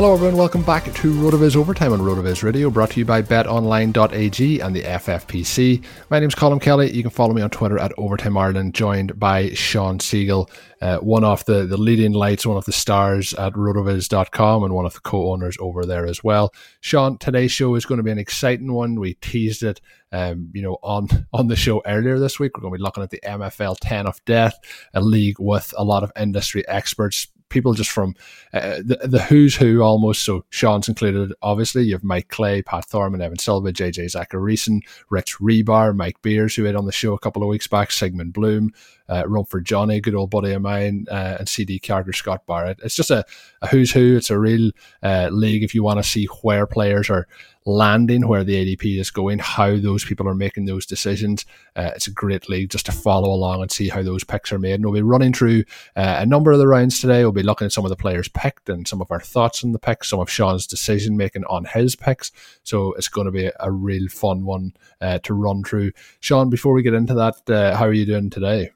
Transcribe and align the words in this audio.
Hello 0.00 0.14
everyone, 0.14 0.38
welcome 0.38 0.62
back 0.62 0.84
to 0.84 1.12
RotoViz 1.12 1.56
Overtime 1.56 1.92
on 1.92 1.98
RotoViz 1.98 2.42
Radio, 2.42 2.70
brought 2.70 2.92
to 2.92 3.00
you 3.00 3.04
by 3.04 3.20
BetOnline.ag 3.20 4.60
and 4.60 4.74
the 4.74 4.80
FFPC. 4.80 5.84
My 6.08 6.18
name 6.18 6.30
is 6.30 6.34
Colm 6.34 6.58
Kelly. 6.58 6.90
You 6.90 7.02
can 7.02 7.10
follow 7.10 7.34
me 7.34 7.42
on 7.42 7.50
Twitter 7.50 7.78
at 7.78 7.92
Overtime 7.98 8.38
Ireland, 8.38 8.74
joined 8.74 9.20
by 9.20 9.50
Sean 9.50 10.00
Siegel, 10.00 10.48
uh, 10.80 10.96
one 11.00 11.22
of 11.22 11.44
the, 11.44 11.66
the 11.66 11.76
leading 11.76 12.12
lights, 12.12 12.46
one 12.46 12.56
of 12.56 12.64
the 12.64 12.72
stars 12.72 13.34
at 13.34 13.52
rotoviz.com 13.52 14.64
and 14.64 14.72
one 14.72 14.86
of 14.86 14.94
the 14.94 15.00
co-owners 15.00 15.58
over 15.60 15.84
there 15.84 16.06
as 16.06 16.24
well. 16.24 16.54
Sean, 16.80 17.18
today's 17.18 17.52
show 17.52 17.74
is 17.74 17.84
going 17.84 17.98
to 17.98 18.02
be 18.02 18.10
an 18.10 18.18
exciting 18.18 18.72
one. 18.72 18.98
We 18.98 19.18
teased 19.20 19.62
it, 19.62 19.82
um, 20.12 20.50
you 20.54 20.62
know, 20.62 20.78
on, 20.82 21.08
on 21.34 21.48
the 21.48 21.56
show 21.56 21.82
earlier 21.84 22.18
this 22.18 22.40
week. 22.40 22.56
We're 22.56 22.62
going 22.62 22.72
to 22.72 22.78
be 22.78 22.82
looking 22.82 23.02
at 23.02 23.10
the 23.10 23.20
MFL 23.22 23.76
10 23.82 24.06
of 24.06 24.24
death, 24.24 24.58
a 24.94 25.02
league 25.02 25.38
with 25.38 25.74
a 25.76 25.84
lot 25.84 26.04
of 26.04 26.10
industry 26.16 26.66
experts, 26.66 27.26
people 27.50 27.74
just 27.74 27.90
from 27.90 28.14
uh, 28.54 28.76
the, 28.78 29.00
the 29.04 29.22
who's 29.22 29.54
who 29.54 29.82
almost. 29.82 30.24
So 30.24 30.44
Sean's 30.48 30.88
included, 30.88 31.34
obviously. 31.42 31.82
You 31.82 31.92
have 31.92 32.04
Mike 32.04 32.28
Clay, 32.28 32.62
Pat 32.62 32.86
Thorman, 32.86 33.20
Evan 33.20 33.38
Silva, 33.38 33.72
JJ 33.72 34.16
Zachariason, 34.16 34.80
Rich 35.10 35.38
Hribar, 35.38 35.94
Mike 35.94 36.22
Beers, 36.22 36.54
who 36.54 36.64
had 36.64 36.76
on 36.76 36.86
the 36.86 36.92
show 36.92 37.12
a 37.12 37.18
couple 37.18 37.42
of 37.42 37.48
weeks 37.48 37.66
back, 37.66 37.92
Sigmund 37.92 38.32
Bloom, 38.32 38.72
uh, 39.08 39.24
Rumford 39.26 39.66
Johnny, 39.66 40.00
good 40.00 40.14
old 40.14 40.30
buddy 40.30 40.52
of 40.52 40.62
mine, 40.62 41.06
uh, 41.10 41.36
and 41.40 41.48
CD 41.48 41.78
Carter, 41.78 42.12
Scott 42.12 42.46
Barrett. 42.46 42.80
It's 42.82 42.96
just 42.96 43.10
a, 43.10 43.24
a 43.60 43.66
who's 43.66 43.90
who. 43.90 44.16
It's 44.16 44.30
a 44.30 44.38
real 44.38 44.70
uh, 45.02 45.28
league 45.30 45.62
if 45.62 45.74
you 45.74 45.82
want 45.82 45.98
to 45.98 46.08
see 46.08 46.26
where 46.42 46.66
players 46.66 47.10
are 47.10 47.26
landing, 47.66 48.26
where 48.26 48.44
the 48.44 48.54
ADP 48.54 48.98
is 48.98 49.10
going, 49.10 49.38
how 49.38 49.76
those 49.76 50.04
people 50.04 50.28
are 50.28 50.34
making 50.34 50.64
those 50.64 50.86
decisions. 50.86 51.44
Uh, 51.76 51.90
it's 51.94 52.06
a 52.06 52.12
great 52.12 52.48
league 52.48 52.70
just 52.70 52.86
to 52.86 52.92
follow 52.92 53.30
along 53.30 53.62
and 53.62 53.70
see 53.70 53.88
how 53.88 54.02
those 54.02 54.24
picks 54.24 54.52
are 54.52 54.58
made. 54.58 54.74
And 54.74 54.84
we'll 54.84 54.94
be 54.94 55.02
running 55.02 55.32
through 55.32 55.64
uh, 55.96 56.16
a 56.18 56.26
number 56.26 56.52
of 56.52 56.58
the 56.58 56.66
rounds 56.66 57.00
today. 57.00 57.22
We'll 57.22 57.32
be 57.32 57.42
looking 57.42 57.66
at 57.66 57.72
some 57.72 57.84
of 57.84 57.90
the 57.90 57.96
players 57.96 58.28
picked 58.28 58.68
and 58.68 58.86
some 58.88 59.00
of 59.00 59.10
our 59.10 59.20
thoughts 59.20 59.62
on 59.62 59.72
the 59.72 59.78
picks, 59.78 60.08
some 60.08 60.20
of 60.20 60.30
Sean's 60.30 60.66
decision 60.66 61.16
making 61.16 61.44
on 61.44 61.64
his 61.64 61.96
picks. 61.96 62.32
So 62.62 62.92
it's 62.94 63.08
going 63.08 63.26
to 63.26 63.32
be 63.32 63.50
a 63.60 63.70
real 63.70 64.08
fun 64.08 64.44
one 64.44 64.72
uh, 65.00 65.18
to 65.20 65.34
run 65.34 65.62
through. 65.62 65.92
Sean, 66.20 66.50
before 66.50 66.72
we 66.72 66.82
get 66.82 66.94
into 66.94 67.14
that, 67.14 67.50
uh, 67.50 67.76
how 67.76 67.84
are 67.84 67.92
you 67.92 68.06
doing 68.06 68.30
today? 68.30 68.70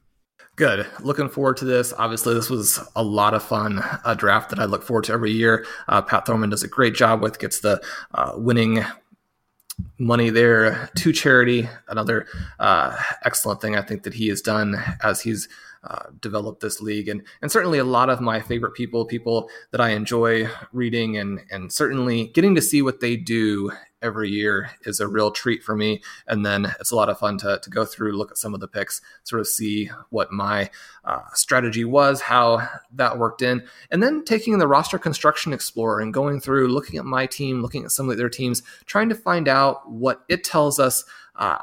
Good. 0.55 0.87
Looking 1.01 1.27
forward 1.27 1.57
to 1.57 1.65
this. 1.65 1.93
Obviously, 1.97 2.33
this 2.33 2.49
was 2.49 2.79
a 2.95 3.03
lot 3.03 3.33
of 3.33 3.43
fun. 3.43 3.83
A 4.05 4.15
draft 4.15 4.49
that 4.51 4.59
I 4.59 4.65
look 4.65 4.83
forward 4.83 5.03
to 5.05 5.13
every 5.13 5.31
year. 5.31 5.65
Uh, 5.89 6.01
Pat 6.01 6.25
Thorman 6.25 6.49
does 6.49 6.63
a 6.63 6.67
great 6.69 6.95
job 6.95 7.21
with, 7.21 7.39
gets 7.39 7.59
the 7.59 7.81
uh, 8.13 8.33
winning 8.37 8.85
money 9.97 10.29
there 10.29 10.89
to 10.95 11.11
charity. 11.11 11.67
Another 11.89 12.25
uh, 12.59 12.95
excellent 13.25 13.59
thing 13.59 13.75
I 13.75 13.81
think 13.81 14.03
that 14.03 14.13
he 14.13 14.29
has 14.29 14.41
done 14.41 14.81
as 15.03 15.21
he's 15.21 15.49
uh, 15.83 16.05
developed 16.21 16.61
this 16.61 16.81
league, 16.81 17.09
and 17.09 17.21
and 17.41 17.51
certainly 17.51 17.77
a 17.77 17.83
lot 17.83 18.09
of 18.09 18.21
my 18.21 18.39
favorite 18.39 18.73
people, 18.73 19.05
people 19.05 19.49
that 19.71 19.81
I 19.81 19.89
enjoy 19.89 20.49
reading, 20.71 21.17
and 21.17 21.41
and 21.51 21.71
certainly 21.71 22.27
getting 22.27 22.55
to 22.55 22.61
see 22.61 22.81
what 22.81 23.01
they 23.01 23.15
do 23.17 23.71
every 24.05 24.29
year 24.29 24.71
is 24.83 24.99
a 24.99 25.07
real 25.07 25.31
treat 25.31 25.63
for 25.63 25.75
me. 25.75 26.01
And 26.27 26.45
then 26.45 26.73
it's 26.79 26.91
a 26.91 26.95
lot 26.95 27.09
of 27.09 27.19
fun 27.19 27.37
to, 27.39 27.59
to 27.61 27.69
go 27.69 27.83
through, 27.83 28.13
look 28.13 28.31
at 28.31 28.37
some 28.37 28.53
of 28.53 28.59
the 28.59 28.67
picks, 28.67 29.01
sort 29.23 29.39
of 29.41 29.47
see 29.47 29.89
what 30.09 30.31
my 30.31 30.69
uh, 31.03 31.21
strategy 31.33 31.83
was, 31.83 32.21
how 32.21 32.67
that 32.93 33.17
worked 33.17 33.41
in. 33.41 33.63
And 33.91 34.01
then 34.01 34.23
taking 34.23 34.57
the 34.59 34.67
roster 34.67 34.97
construction 34.97 35.51
explorer 35.51 35.99
and 35.99 36.13
going 36.13 36.39
through, 36.39 36.69
looking 36.69 36.97
at 36.99 37.05
my 37.05 37.25
team, 37.25 37.61
looking 37.61 37.83
at 37.83 37.91
some 37.91 38.09
of 38.09 38.17
their 38.17 38.29
teams, 38.29 38.61
trying 38.85 39.09
to 39.09 39.15
find 39.15 39.47
out 39.47 39.89
what 39.91 40.23
it 40.29 40.43
tells 40.43 40.79
us 40.79 41.03
uh, 41.35 41.57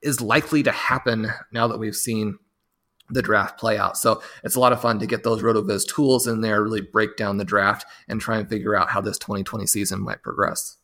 is 0.00 0.20
likely 0.20 0.62
to 0.62 0.72
happen 0.72 1.28
now 1.52 1.66
that 1.66 1.78
we've 1.78 1.96
seen 1.96 2.38
the 3.10 3.22
draft 3.22 3.58
play 3.58 3.78
out. 3.78 3.96
So 3.96 4.22
it's 4.44 4.54
a 4.54 4.60
lot 4.60 4.72
of 4.72 4.80
fun 4.80 4.98
to 4.98 5.06
get 5.06 5.22
those 5.22 5.42
RotoViz 5.42 5.88
tools 5.88 6.26
in 6.26 6.40
there, 6.40 6.62
really 6.62 6.80
break 6.80 7.16
down 7.16 7.38
the 7.38 7.44
draft 7.44 7.86
and 8.06 8.20
try 8.20 8.38
and 8.38 8.48
figure 8.48 8.76
out 8.76 8.90
how 8.90 9.00
this 9.00 9.18
2020 9.18 9.66
season 9.66 10.00
might 10.00 10.22
progress. 10.22 10.77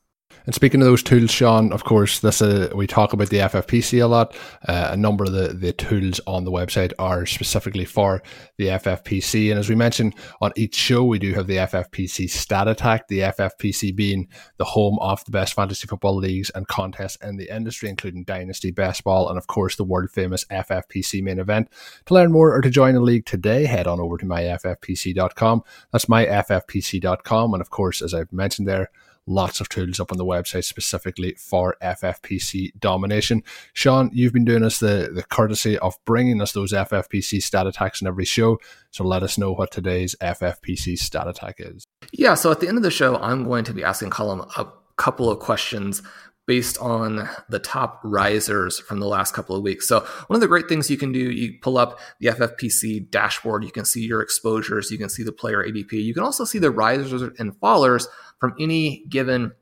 And 0.47 0.55
speaking 0.55 0.82
of 0.82 0.87
those 0.87 1.03
tools, 1.03 1.31
Sean, 1.31 1.72
of 1.72 1.84
course, 1.84 2.20
this 2.20 2.43
uh, 2.43 2.70
we 2.75 2.87
talk 2.87 3.14
about 3.14 3.31
the 3.31 3.38
FFPC 3.38 4.02
a 4.02 4.06
lot. 4.06 4.37
Uh, 4.69 4.88
a 4.91 4.96
number 4.96 5.25
of 5.25 5.32
the, 5.32 5.49
the 5.49 5.73
tools 5.73 6.20
on 6.26 6.44
the 6.44 6.50
website 6.50 6.93
are 6.99 7.25
specifically 7.25 7.87
for 7.87 8.23
the 8.58 8.67
FFPC. 8.67 9.50
And 9.50 9.58
as 9.58 9.70
we 9.70 9.75
mentioned 9.75 10.14
on 10.43 10.52
each 10.55 10.75
show, 10.75 11.02
we 11.02 11.19
do 11.19 11.32
have 11.32 11.46
the 11.46 11.56
FFPC 11.56 12.29
Stat 12.29 12.69
Attack, 12.69 13.08
the 13.08 13.20
FFPC 13.20 13.96
being 13.96 14.29
the 14.58 14.64
home 14.64 14.99
of 15.00 15.25
the 15.25 15.31
best 15.31 15.55
fantasy 15.55 15.87
football 15.87 16.17
leagues 16.17 16.50
and 16.50 16.69
contests 16.69 17.17
in 17.23 17.38
the 17.38 17.55
industry, 17.55 17.88
including 17.88 18.25
Dynasty, 18.25 18.70
Best 18.70 19.02
Ball, 19.02 19.31
and 19.31 19.38
of 19.38 19.46
course 19.46 19.76
the 19.76 19.85
world 19.85 20.11
famous 20.11 20.44
FFPC 20.46 21.23
main 21.23 21.38
event. 21.38 21.70
To 22.06 22.14
learn 22.14 22.32
more 22.32 22.55
or 22.55 22.61
to 22.61 22.70
join 22.70 22.94
the 22.94 23.00
league 23.00 23.25
today, 23.25 23.64
head 23.64 23.87
on 23.87 23.99
over 23.99 24.19
to 24.19 24.26
myffpc.com. 24.26 25.62
That's 25.91 26.05
myffpc.com. 26.05 27.55
And 27.55 27.61
of 27.62 27.70
course, 27.70 28.02
as 28.02 28.12
I've 28.12 28.32
mentioned 28.32 28.69
there, 28.69 28.91
lots 29.26 29.61
of 29.61 29.69
tools 29.69 30.00
up 30.00 30.12
on 30.12 30.19
the 30.19 30.25
website 30.25 30.65
specifically 30.65 31.35
for 31.38 31.76
FFPC 31.82 32.79
domination. 32.79 33.43
Sean, 33.73 34.11
you've 34.12 34.32
been 34.32 34.44
doing 34.44 34.65
us 34.65 34.81
the, 34.81 35.11
the 35.15 35.23
courtesy 35.23 35.79
of 35.79 35.97
bringing 36.05 36.41
us 36.41 36.53
those 36.53 36.73
FFPC 36.73 37.43
stat 37.43 37.67
attacks 37.67 38.00
in 38.00 38.06
every 38.06 38.25
show. 38.25 38.59
So 38.91 39.05
let 39.05 39.23
us 39.23 39.38
know 39.38 39.53
what 39.53 39.71
today's 39.71 40.15
FFPC 40.21 40.99
stat 40.99 41.26
attack 41.26 41.56
is. 41.59 41.85
Yeah, 42.12 42.35
so 42.35 42.50
at 42.50 42.61
the 42.61 42.69
end 42.69 42.76
of 42.76 42.82
the 42.82 42.91
show, 42.91 43.17
I'm 43.17 43.44
going 43.44 43.65
to 43.65 43.73
be 43.73 43.85
asking 43.85 44.11
Colm 44.11 44.47
a 44.56 44.73
couple 44.97 45.31
of 45.31 45.38
questions 45.41 46.03
based 46.47 46.77
on 46.79 47.29
the 47.49 47.59
top 47.59 48.00
risers 48.05 48.79
from 48.79 49.00
the 49.00 49.06
last 49.06 49.32
couple 49.32 49.56
of 49.56 49.62
weeks. 49.62 49.88
So, 49.88 50.00
one 50.27 50.37
of 50.37 50.41
the 50.41 50.49
great 50.49 50.69
things 50.69 50.91
you 50.91 50.99
can 50.99 51.12
do, 51.12 51.19
you 51.19 51.59
pull 51.61 51.79
up 51.79 51.99
the 52.20 52.29
FFPC 52.29 53.11
dashboard, 53.11 53.65
you 53.65 53.70
can 53.70 53.85
see 53.85 54.05
your 54.05 54.20
exposures, 54.20 54.91
you 54.91 54.99
can 54.99 55.09
see 55.09 55.23
the 55.23 55.32
player 55.32 55.65
ADP, 55.67 55.93
you 55.93 56.12
can 56.12 56.23
also 56.23 56.44
see 56.44 56.59
the 56.59 56.70
risers 56.70 57.23
and 57.38 57.59
fallers 57.61 58.06
from 58.38 58.54
any 58.58 59.04
given 59.08 59.52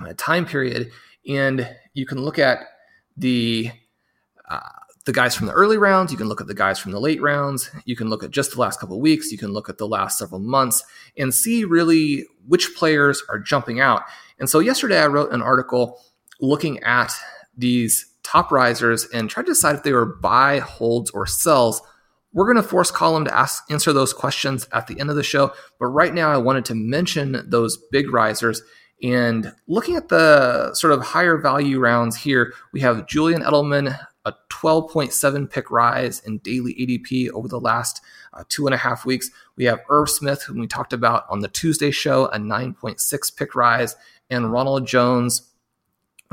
uh, 0.00 0.12
time 0.16 0.46
period, 0.46 0.90
and 1.28 1.68
you 1.94 2.06
can 2.06 2.18
look 2.18 2.38
at 2.38 2.60
the 3.16 3.70
uh, 4.48 4.60
the 5.04 5.12
guys 5.12 5.34
from 5.34 5.46
the 5.46 5.52
early 5.52 5.78
rounds, 5.78 6.12
you 6.12 6.18
can 6.18 6.28
look 6.28 6.40
at 6.40 6.46
the 6.46 6.54
guys 6.54 6.78
from 6.78 6.92
the 6.92 7.00
late 7.00 7.20
rounds, 7.20 7.70
you 7.84 7.96
can 7.96 8.08
look 8.08 8.22
at 8.22 8.30
just 8.30 8.52
the 8.52 8.60
last 8.60 8.78
couple 8.78 9.00
weeks, 9.00 9.32
you 9.32 9.38
can 9.38 9.52
look 9.52 9.68
at 9.68 9.78
the 9.78 9.88
last 9.88 10.18
several 10.18 10.40
months 10.40 10.84
and 11.16 11.34
see 11.34 11.64
really 11.64 12.24
which 12.46 12.74
players 12.76 13.22
are 13.28 13.38
jumping 13.38 13.80
out. 13.80 14.02
And 14.38 14.48
so 14.48 14.60
yesterday 14.60 15.00
I 15.00 15.06
wrote 15.06 15.32
an 15.32 15.42
article 15.42 16.00
looking 16.40 16.78
at 16.84 17.12
these 17.56 18.06
top 18.22 18.52
risers 18.52 19.06
and 19.06 19.28
tried 19.28 19.46
to 19.46 19.52
decide 19.52 19.74
if 19.74 19.82
they 19.82 19.92
were 19.92 20.06
buy, 20.06 20.60
holds, 20.60 21.10
or 21.10 21.26
sells. 21.26 21.82
We're 22.32 22.46
going 22.46 22.62
to 22.62 22.68
force 22.68 22.90
Colm 22.90 23.24
to 23.26 23.36
ask 23.36 23.64
answer 23.70 23.92
those 23.92 24.12
questions 24.12 24.66
at 24.72 24.86
the 24.86 24.98
end 24.98 25.10
of 25.10 25.16
the 25.16 25.22
show, 25.22 25.52
but 25.78 25.86
right 25.86 26.14
now 26.14 26.30
I 26.30 26.38
wanted 26.38 26.64
to 26.66 26.74
mention 26.74 27.44
those 27.46 27.76
big 27.90 28.12
risers. 28.12 28.62
And 29.02 29.52
looking 29.66 29.96
at 29.96 30.08
the 30.08 30.74
sort 30.74 30.92
of 30.92 31.02
higher 31.02 31.36
value 31.36 31.78
rounds 31.78 32.16
here, 32.16 32.54
we 32.72 32.80
have 32.80 33.06
Julian 33.08 33.42
Edelman, 33.42 33.98
a 34.24 34.34
12.7 34.50 35.50
pick 35.50 35.70
rise 35.70 36.20
in 36.20 36.38
daily 36.38 36.74
ADP 36.74 37.30
over 37.30 37.48
the 37.48 37.58
last 37.58 38.00
uh, 38.32 38.44
two 38.48 38.66
and 38.66 38.74
a 38.74 38.78
half 38.78 39.04
weeks. 39.04 39.30
We 39.56 39.64
have 39.64 39.80
Irv 39.88 40.08
Smith, 40.08 40.44
whom 40.44 40.60
we 40.60 40.68
talked 40.68 40.92
about 40.92 41.24
on 41.28 41.40
the 41.40 41.48
Tuesday 41.48 41.90
show, 41.90 42.26
a 42.26 42.38
9.6 42.38 43.36
pick 43.36 43.54
rise, 43.56 43.96
and 44.30 44.52
Ronald 44.52 44.86
Jones, 44.86 45.50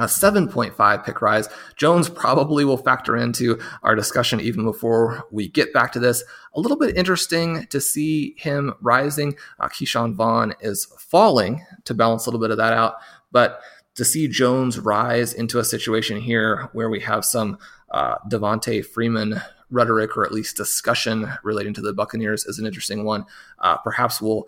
a 0.02 0.06
7.5 0.06 1.06
pick 1.06 1.22
rise. 1.22 1.50
Jones 1.76 2.10
probably 2.10 2.66
will 2.66 2.78
factor 2.78 3.16
into 3.16 3.60
our 3.84 3.96
discussion 3.96 4.40
even 4.40 4.64
before 4.64 5.26
we 5.32 5.48
get 5.48 5.74
back 5.74 5.92
to 5.94 6.00
this. 6.00 6.24
A 6.54 6.60
little 6.60 6.78
bit 6.78 6.98
interesting 6.98 7.66
to 7.68 7.80
see 7.80 8.36
him 8.38 8.74
rising. 8.82 9.36
Uh, 9.60 9.68
Ke'Shawn 9.68 10.14
Vaughn 10.14 10.54
is 10.62 10.86
falling 11.00 11.66
to 11.86 11.94
balance 11.94 12.26
a 12.26 12.30
little 12.30 12.42
bit 12.42 12.52
of 12.52 12.58
that 12.58 12.74
out, 12.74 12.96
but 13.32 13.62
to 13.96 14.06
see 14.06 14.28
Jones 14.28 14.80
rise 14.80 15.34
into 15.34 15.60
a 15.60 15.64
situation 15.64 16.22
here 16.22 16.70
where 16.74 16.90
we 16.90 17.02
have 17.02 17.26
some 17.26 17.58
uh, 17.92 18.16
Devonta 18.30 18.86
Freeman 18.86 19.42
rhetoric 19.70 20.18
or 20.18 20.26
at 20.26 20.32
least 20.32 20.58
discussion 20.58 21.32
relating 21.44 21.74
to 21.74 21.82
the 21.82 21.94
Buccaneers 21.94 22.46
is 22.46 22.60
an 22.60 22.66
interesting 22.66 23.04
one. 23.04 23.26
Uh, 23.60 23.78
perhaps 23.78 24.22
we'll 24.22 24.46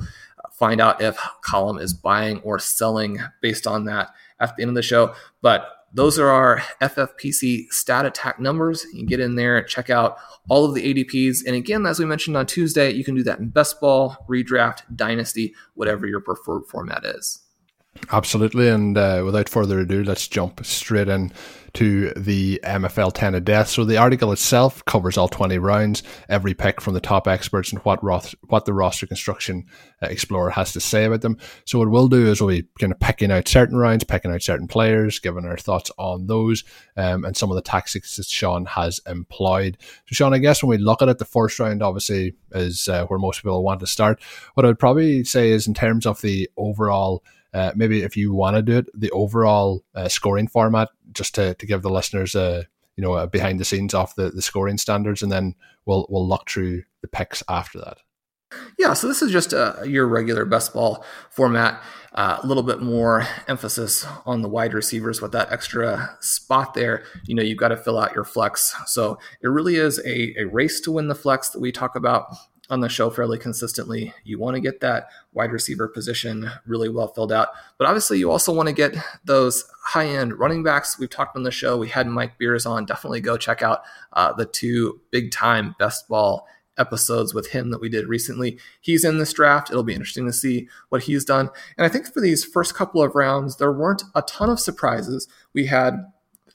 find 0.51 0.81
out 0.81 1.01
if 1.01 1.18
Colm 1.45 1.81
is 1.81 1.94
buying 1.94 2.39
or 2.42 2.59
selling 2.59 3.19
based 3.42 3.68
on 3.68 3.86
that 3.86 4.13
at 4.41 4.55
the 4.55 4.63
end 4.63 4.69
of 4.69 4.75
the 4.75 4.81
show. 4.81 5.13
But 5.41 5.67
those 5.93 6.17
are 6.17 6.29
our 6.29 6.59
FFPC 6.81 7.71
stat 7.71 8.05
attack 8.05 8.39
numbers. 8.39 8.85
You 8.93 8.99
can 8.99 9.05
get 9.07 9.19
in 9.19 9.35
there, 9.35 9.61
check 9.63 9.89
out 9.89 10.17
all 10.49 10.65
of 10.65 10.73
the 10.73 10.93
ADPs. 10.93 11.45
And 11.45 11.55
again, 11.55 11.85
as 11.85 11.99
we 11.99 12.05
mentioned 12.05 12.38
on 12.38 12.45
Tuesday, 12.45 12.91
you 12.91 13.03
can 13.03 13.15
do 13.15 13.23
that 13.23 13.39
in 13.39 13.49
best 13.49 13.81
ball, 13.81 14.25
redraft, 14.29 14.83
dynasty, 14.95 15.53
whatever 15.73 16.07
your 16.07 16.21
preferred 16.21 16.65
format 16.65 17.05
is. 17.05 17.39
Absolutely. 18.11 18.69
And 18.69 18.97
uh, 18.97 19.21
without 19.25 19.49
further 19.49 19.79
ado, 19.79 20.03
let's 20.03 20.27
jump 20.27 20.65
straight 20.65 21.09
in 21.09 21.31
to 21.73 22.12
the 22.12 22.59
MFL 22.63 23.12
10 23.13 23.35
of 23.35 23.45
death. 23.45 23.69
So 23.69 23.85
the 23.85 23.97
article 23.97 24.31
itself 24.31 24.83
covers 24.85 25.18
all 25.18 25.27
20 25.27 25.57
rounds, 25.57 26.03
every 26.27 26.53
pick 26.53 26.81
from 26.81 26.94
the 26.94 27.00
top 27.00 27.27
experts 27.27 27.71
and 27.71 27.81
what 27.83 28.03
roth- 28.03 28.35
what 28.47 28.65
the 28.65 28.73
roster 28.73 29.07
construction 29.07 29.65
uh, 30.01 30.07
explorer 30.07 30.50
has 30.51 30.73
to 30.73 30.79
say 30.79 31.06
about 31.06 31.21
them. 31.21 31.38
So 31.65 31.79
what 31.79 31.89
we'll 31.89 32.07
do 32.07 32.27
is 32.27 32.41
we'll 32.41 32.50
be 32.62 32.68
kind 32.79 32.91
of 32.91 33.00
picking 33.00 33.31
out 33.31 33.47
certain 33.47 33.77
rounds, 33.77 34.03
picking 34.03 34.31
out 34.31 34.41
certain 34.41 34.68
players, 34.68 35.19
giving 35.19 35.45
our 35.45 35.57
thoughts 35.57 35.91
on 35.97 36.27
those 36.27 36.63
um, 36.97 37.23
and 37.23 37.38
some 37.38 37.50
of 37.50 37.56
the 37.56 37.62
tactics 37.62 38.15
that 38.17 38.25
Sean 38.25 38.65
has 38.65 39.00
employed. 39.07 39.77
So 40.07 40.13
Sean, 40.13 40.33
I 40.33 40.39
guess 40.39 40.62
when 40.62 40.69
we 40.69 40.77
look 40.77 41.01
at 41.01 41.09
it, 41.09 41.19
the 41.19 41.25
first 41.25 41.59
round 41.59 41.81
obviously 41.81 42.35
is 42.51 42.88
uh, 42.88 43.06
where 43.06 43.19
most 43.19 43.38
people 43.38 43.63
want 43.63 43.79
to 43.79 43.88
start. 43.88 44.21
What 44.56 44.65
I'd 44.65 44.79
probably 44.79 45.24
say 45.24 45.51
is 45.51 45.67
in 45.67 45.74
terms 45.74 46.06
of 46.06 46.21
the 46.21 46.50
overall 46.57 47.24
uh, 47.53 47.71
maybe 47.75 48.03
if 48.03 48.15
you 48.15 48.33
want 48.33 48.56
to 48.56 48.62
do 48.62 48.77
it, 48.77 48.88
the 48.94 49.12
overall 49.12 49.83
uh, 49.95 50.07
scoring 50.07 50.48
format, 50.48 50.89
just 51.12 51.36
to, 51.36 51.53
to 51.56 51.65
give 51.65 51.81
the 51.81 51.89
listeners 51.89 52.36
a 52.36 52.65
you 52.95 53.01
know 53.03 53.15
a 53.15 53.27
behind 53.27 53.59
the 53.59 53.65
scenes 53.65 53.94
off 53.94 54.15
the, 54.15 54.30
the 54.30 54.42
scoring 54.42 54.77
standards, 54.77 55.21
and 55.21 55.31
then 55.31 55.56
we'll 55.86 56.06
we'll 56.09 56.27
look 56.27 56.50
through 56.50 56.83
the 57.01 57.07
picks 57.07 57.44
after 57.50 57.80
that. 57.80 57.98
Yeah, 58.77 58.94
so 58.94 59.07
this 59.07 59.21
is 59.21 59.31
just 59.31 59.53
a, 59.53 59.83
your 59.86 60.07
regular 60.07 60.45
best 60.45 60.74
ball 60.74 61.06
format. 61.30 61.81
Uh, 62.13 62.38
a 62.44 62.45
little 62.45 62.63
bit 62.63 62.81
more 62.81 63.25
emphasis 63.48 64.06
on 64.25 64.42
the 64.42 64.50
wide 64.50 64.74
receivers 64.74 65.21
with 65.21 65.31
that 65.31 65.50
extra 65.50 66.18
spot 66.19 66.74
there. 66.74 67.06
You 67.25 67.36
know, 67.36 67.42
you've 67.42 67.57
got 67.57 67.69
to 67.69 67.77
fill 67.77 67.98
out 67.98 68.13
your 68.13 68.25
flex. 68.25 68.75
So 68.86 69.18
it 69.42 69.48
really 69.48 69.77
is 69.77 69.98
a, 70.06 70.36
a 70.38 70.44
race 70.44 70.81
to 70.81 70.92
win 70.92 71.07
the 71.07 71.15
flex 71.15 71.50
that 71.51 71.62
we 71.62 71.71
talk 71.71 71.95
about 71.95 72.25
on 72.71 72.79
the 72.79 72.89
show 72.89 73.09
fairly 73.09 73.38
consistently. 73.38 74.13
You 74.23 74.39
want 74.39 74.56
to 74.56 74.62
get 74.62 74.79
that 74.79 75.09
wide 75.33 75.51
receiver 75.51 75.89
position 75.89 76.50
really 76.65 76.88
well 76.88 77.09
filled 77.09 77.33
out. 77.33 77.50
But 77.77 77.88
obviously, 77.88 78.18
you 78.18 78.31
also 78.31 78.53
want 78.53 78.68
to 78.69 78.73
get 78.73 78.95
those 79.25 79.65
high 79.83 80.07
end 80.07 80.39
running 80.39 80.63
backs. 80.63 80.97
We've 80.97 81.09
talked 81.09 81.35
on 81.35 81.44
the 81.44 81.51
show. 81.51 81.77
We 81.77 81.89
had 81.89 82.07
Mike 82.07 82.38
Beers 82.38 82.65
on. 82.65 82.85
Definitely 82.85 83.19
go 83.19 83.35
check 83.35 83.62
out 83.62 83.81
uh, 84.13 84.31
the 84.33 84.45
two 84.45 85.01
big 85.12 85.31
time 85.31 85.75
best 85.77 86.07
ball 86.07 86.47
episodes 86.77 87.33
with 87.33 87.47
him 87.47 87.71
that 87.71 87.81
we 87.81 87.89
did 87.89 88.07
recently. 88.07 88.57
He's 88.79 89.03
in 89.03 89.17
this 89.17 89.33
draft. 89.33 89.69
It'll 89.69 89.83
be 89.83 89.94
interesting 89.94 90.25
to 90.25 90.33
see 90.33 90.69
what 90.88 91.03
he's 91.03 91.25
done. 91.25 91.50
And 91.77 91.85
I 91.85 91.89
think 91.89 92.12
for 92.12 92.21
these 92.21 92.45
first 92.45 92.74
couple 92.74 93.03
of 93.03 93.15
rounds, 93.15 93.57
there 93.57 93.74
weren't 93.74 94.03
a 94.15 94.21
ton 94.21 94.50
of 94.50 94.62
surprises. 94.62 95.27
We 95.53 95.65
had 95.65 96.10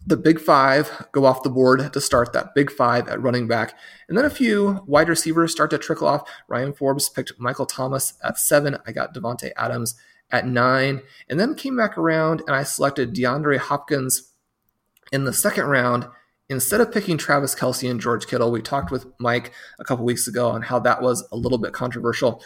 the 0.07 0.17
big 0.17 0.39
five 0.39 1.07
go 1.11 1.25
off 1.25 1.43
the 1.43 1.51
board 1.51 1.93
to 1.93 2.01
start 2.01 2.33
that 2.33 2.55
big 2.55 2.71
five 2.71 3.09
at 3.09 3.21
running 3.21 3.49
back. 3.49 3.75
And 4.09 4.17
then 4.17 4.25
a 4.25 4.31
few 4.31 4.85
wide 4.87 5.09
receivers 5.09 5.53
start 5.53 5.71
to 5.71 5.79
trickle 5.79 6.07
off. 6.07 6.31
Ryan 6.49 6.73
Forbes 6.73 7.09
picked 7.09 7.33
Michael 7.39 7.67
Thomas 7.67 8.15
at 8.23 8.39
seven. 8.39 8.79
I 8.87 8.93
got 8.93 9.15
Davante 9.15 9.51
Adams 9.57 9.97
at 10.31 10.47
nine. 10.47 11.03
And 11.29 11.41
then 11.41 11.57
came 11.57 11.77
back 11.77 11.99
around 11.99 12.43
and 12.47 12.55
I 12.55 12.63
selected 12.63 13.15
DeAndre 13.15 13.59
Hopkins 13.59 14.33
in 15.11 15.25
the 15.25 15.33
second 15.33 15.67
round. 15.67 16.07
Instead 16.49 16.81
of 16.81 16.93
picking 16.93 17.19
Travis 17.19 17.57
Kelce 17.57 17.91
and 17.91 18.01
George 18.01 18.29
Kittle, 18.29 18.53
we 18.53 18.63
talked 18.63 18.93
with 18.93 19.07
Mike 19.19 19.53
a 19.81 19.85
couple 19.85 20.05
weeks 20.05 20.29
ago 20.29 20.49
on 20.49 20.63
how 20.63 20.79
that 20.79 21.03
was 21.03 21.27
a 21.33 21.37
little 21.37 21.59
bit 21.59 21.73
controversial. 21.73 22.41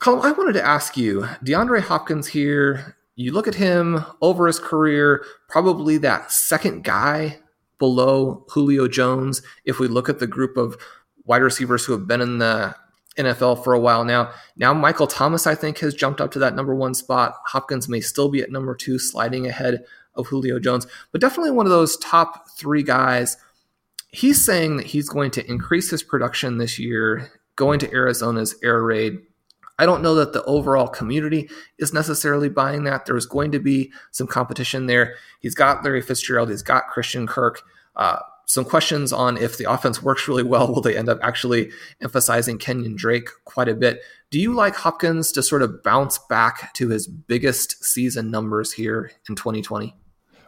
Colm, 0.00 0.22
I 0.22 0.32
wanted 0.32 0.54
to 0.54 0.66
ask 0.66 0.96
you 0.96 1.20
DeAndre 1.44 1.80
Hopkins 1.80 2.26
here 2.26 2.95
you 3.16 3.32
look 3.32 3.48
at 3.48 3.54
him 3.54 4.04
over 4.20 4.46
his 4.46 4.58
career, 4.58 5.24
probably 5.48 5.96
that 5.98 6.30
second 6.30 6.84
guy 6.84 7.38
below 7.78 8.44
Julio 8.50 8.86
Jones. 8.88 9.42
If 9.64 9.78
we 9.80 9.88
look 9.88 10.08
at 10.08 10.18
the 10.18 10.26
group 10.26 10.56
of 10.58 10.76
wide 11.24 11.42
receivers 11.42 11.84
who 11.84 11.92
have 11.92 12.06
been 12.06 12.20
in 12.20 12.38
the 12.38 12.76
NFL 13.18 13.64
for 13.64 13.72
a 13.72 13.80
while 13.80 14.04
now, 14.04 14.30
now 14.56 14.74
Michael 14.74 15.06
Thomas, 15.06 15.46
I 15.46 15.54
think, 15.54 15.78
has 15.78 15.94
jumped 15.94 16.20
up 16.20 16.30
to 16.32 16.38
that 16.40 16.54
number 16.54 16.74
one 16.74 16.92
spot. 16.94 17.34
Hopkins 17.46 17.88
may 17.88 18.00
still 18.00 18.28
be 18.28 18.42
at 18.42 18.52
number 18.52 18.74
two, 18.74 18.98
sliding 18.98 19.46
ahead 19.46 19.84
of 20.14 20.26
Julio 20.26 20.58
Jones, 20.58 20.86
but 21.10 21.20
definitely 21.20 21.50
one 21.50 21.66
of 21.66 21.72
those 21.72 21.96
top 21.98 22.50
three 22.50 22.82
guys. 22.82 23.38
He's 24.10 24.44
saying 24.44 24.76
that 24.76 24.86
he's 24.86 25.08
going 25.08 25.30
to 25.32 25.50
increase 25.50 25.90
his 25.90 26.02
production 26.02 26.58
this 26.58 26.78
year, 26.78 27.30
going 27.54 27.78
to 27.80 27.92
Arizona's 27.92 28.54
air 28.62 28.82
raid 28.82 29.18
I 29.78 29.86
don't 29.86 30.02
know 30.02 30.14
that 30.14 30.32
the 30.32 30.44
overall 30.44 30.88
community 30.88 31.48
is 31.78 31.92
necessarily 31.92 32.48
buying 32.48 32.84
that. 32.84 33.06
There's 33.06 33.26
going 33.26 33.52
to 33.52 33.58
be 33.58 33.92
some 34.10 34.26
competition 34.26 34.86
there. 34.86 35.14
He's 35.40 35.54
got 35.54 35.84
Larry 35.84 36.00
Fitzgerald, 36.00 36.50
he's 36.50 36.62
got 36.62 36.88
Christian 36.88 37.26
Kirk. 37.26 37.62
Uh, 37.94 38.18
some 38.46 38.64
questions 38.64 39.12
on 39.12 39.36
if 39.36 39.58
the 39.58 39.70
offense 39.70 40.02
works 40.02 40.28
really 40.28 40.44
well. 40.44 40.72
Will 40.72 40.80
they 40.80 40.96
end 40.96 41.08
up 41.08 41.18
actually 41.20 41.70
emphasizing 42.00 42.58
Kenyon 42.58 42.94
Drake 42.96 43.28
quite 43.44 43.68
a 43.68 43.74
bit? 43.74 44.00
Do 44.30 44.40
you 44.40 44.54
like 44.54 44.76
Hopkins 44.76 45.32
to 45.32 45.42
sort 45.42 45.62
of 45.62 45.82
bounce 45.82 46.18
back 46.18 46.72
to 46.74 46.88
his 46.88 47.06
biggest 47.06 47.84
season 47.84 48.30
numbers 48.30 48.72
here 48.72 49.10
in 49.28 49.34
2020? 49.34 49.94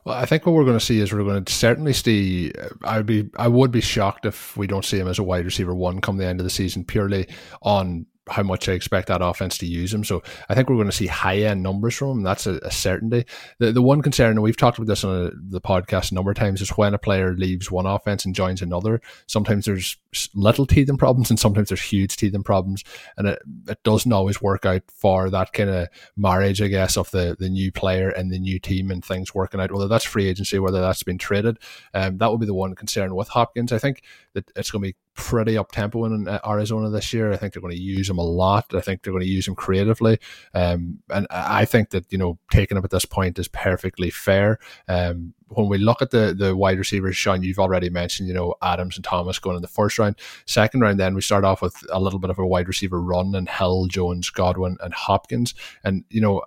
Well, 0.04 0.16
I 0.16 0.26
think 0.26 0.47
what 0.47 0.54
we're 0.54 0.64
going 0.64 0.78
to 0.78 0.85
see 0.85 1.00
is 1.00 1.12
we're 1.12 1.25
going 1.25 1.44
to 1.44 1.52
certainly 1.52 1.92
see. 1.92 2.52
I'd 2.85 3.04
be, 3.04 3.28
I 3.37 3.49
would 3.49 3.70
be 3.70 3.80
shocked 3.80 4.25
if 4.25 4.56
we 4.56 4.66
don't 4.66 4.85
see 4.85 4.99
him 4.99 5.08
as 5.08 5.18
a 5.18 5.25
wide 5.25 5.44
receiver 5.44 5.75
one 5.75 6.00
come 6.00 6.16
the 6.16 6.26
end 6.26 6.40
of 6.40 6.44
the 6.44 6.50
season, 6.50 6.85
purely 6.85 7.28
on 7.62 8.06
how 8.30 8.42
much 8.42 8.68
I 8.68 8.73
expect 8.73 9.08
that 9.08 9.23
offense 9.23 9.58
to 9.58 9.66
use 9.66 9.92
him. 9.92 10.04
So 10.04 10.23
I 10.49 10.54
think 10.54 10.68
we're 10.68 10.76
going 10.76 10.88
to 10.88 10.97
see 10.97 11.06
high 11.06 11.38
end 11.38 11.62
numbers 11.62 11.97
from 11.97 12.11
him. 12.11 12.23
That's 12.23 12.47
a, 12.47 12.58
a, 12.62 12.70
certainty. 12.70 13.25
The 13.58 13.73
the 13.73 13.82
one 13.82 14.02
concern, 14.02 14.32
and 14.32 14.42
we've 14.42 14.56
talked 14.56 14.78
about 14.78 14.87
this 14.87 15.04
on 15.04 15.26
a, 15.26 15.30
the 15.35 15.61
podcast 15.61 16.12
a 16.12 16.14
number 16.14 16.30
of 16.30 16.37
times, 16.37 16.61
is 16.61 16.70
when 16.70 16.94
a 16.94 16.99
player 16.99 17.35
leaves 17.35 17.70
one 17.70 17.87
offense 17.87 18.25
and 18.25 18.35
joins 18.35 18.62
another. 18.62 19.00
Sometimes 19.26 19.64
there's 19.64 19.97
little 20.35 20.66
teething 20.66 20.97
problems, 20.97 21.30
and 21.30 21.38
sometimes 21.38 21.68
there's 21.68 21.82
huge 21.82 22.16
teething 22.16 22.42
problems, 22.42 22.85
and 23.16 23.28
it, 23.28 23.42
it 23.68 23.82
doesn't 23.82 24.12
always 24.12 24.40
work 24.40 24.64
out 24.64 24.82
for 24.88 25.30
that 25.30 25.52
kind 25.52 25.70
of 25.70 25.88
marriage, 26.16 26.62
I 26.62 26.68
guess, 26.68 26.97
of 26.97 27.11
the 27.11 27.37
the 27.38 27.49
new 27.49 27.73
player 27.73 28.08
and 28.08 28.30
the 28.30 28.38
new 28.38 28.58
team 28.58 28.90
and 28.90 29.04
things 29.04 29.35
working 29.35 29.61
out. 29.61 29.73
Whether 29.73 29.88
that's 29.88 30.04
free 30.04 30.28
agency, 30.28 30.58
whether 30.58 30.80
that's 30.80 31.02
been 31.02 31.18
traded, 31.18 31.58
um, 31.94 32.18
that 32.18 32.30
would 32.30 32.40
be 32.40 32.47
the 32.47 32.54
one 32.54 32.75
concern 32.75 33.14
with 33.14 33.28
Hopkins. 33.28 33.73
I 33.73 33.78
think 33.78 34.02
that 34.35 34.50
it's 34.56 34.70
going 34.70 34.82
to 34.82 34.88
be 34.88 34.97
pretty 35.18 35.58
up 35.58 35.72
tempo 35.72 36.04
in 36.04 36.28
uh, 36.28 36.38
Arizona 36.46 36.88
this 36.90 37.12
year. 37.12 37.32
I 37.32 37.37
think 37.37 37.52
they're 37.52 37.60
going 37.60 37.75
to 37.75 37.82
use 37.82 38.08
him 38.08 38.18
a 38.18 38.22
lot. 38.22 38.72
I 38.72 38.80
think 38.80 39.02
they're 39.02 39.12
going 39.12 39.25
to 39.25 39.28
use 39.28 39.48
him 39.48 39.56
creatively, 39.56 40.18
um, 40.54 41.00
and 41.10 41.26
I 41.28 41.64
think 41.64 41.90
that 41.90 42.10
you 42.10 42.16
know 42.16 42.38
taking 42.50 42.78
him 42.78 42.84
at 42.84 42.90
this 42.90 43.04
point 43.04 43.38
is 43.38 43.48
perfectly 43.48 44.10
fair. 44.10 44.58
Um, 44.87 45.34
when 45.48 45.68
we 45.68 45.76
look 45.78 46.00
at 46.00 46.12
the 46.12 46.34
the 46.38 46.56
wide 46.56 46.78
receivers, 46.78 47.16
Sean, 47.16 47.42
you've 47.42 47.58
already 47.58 47.90
mentioned, 47.90 48.28
you 48.28 48.34
know, 48.34 48.54
Adams 48.62 48.96
and 48.96 49.04
Thomas 49.04 49.40
going 49.40 49.56
in 49.56 49.62
the 49.62 49.68
first 49.68 49.98
round. 49.98 50.16
Second 50.46 50.80
round, 50.80 51.00
then 51.00 51.14
we 51.14 51.20
start 51.20 51.44
off 51.44 51.60
with 51.60 51.76
a 51.90 52.00
little 52.00 52.20
bit 52.20 52.30
of 52.30 52.38
a 52.38 52.46
wide 52.46 52.68
receiver 52.68 53.00
run 53.00 53.34
and 53.34 53.48
Hill, 53.48 53.87
Jones, 53.87 54.30
Godwin, 54.30 54.76
and 54.80 54.94
Hopkins. 54.94 55.52
And 55.82 56.04
you 56.10 56.20
know, 56.20 56.44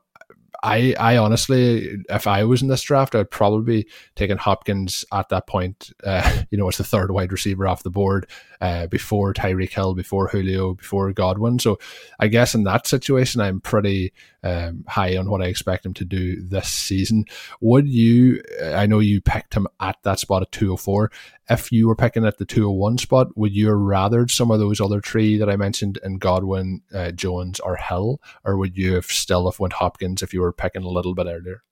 I, 0.63 0.93
I 0.99 1.17
honestly, 1.17 1.97
if 2.09 2.27
I 2.27 2.43
was 2.43 2.61
in 2.61 2.67
this 2.67 2.83
draft, 2.83 3.15
I'd 3.15 3.31
probably 3.31 3.83
be 3.83 3.89
taking 4.15 4.37
Hopkins 4.37 5.03
at 5.11 5.29
that 5.29 5.47
point. 5.47 5.91
Uh, 6.03 6.43
you 6.51 6.57
know, 6.57 6.67
it's 6.67 6.77
the 6.77 6.83
third 6.83 7.11
wide 7.11 7.31
receiver 7.31 7.67
off 7.67 7.83
the 7.83 7.89
board 7.89 8.29
uh, 8.61 8.85
before 8.87 9.33
Tyreek 9.33 9.73
Hill, 9.73 9.95
before 9.95 10.27
Julio, 10.27 10.75
before 10.75 11.11
Godwin. 11.11 11.57
So 11.59 11.79
I 12.19 12.27
guess 12.27 12.53
in 12.53 12.63
that 12.65 12.85
situation, 12.85 13.41
I'm 13.41 13.59
pretty 13.59 14.13
um, 14.43 14.85
high 14.87 15.17
on 15.17 15.29
what 15.29 15.41
I 15.41 15.45
expect 15.45 15.85
him 15.85 15.93
to 15.95 16.05
do 16.05 16.41
this 16.41 16.67
season. 16.67 17.25
Would 17.59 17.87
you, 17.87 18.43
I 18.63 18.85
know 18.85 18.99
you 18.99 19.19
picked 19.19 19.55
him 19.55 19.67
at 19.79 19.97
that 20.03 20.19
spot 20.19 20.43
at 20.43 20.51
204. 20.51 21.11
If 21.49 21.71
you 21.71 21.87
were 21.87 21.95
picking 21.95 22.25
at 22.25 22.37
the 22.37 22.45
201 22.45 22.99
spot, 22.99 23.35
would 23.35 23.55
you 23.55 23.67
have 23.67 23.77
rathered 23.77 24.29
some 24.29 24.51
of 24.51 24.59
those 24.59 24.79
other 24.79 25.01
three 25.01 25.37
that 25.37 25.49
I 25.49 25.57
mentioned 25.57 25.99
in 26.03 26.19
Godwin, 26.19 26.81
uh, 26.93 27.11
Jones, 27.11 27.59
or 27.59 27.75
Hill? 27.75 28.21
Or 28.45 28.57
would 28.57 28.77
you 28.77 28.93
have 28.93 29.05
still 29.05 29.49
have 29.49 29.59
went 29.59 29.73
Hopkins 29.73 30.21
if 30.21 30.33
you 30.33 30.41
were 30.41 30.53
picking 30.53 30.83
a 30.83 30.89
little 30.89 31.15
bit 31.15 31.27
earlier? 31.27 31.63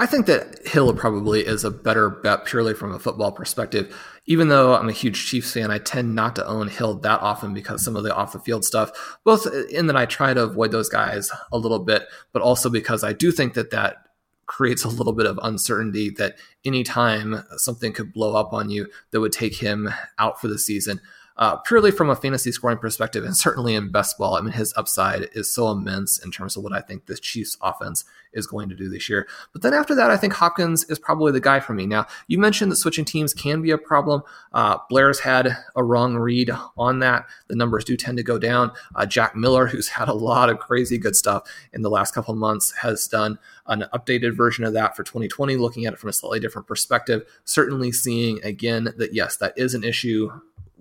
I 0.00 0.06
think 0.06 0.24
that 0.26 0.66
Hill 0.66 0.94
probably 0.94 1.46
is 1.46 1.62
a 1.62 1.70
better 1.70 2.08
bet 2.08 2.46
purely 2.46 2.72
from 2.72 2.94
a 2.94 2.98
football 2.98 3.32
perspective. 3.32 3.94
Even 4.24 4.48
though 4.48 4.74
I'm 4.74 4.88
a 4.88 4.92
huge 4.92 5.26
Chiefs 5.26 5.52
fan, 5.52 5.70
I 5.70 5.76
tend 5.76 6.14
not 6.14 6.34
to 6.36 6.46
own 6.46 6.68
Hill 6.68 6.94
that 7.00 7.20
often 7.20 7.52
because 7.52 7.84
some 7.84 7.96
of 7.96 8.02
the 8.02 8.14
off 8.14 8.32
the 8.32 8.38
field 8.38 8.64
stuff, 8.64 9.18
both 9.24 9.46
in 9.70 9.88
that 9.88 9.96
I 9.96 10.06
try 10.06 10.32
to 10.32 10.44
avoid 10.44 10.72
those 10.72 10.88
guys 10.88 11.30
a 11.52 11.58
little 11.58 11.80
bit, 11.80 12.04
but 12.32 12.40
also 12.40 12.70
because 12.70 13.04
I 13.04 13.12
do 13.12 13.30
think 13.30 13.52
that 13.54 13.72
that 13.72 14.06
creates 14.46 14.84
a 14.84 14.88
little 14.88 15.12
bit 15.12 15.26
of 15.26 15.38
uncertainty 15.42 16.08
that 16.16 16.36
anytime 16.64 17.44
something 17.58 17.92
could 17.92 18.14
blow 18.14 18.34
up 18.34 18.54
on 18.54 18.70
you 18.70 18.88
that 19.10 19.20
would 19.20 19.32
take 19.32 19.56
him 19.56 19.90
out 20.18 20.40
for 20.40 20.48
the 20.48 20.58
season 20.58 20.98
uh, 21.40 21.56
purely 21.56 21.90
from 21.90 22.10
a 22.10 22.14
fantasy 22.14 22.52
scoring 22.52 22.76
perspective, 22.76 23.24
and 23.24 23.34
certainly 23.34 23.74
in 23.74 23.90
best 23.90 24.18
ball, 24.18 24.36
I 24.36 24.42
mean, 24.42 24.52
his 24.52 24.74
upside 24.76 25.30
is 25.32 25.52
so 25.52 25.70
immense 25.70 26.18
in 26.22 26.30
terms 26.30 26.54
of 26.54 26.62
what 26.62 26.74
I 26.74 26.82
think 26.82 27.06
the 27.06 27.16
Chiefs 27.16 27.56
offense 27.62 28.04
is 28.34 28.46
going 28.46 28.68
to 28.68 28.76
do 28.76 28.90
this 28.90 29.08
year. 29.08 29.26
But 29.52 29.62
then 29.62 29.72
after 29.72 29.94
that, 29.94 30.10
I 30.10 30.18
think 30.18 30.34
Hopkins 30.34 30.84
is 30.84 30.98
probably 30.98 31.32
the 31.32 31.40
guy 31.40 31.58
for 31.58 31.72
me. 31.72 31.86
Now, 31.86 32.06
you 32.28 32.38
mentioned 32.38 32.70
that 32.70 32.76
switching 32.76 33.06
teams 33.06 33.32
can 33.32 33.62
be 33.62 33.70
a 33.70 33.78
problem. 33.78 34.22
Uh, 34.52 34.78
Blair's 34.90 35.20
had 35.20 35.56
a 35.74 35.82
wrong 35.82 36.14
read 36.16 36.50
on 36.76 36.98
that. 37.00 37.26
The 37.48 37.56
numbers 37.56 37.84
do 37.84 37.96
tend 37.96 38.18
to 38.18 38.22
go 38.22 38.38
down. 38.38 38.72
Uh, 38.94 39.06
Jack 39.06 39.34
Miller, 39.34 39.66
who's 39.66 39.88
had 39.88 40.08
a 40.08 40.14
lot 40.14 40.50
of 40.50 40.58
crazy 40.58 40.98
good 40.98 41.16
stuff 41.16 41.50
in 41.72 41.80
the 41.80 41.90
last 41.90 42.14
couple 42.14 42.34
months, 42.34 42.72
has 42.82 43.08
done 43.08 43.38
an 43.66 43.86
updated 43.94 44.36
version 44.36 44.64
of 44.64 44.74
that 44.74 44.94
for 44.94 45.04
2020, 45.04 45.56
looking 45.56 45.86
at 45.86 45.94
it 45.94 45.98
from 45.98 46.10
a 46.10 46.12
slightly 46.12 46.38
different 46.38 46.68
perspective. 46.68 47.22
Certainly 47.44 47.92
seeing 47.92 48.44
again 48.44 48.92
that, 48.98 49.14
yes, 49.14 49.36
that 49.38 49.54
is 49.56 49.74
an 49.74 49.84
issue 49.84 50.30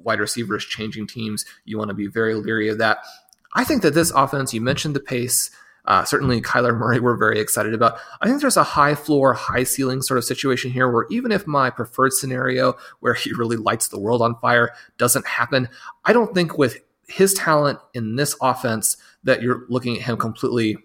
wide 0.03 0.20
receivers 0.20 0.65
changing 0.65 1.08
teams. 1.08 1.46
You 1.65 1.77
want 1.77 1.89
to 1.89 1.96
be 1.96 2.08
very 2.08 2.36
leery 2.36 2.70
of 2.70 2.77
that. 2.79 3.00
I 3.53 3.63
think 3.63 3.82
that 3.82 3.94
this 3.94 4.12
offense, 4.12 4.53
you 4.53 4.62
mentioned 4.62 4.96
the 4.96 5.00
pace. 5.00 5.51
Uh, 5.86 6.03
certainly, 6.03 6.41
Kyler 6.41 6.77
Murray, 6.77 7.00
we're 7.00 7.18
very 7.18 7.39
excited 7.39 7.74
about. 7.74 7.98
I 8.22 8.27
think 8.27 8.41
there's 8.41 8.58
a 8.58 8.63
high 8.63 8.96
floor, 8.96 9.34
high 9.34 9.63
ceiling 9.63 10.01
sort 10.01 10.20
of 10.20 10.25
situation 10.25 10.72
here 10.72 10.89
where 10.91 11.08
even 11.10 11.32
if 11.32 11.48
my 11.48 11.70
preferred 11.70 12.13
scenario, 12.13 12.75
where 13.00 13.13
he 13.13 13.34
really 13.34 13.58
lights 13.58 13.88
the 13.88 14.00
world 14.00 14.22
on 14.22 14.36
fire, 14.39 14.72
doesn't 14.98 15.25
happen, 15.25 15.68
I 16.06 16.13
don't 16.13 16.36
think 16.36 16.58
with 16.58 16.77
his 17.08 17.34
talent 17.34 17.79
in 17.94 18.18
this 18.18 18.36
offense 18.41 18.98
that 19.24 19.41
you're 19.41 19.65
looking 19.68 19.98
at 19.98 20.03
him 20.03 20.18
completely 20.18 20.77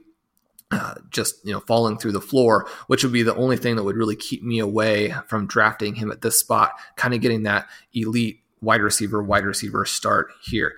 uh, 0.71 0.95
just 1.11 1.45
you 1.45 1.53
know 1.53 1.61
falling 1.61 1.99
through 1.99 2.13
the 2.13 2.21
floor, 2.21 2.67
which 2.87 3.05
would 3.05 3.13
be 3.13 3.23
the 3.23 3.37
only 3.37 3.57
thing 3.57 3.77
that 3.77 3.85
would 3.85 3.97
really 3.97 4.17
keep 4.17 4.43
me 4.43 4.59
away 4.59 5.15
from 5.29 5.47
drafting 5.47 5.95
him 5.95 6.11
at 6.11 6.23
this 6.23 6.39
spot, 6.39 6.73
kind 6.97 7.15
of 7.15 7.21
getting 7.21 7.45
that 7.45 7.69
elite 7.93 8.41
wide 8.65 8.81
receiver, 8.81 9.23
wide 9.23 9.45
receiver 9.45 9.85
start 9.85 10.29
here. 10.43 10.75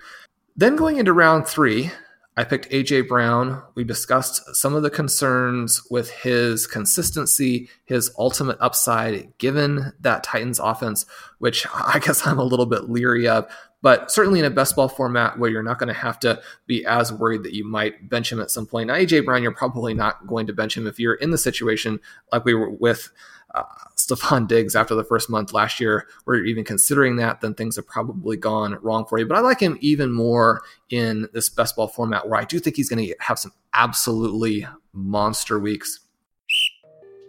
Then 0.55 0.75
going 0.75 0.97
into 0.97 1.13
round 1.13 1.47
three, 1.47 1.91
I 2.37 2.43
picked 2.43 2.69
AJ 2.69 3.07
Brown. 3.07 3.63
We 3.73 3.83
discussed 3.83 4.55
some 4.55 4.75
of 4.75 4.83
the 4.83 4.91
concerns 4.91 5.81
with 5.89 6.11
his 6.11 6.67
consistency, 6.67 7.67
his 7.85 8.11
ultimate 8.19 8.57
upside, 8.61 9.35
given 9.39 9.91
that 10.01 10.23
Titans 10.23 10.59
offense, 10.59 11.07
which 11.39 11.65
I 11.73 11.99
guess 11.99 12.25
I'm 12.27 12.37
a 12.37 12.43
little 12.43 12.67
bit 12.67 12.89
leery 12.89 13.27
of. 13.27 13.51
But 13.81 14.11
certainly 14.11 14.39
in 14.39 14.45
a 14.45 14.49
best 14.49 14.75
ball 14.75 14.87
format 14.87 15.37
where 15.39 15.49
you're 15.49 15.63
not 15.63 15.79
going 15.79 15.87
to 15.87 15.99
have 15.99 16.19
to 16.19 16.41
be 16.65 16.85
as 16.85 17.13
worried 17.13 17.43
that 17.43 17.53
you 17.53 17.65
might 17.65 18.09
bench 18.09 18.31
him 18.31 18.41
at 18.41 18.51
some 18.51 18.65
point. 18.65 18.87
Now, 18.87 18.95
AJ 18.95 19.25
Brown, 19.25 19.43
you're 19.43 19.51
probably 19.51 19.93
not 19.93 20.25
going 20.27 20.47
to 20.47 20.53
bench 20.53 20.75
him 20.75 20.87
if 20.87 20.99
you're 20.99 21.13
in 21.15 21.31
the 21.31 21.37
situation 21.37 21.99
like 22.31 22.43
we 22.43 22.53
were 22.53 22.71
with 22.71 23.09
uh, 23.53 23.63
Stefon 24.07 24.47
Diggs 24.47 24.75
after 24.75 24.95
the 24.95 25.03
first 25.03 25.29
month 25.29 25.53
last 25.53 25.79
year, 25.79 26.07
where 26.23 26.37
you're 26.37 26.45
even 26.45 26.63
considering 26.63 27.17
that, 27.17 27.41
then 27.41 27.53
things 27.53 27.75
have 27.75 27.87
probably 27.87 28.37
gone 28.37 28.77
wrong 28.81 29.05
for 29.05 29.19
you. 29.19 29.25
But 29.25 29.37
I 29.37 29.41
like 29.41 29.59
him 29.59 29.77
even 29.81 30.11
more 30.11 30.61
in 30.89 31.27
this 31.33 31.49
best 31.49 31.75
ball 31.75 31.87
format, 31.87 32.29
where 32.29 32.39
I 32.39 32.45
do 32.45 32.59
think 32.59 32.75
he's 32.75 32.89
going 32.89 33.05
to 33.05 33.15
have 33.19 33.39
some 33.39 33.53
absolutely 33.73 34.65
monster 34.93 35.59
weeks. 35.59 35.99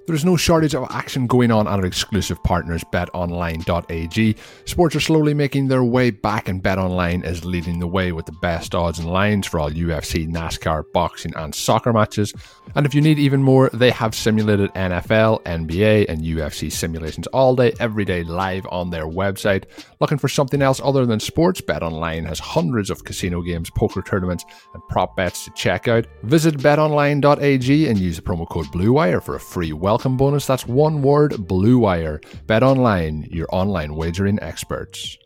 There's 0.08 0.24
no 0.24 0.38
shortage 0.38 0.74
of 0.74 0.86
action 0.88 1.26
going 1.26 1.50
on 1.50 1.68
at 1.68 1.74
our 1.74 1.84
exclusive 1.84 2.42
partners, 2.42 2.82
betonline.ag. 2.82 4.36
Sports 4.64 4.96
are 4.96 5.00
slowly 5.00 5.34
making 5.34 5.68
their 5.68 5.84
way 5.84 6.10
back, 6.10 6.48
and 6.48 6.62
betonline 6.62 7.26
is 7.26 7.44
leading 7.44 7.78
the 7.78 7.86
way 7.86 8.12
with 8.12 8.24
the 8.24 8.32
best 8.40 8.74
odds 8.74 8.98
and 8.98 9.06
lines 9.06 9.46
for 9.46 9.60
all 9.60 9.70
UFC, 9.70 10.26
NASCAR, 10.26 10.84
boxing, 10.94 11.34
and 11.36 11.54
soccer 11.54 11.92
matches. 11.92 12.32
And 12.74 12.86
if 12.86 12.94
you 12.94 13.02
need 13.02 13.18
even 13.18 13.42
more, 13.42 13.68
they 13.74 13.90
have 13.90 14.14
simulated 14.14 14.72
NFL, 14.72 15.42
NBA, 15.42 16.06
and 16.08 16.22
UFC 16.22 16.72
simulations 16.72 17.26
all 17.26 17.54
day, 17.54 17.74
every 17.78 18.06
day, 18.06 18.24
live 18.24 18.66
on 18.70 18.88
their 18.88 19.04
website. 19.04 19.64
Looking 20.00 20.18
for 20.18 20.28
something 20.28 20.62
else 20.62 20.80
other 20.82 21.04
than 21.06 21.18
sports? 21.18 21.60
BetOnline 21.60 22.24
has 22.26 22.38
hundreds 22.38 22.88
of 22.88 23.02
casino 23.02 23.42
games, 23.42 23.68
poker 23.70 24.00
tournaments, 24.00 24.44
and 24.72 24.82
prop 24.88 25.16
bets 25.16 25.44
to 25.44 25.50
check 25.52 25.88
out. 25.88 26.06
Visit 26.22 26.58
betonline.ag 26.58 27.88
and 27.88 27.98
use 27.98 28.16
the 28.16 28.22
promo 28.22 28.48
code 28.48 28.66
BLUEWIRE 28.66 29.20
for 29.20 29.34
a 29.34 29.40
free 29.40 29.72
welcome 29.72 30.16
bonus. 30.16 30.46
That's 30.46 30.66
one 30.66 31.02
word 31.02 31.48
Blue 31.48 31.78
Wire. 31.78 32.20
Bet 32.46 32.62
online, 32.62 33.26
your 33.32 33.48
online 33.50 33.96
wagering 33.96 34.38
experts. 34.40 35.18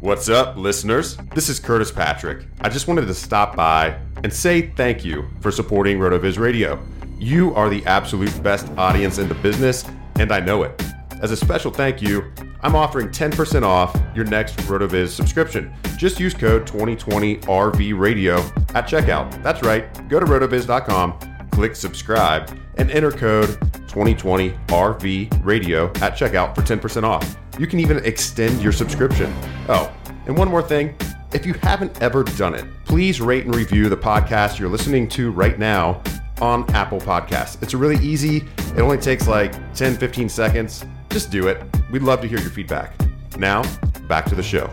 What's 0.00 0.28
up, 0.28 0.56
listeners? 0.56 1.16
This 1.34 1.48
is 1.48 1.58
Curtis 1.58 1.90
Patrick. 1.90 2.46
I 2.60 2.68
just 2.68 2.88
wanted 2.88 3.06
to 3.06 3.14
stop 3.14 3.56
by 3.56 3.98
and 4.22 4.32
say 4.32 4.72
thank 4.72 5.06
you 5.06 5.26
for 5.40 5.50
supporting 5.50 5.98
RotoViz 5.98 6.38
Radio. 6.38 6.84
You 7.18 7.54
are 7.54 7.70
the 7.70 7.84
absolute 7.86 8.42
best 8.42 8.68
audience 8.76 9.16
in 9.16 9.28
the 9.28 9.34
business, 9.36 9.86
and 10.16 10.32
I 10.32 10.40
know 10.40 10.64
it. 10.64 10.82
As 11.22 11.30
a 11.30 11.36
special 11.36 11.70
thank 11.70 12.02
you, 12.02 12.30
I'm 12.66 12.74
offering 12.74 13.10
10% 13.10 13.62
off 13.62 13.96
your 14.12 14.24
next 14.24 14.56
RotoViz 14.56 15.10
subscription. 15.10 15.72
Just 15.96 16.18
use 16.18 16.34
code 16.34 16.66
2020RV 16.66 17.96
Radio 17.96 18.38
at 18.74 18.88
checkout. 18.88 19.40
That's 19.40 19.62
right. 19.62 20.08
Go 20.08 20.18
to 20.18 20.26
rotoviz.com, 20.26 21.48
click 21.52 21.76
subscribe, 21.76 22.58
and 22.76 22.90
enter 22.90 23.12
code 23.12 23.50
2020 23.86 24.50
RV 24.50 25.44
Radio 25.44 25.86
at 26.02 26.16
checkout 26.16 26.56
for 26.56 26.62
10% 26.62 27.04
off. 27.04 27.36
You 27.56 27.68
can 27.68 27.78
even 27.78 28.04
extend 28.04 28.60
your 28.60 28.72
subscription. 28.72 29.32
Oh, 29.68 29.94
and 30.26 30.36
one 30.36 30.48
more 30.48 30.60
thing. 30.60 30.96
If 31.32 31.46
you 31.46 31.54
haven't 31.62 32.02
ever 32.02 32.24
done 32.24 32.56
it, 32.56 32.64
please 32.84 33.20
rate 33.20 33.44
and 33.44 33.54
review 33.54 33.88
the 33.88 33.96
podcast 33.96 34.58
you're 34.58 34.68
listening 34.68 35.06
to 35.10 35.30
right 35.30 35.56
now 35.56 36.02
on 36.40 36.68
Apple 36.74 36.98
Podcasts. 36.98 37.62
It's 37.62 37.74
really 37.74 38.04
easy. 38.04 38.38
It 38.74 38.80
only 38.80 38.98
takes 38.98 39.28
like 39.28 39.52
10, 39.72 39.98
15 39.98 40.28
seconds. 40.28 40.84
Just 41.16 41.30
do 41.30 41.48
it. 41.48 41.64
We'd 41.90 42.02
love 42.02 42.20
to 42.20 42.28
hear 42.28 42.38
your 42.38 42.50
feedback. 42.50 42.92
Now, 43.38 43.62
back 44.06 44.26
to 44.26 44.34
the 44.34 44.42
show. 44.42 44.70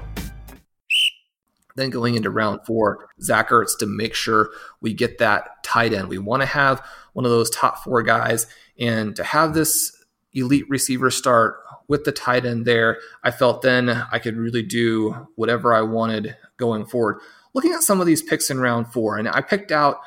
Then 1.78 1.90
going 1.90 2.16
into 2.16 2.30
round 2.30 2.66
four, 2.66 3.08
Zach 3.22 3.48
Ertz 3.48 3.78
to 3.80 3.86
make 3.86 4.14
sure 4.14 4.50
we 4.82 4.94
get 4.94 5.20
that 5.20 5.64
tight 5.64 5.94
end. 5.94 6.10
We 6.10 6.18
want 6.18 6.42
to 6.42 6.46
have 6.46 6.86
one 7.14 7.24
of 7.24 7.32
those 7.32 7.50
top 7.50 7.82
four 7.82 8.04
guys. 8.04 8.46
And 8.78 9.16
to 9.16 9.24
have 9.24 9.54
this 9.54 9.96
elite 10.34 10.66
receiver 10.68 11.10
start 11.12 11.62
with 11.88 12.04
the 12.04 12.12
tight 12.12 12.46
end 12.46 12.66
there, 12.66 12.98
I 13.24 13.32
felt 13.32 13.62
then 13.62 13.88
I 14.12 14.20
could 14.20 14.36
really 14.36 14.64
do 14.64 15.30
whatever 15.38 15.74
I 15.74 15.84
wanted 15.84 16.36
going 16.58 16.86
forward. 16.86 17.22
Looking 17.54 17.72
at 17.72 17.84
some 17.84 18.02
of 18.02 18.06
these 18.06 18.22
picks 18.22 18.50
in 18.50 18.60
round 18.60 18.92
four, 18.92 19.18
and 19.18 19.30
I 19.30 19.40
picked 19.40 19.72
out 19.72 20.02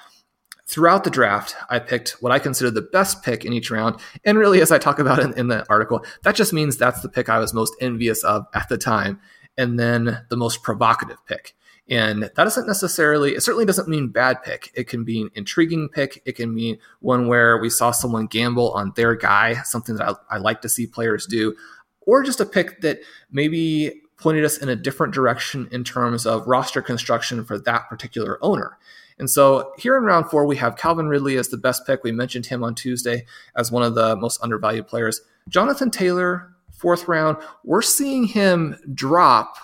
throughout 0.67 1.05
the 1.05 1.11
draft, 1.11 1.55
I 1.71 1.79
picked 1.79 2.11
what 2.21 2.33
I 2.33 2.39
consider 2.39 2.71
the 2.71 2.83
best 2.83 3.23
pick 3.23 3.45
in 3.45 3.53
each 3.53 3.71
round. 3.71 4.01
And 4.25 4.37
really, 4.39 4.61
as 4.61 4.73
I 4.73 4.79
talk 4.79 4.99
about 4.99 5.21
in, 5.21 5.33
in 5.35 5.49
the 5.49 5.65
article, 5.71 6.05
that 6.25 6.35
just 6.35 6.53
means 6.53 6.77
that's 6.77 7.03
the 7.03 7.09
pick 7.09 7.29
I 7.29 7.39
was 7.39 7.55
most 7.55 7.75
envious 7.81 8.25
of 8.25 8.47
at 8.53 8.69
the 8.69 8.79
time. 8.79 9.21
And 9.57 9.79
then 9.79 10.25
the 10.29 10.37
most 10.37 10.63
provocative 10.63 11.25
pick. 11.27 11.55
And 11.89 12.25
that 12.25 12.35
doesn't 12.35 12.67
necessarily, 12.67 13.35
it 13.35 13.43
certainly 13.43 13.65
doesn't 13.65 13.89
mean 13.89 14.09
bad 14.09 14.43
pick. 14.43 14.73
It 14.75 14.89
can 14.89 15.05
be 15.05 15.23
an 15.23 15.31
intriguing 15.35 15.89
pick. 15.89 16.21
It 16.27 16.33
can 16.33 16.53
mean 16.53 16.79
one 17.01 17.29
where 17.29 17.59
we 17.59 17.71
saw 17.71 17.93
someone 17.93 18.27
gamble 18.27 18.73
on 18.73 18.93
their 18.97 19.15
guy, 19.15 19.63
something 19.63 19.97
that 19.97 20.09
I, 20.09 20.35
I 20.35 20.39
like 20.39 20.63
to 20.63 20.69
see 20.69 20.87
players 20.87 21.27
do, 21.27 21.55
or 22.01 22.25
just 22.25 22.41
a 22.41 22.45
pick 22.45 22.81
that 22.81 22.99
maybe 23.31 24.03
pointed 24.19 24.45
us 24.45 24.59
in 24.59 24.69
a 24.69 24.77
different 24.77 25.15
direction 25.15 25.69
in 25.71 25.85
terms 25.85 26.27
of 26.27 26.47
roster 26.47 26.83
construction 26.83 27.45
for 27.45 27.59
that 27.61 27.89
particular 27.89 28.39
owner. 28.43 28.77
And 29.19 29.31
so 29.31 29.73
here 29.79 29.97
in 29.97 30.05
round 30.05 30.31
four, 30.31 30.47
we 30.47 30.57
have 30.57 30.77
Calvin 30.77 31.09
Ridley 31.09 31.37
as 31.37 31.49
the 31.49 31.57
best 31.57 31.87
pick. 31.87 32.05
We 32.05 32.13
mentioned 32.13 32.47
him 32.47 32.63
on 32.63 32.75
Tuesday 32.75 33.25
as 33.57 33.73
one 33.73 33.83
of 33.83 33.95
the 33.95 34.17
most 34.17 34.43
undervalued 34.43 34.89
players. 34.89 35.21
Jonathan 35.49 35.91
Taylor, 35.91 36.53
fourth 36.73 37.09
round, 37.09 37.39
we're 37.65 37.83
seeing 37.83 38.25
him 38.25 38.77
drop. 38.93 39.57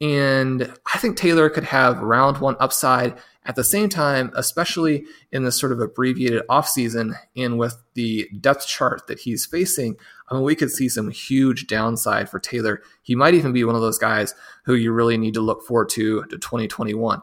And 0.00 0.72
I 0.92 0.98
think 0.98 1.16
Taylor 1.16 1.48
could 1.48 1.64
have 1.64 2.00
round 2.00 2.38
one 2.38 2.56
upside 2.58 3.16
at 3.44 3.56
the 3.56 3.64
same 3.64 3.88
time, 3.88 4.32
especially 4.34 5.04
in 5.32 5.44
this 5.44 5.58
sort 5.58 5.72
of 5.72 5.80
abbreviated 5.80 6.42
offseason 6.48 7.14
and 7.36 7.58
with 7.58 7.76
the 7.94 8.28
depth 8.40 8.66
chart 8.66 9.06
that 9.08 9.20
he's 9.20 9.46
facing, 9.46 9.96
I 10.28 10.34
mean, 10.34 10.44
we 10.44 10.54
could 10.54 10.70
see 10.70 10.88
some 10.88 11.10
huge 11.10 11.66
downside 11.66 12.28
for 12.30 12.38
Taylor. 12.38 12.82
He 13.02 13.14
might 13.14 13.34
even 13.34 13.52
be 13.52 13.64
one 13.64 13.74
of 13.74 13.80
those 13.80 13.98
guys 13.98 14.34
who 14.64 14.74
you 14.74 14.92
really 14.92 15.18
need 15.18 15.34
to 15.34 15.40
look 15.40 15.62
forward 15.62 15.88
to 15.90 16.22
to 16.24 16.38
2021. 16.38 17.20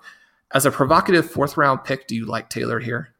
As 0.51 0.65
a 0.65 0.72
provocative 0.72 1.29
fourth 1.29 1.58
round 1.58 1.84
pick, 1.84 2.08
do 2.08 2.15
you 2.15 2.25
like 2.25 2.50
Taylor 2.50 2.79
here? 2.79 3.13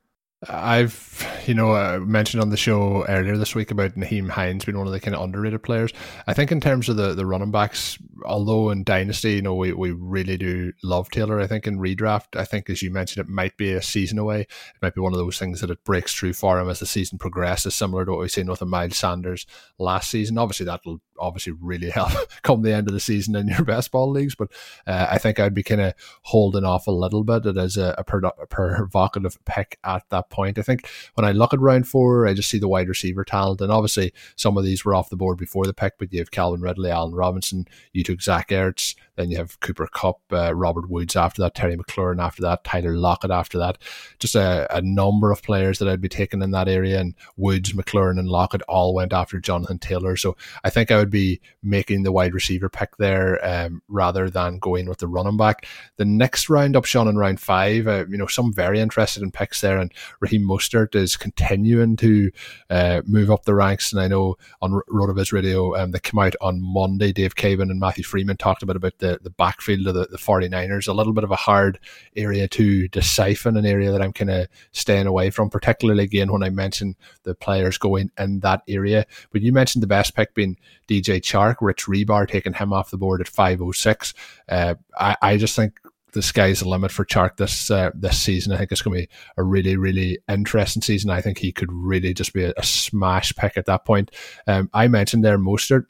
I've, 0.48 1.44
you 1.48 1.54
know, 1.54 1.74
uh, 1.74 2.00
mentioned 2.00 2.42
on 2.42 2.50
the 2.50 2.56
show 2.56 3.06
earlier 3.10 3.36
this 3.36 3.56
week 3.56 3.72
about 3.72 3.96
Nyheim 3.96 4.30
Hines 4.30 4.64
being 4.64 4.78
one 4.78 4.88
of 4.88 4.94
the 4.94 5.00
kind 5.02 5.14
of 5.14 5.22
underrated 5.22 5.64
players. 5.64 5.92
I 6.28 6.34
think 6.34 6.50
in 6.50 6.62
terms 6.62 6.88
of 6.88 6.96
the, 6.96 7.14
the 7.14 7.26
running 7.26 7.52
backs, 7.52 7.98
although 8.24 8.70
in 8.70 8.86
Dynasty, 8.86 9.34
you 9.34 9.42
know, 9.42 9.54
we, 9.54 9.74
we 9.74 9.92
really 9.92 10.38
do 10.38 10.72
love 10.82 11.10
Taylor. 11.10 11.42
I 11.42 11.48
think 11.48 11.68
in 11.68 11.78
redraft, 11.78 12.40
I 12.40 12.46
think 12.46 12.70
as 12.70 12.82
you 12.82 12.90
mentioned, 12.90 13.28
it 13.28 13.30
might 13.30 13.58
be 13.58 13.74
a 13.74 13.82
season 13.82 14.18
away. 14.18 14.42
It 14.42 14.82
might 14.82 14.96
be 14.96 15.02
one 15.02 15.12
of 15.12 15.20
those 15.20 15.38
things 15.38 15.60
that 15.60 15.72
it 15.72 15.84
breaks 15.84 16.14
through 16.14 16.34
for 16.34 16.58
him 16.58 16.70
as 16.70 16.80
the 16.80 16.86
season 16.86 17.18
progresses, 17.18 17.76
similar 17.76 18.06
to 18.06 18.12
what 18.12 18.22
we've 18.22 18.32
seen 18.32 18.48
with 18.48 18.62
a 18.62 18.66
Miles 18.66 18.98
Sanders 18.98 19.46
last 19.78 20.10
season. 20.10 20.38
Obviously, 20.38 20.68
that'll 20.68 21.02
obviously 21.20 21.54
really 21.60 21.90
help 21.90 22.12
come 22.44 22.62
the 22.62 22.74
end 22.74 22.88
of 22.88 22.94
the 22.94 23.00
season 23.02 23.36
in 23.36 23.50
your 23.50 23.66
best 23.66 23.92
ball 23.92 24.10
leagues. 24.10 24.36
But 24.36 24.52
uh, 24.88 25.08
I 25.10 25.18
think 25.18 25.38
I'd 25.38 25.54
be 25.54 25.64
kind 25.64 25.82
of 25.82 25.94
holding 26.24 26.64
off 26.64 26.88
a 26.88 26.92
little 26.92 27.26
bit. 27.26 27.46
It 27.46 27.58
is 27.58 27.76
a, 27.76 27.94
a, 27.98 28.18
a 28.18 28.48
provocative 28.48 29.44
pick 29.44 29.78
at 29.84 30.04
that 30.10 30.29
point. 30.30 30.58
I 30.58 30.62
think 30.62 30.90
when 31.16 31.26
I 31.26 31.32
look 31.32 31.54
at 31.54 31.60
round 31.60 31.88
four, 31.88 32.28
I 32.28 32.34
just 32.34 32.50
see 32.50 32.60
the 32.60 32.68
wide 32.68 32.88
receiver 32.88 33.24
talent. 33.24 33.62
And 33.62 33.72
obviously, 33.72 34.14
some 34.36 34.58
of 34.58 34.64
these 34.64 34.86
were 34.86 34.96
off 34.96 35.10
the 35.10 35.16
board 35.16 35.38
before 35.38 35.66
the 35.66 35.74
pick, 35.74 35.98
but 35.98 36.12
you 36.14 36.20
have 36.20 36.32
Calvin 36.32 36.62
Ridley, 36.62 36.92
Allen 36.92 37.14
Robinson, 37.14 37.68
you 37.94 38.04
took 38.04 38.22
Zach 38.22 38.50
Ertz, 38.50 38.96
then 39.16 39.32
you 39.32 39.38
have 39.38 39.60
Cooper 39.60 39.88
Kupp, 39.88 40.22
uh, 40.32 40.56
Robert 40.56 40.90
Woods 40.90 41.16
after 41.16 41.42
that, 41.42 41.56
Terry 41.56 41.76
McLaurin 41.76 42.24
after 42.24 42.42
that, 42.42 42.64
Tyler 42.64 42.96
Lockett 42.96 43.32
after 43.32 43.58
that. 43.58 43.78
Just 44.20 44.36
a, 44.36 44.68
a 44.76 44.82
number 44.82 45.32
of 45.32 45.44
players 45.44 45.80
that 45.80 45.90
I'd 45.90 46.02
be 46.02 46.10
taking 46.10 46.42
in 46.42 46.52
that 46.52 46.68
area. 46.68 47.00
And 47.00 47.16
Woods, 47.36 47.74
McLaurin, 47.74 48.20
and 48.20 48.30
Lockett 48.30 48.62
all 48.64 48.94
went 48.94 49.14
after 49.14 49.40
Jonathan 49.40 49.80
Taylor. 49.80 50.16
So 50.16 50.38
I 50.64 50.70
think 50.70 50.92
I 50.92 50.98
would 50.98 51.10
be 51.10 51.42
making 51.62 52.04
the 52.04 52.12
wide 52.12 52.34
receiver 52.34 52.70
pick 52.70 52.98
there 52.98 53.40
um, 53.46 53.82
rather 53.88 54.30
than 54.30 54.60
going 54.60 54.88
with 54.88 55.00
the 55.00 55.08
running 55.08 55.38
back. 55.38 55.66
The 55.98 56.06
next 56.06 56.50
round 56.50 56.76
up, 56.76 56.86
Sean, 56.86 57.08
in 57.08 57.18
round 57.18 57.40
five, 57.40 57.88
uh, 57.88 58.06
you 58.10 58.18
know, 58.18 58.28
some 58.28 58.54
very 58.54 58.80
interested 58.80 59.24
in 59.24 59.32
picks 59.32 59.62
there. 59.62 59.78
And 59.78 59.92
Raheem 60.20 60.48
Mostert 60.48 60.96
is 60.96 61.16
continuing 61.16 61.96
to 61.98 62.32
uh, 62.70 63.02
move 63.06 63.32
up 63.32 63.46
the 63.46 63.56
ranks. 63.56 63.92
And 63.92 64.02
I 64.02 64.08
know 64.08 64.36
on 64.62 64.82
RotoViz 64.90 65.32
Radio 65.32 65.76
um, 65.76 65.92
that 65.92 66.04
came 66.04 66.20
out 66.20 66.36
on 66.42 66.62
Monday, 66.62 67.12
Dave 67.12 67.36
Caban 67.36 67.70
and 67.70 67.80
Matthew 67.80 68.04
Freedman 68.04 68.38
talked 68.38 68.64
about 68.64 68.76
about 68.76 68.98
the, 69.00 69.20
the 69.22 69.30
backfield 69.30 69.88
of 69.88 69.94
the, 69.94 70.08
the 70.08 70.18
49ers. 70.18 70.88
A 70.88 70.94
little 70.94 71.14
bit 71.14 71.24
of 71.24 71.32
a 71.32 71.36
hard 71.36 71.80
area 72.16 72.48
to 72.50 72.88
decipher, 72.88 73.50
an 73.50 73.66
area 73.66 73.92
that 73.92 74.02
I'm 74.02 74.14
kind 74.14 74.32
of 74.32 74.48
staying 74.72 75.08
away 75.08 75.30
from, 75.30 75.50
particularly 75.50 76.04
again 76.04 76.32
when 76.32 76.44
I 76.44 76.50
mention 76.50 76.96
the 77.24 77.36
players 77.36 77.78
going 77.78 78.12
in 78.18 78.40
that 78.42 78.62
area. 78.68 79.06
But 79.32 79.42
you 79.42 79.54
mentioned 79.54 79.84
the 79.84 79.88
best 79.88 80.16
pick 80.16 80.34
being 80.34 80.58
DJ 80.88 81.22
Chark, 81.22 81.58
Rich 81.62 81.86
Hribar 81.86 82.28
taking 82.28 82.54
him 82.54 82.74
off 82.74 82.92
the 82.92 82.98
board 82.98 83.22
at 83.22 83.28
506. 83.28 84.14
Uh, 84.48 84.76
I, 84.98 85.16
I 85.22 85.38
just 85.38 85.56
think 85.56 85.80
the 86.14 86.22
sky's 86.22 86.60
the 86.60 86.70
limit 86.70 86.92
for 86.92 87.06
Chark 87.06 87.38
this 87.38 87.70
uh, 87.72 87.92
this 87.94 88.20
season. 88.20 88.54
I 88.54 88.58
think 88.58 88.72
it's 88.72 88.82
going 88.82 88.98
to 88.98 89.08
be 89.08 89.14
a 89.38 89.44
really 89.44 89.78
really 89.78 90.20
interesting 90.28 90.82
season. 90.82 91.10
I 91.10 91.22
think 91.22 91.38
he 91.38 91.52
could 91.52 91.72
really 91.72 92.14
just 92.14 92.34
be 92.34 92.44
a, 92.44 92.54
a 92.58 92.64
smash 92.64 93.36
pick 93.36 93.58
at 93.58 93.66
that 93.66 93.86
point. 93.86 94.12
Um, 94.48 94.70
I 94.74 94.88
mentioned 94.88 95.24
there 95.24 95.38
Mostert. 95.38 95.86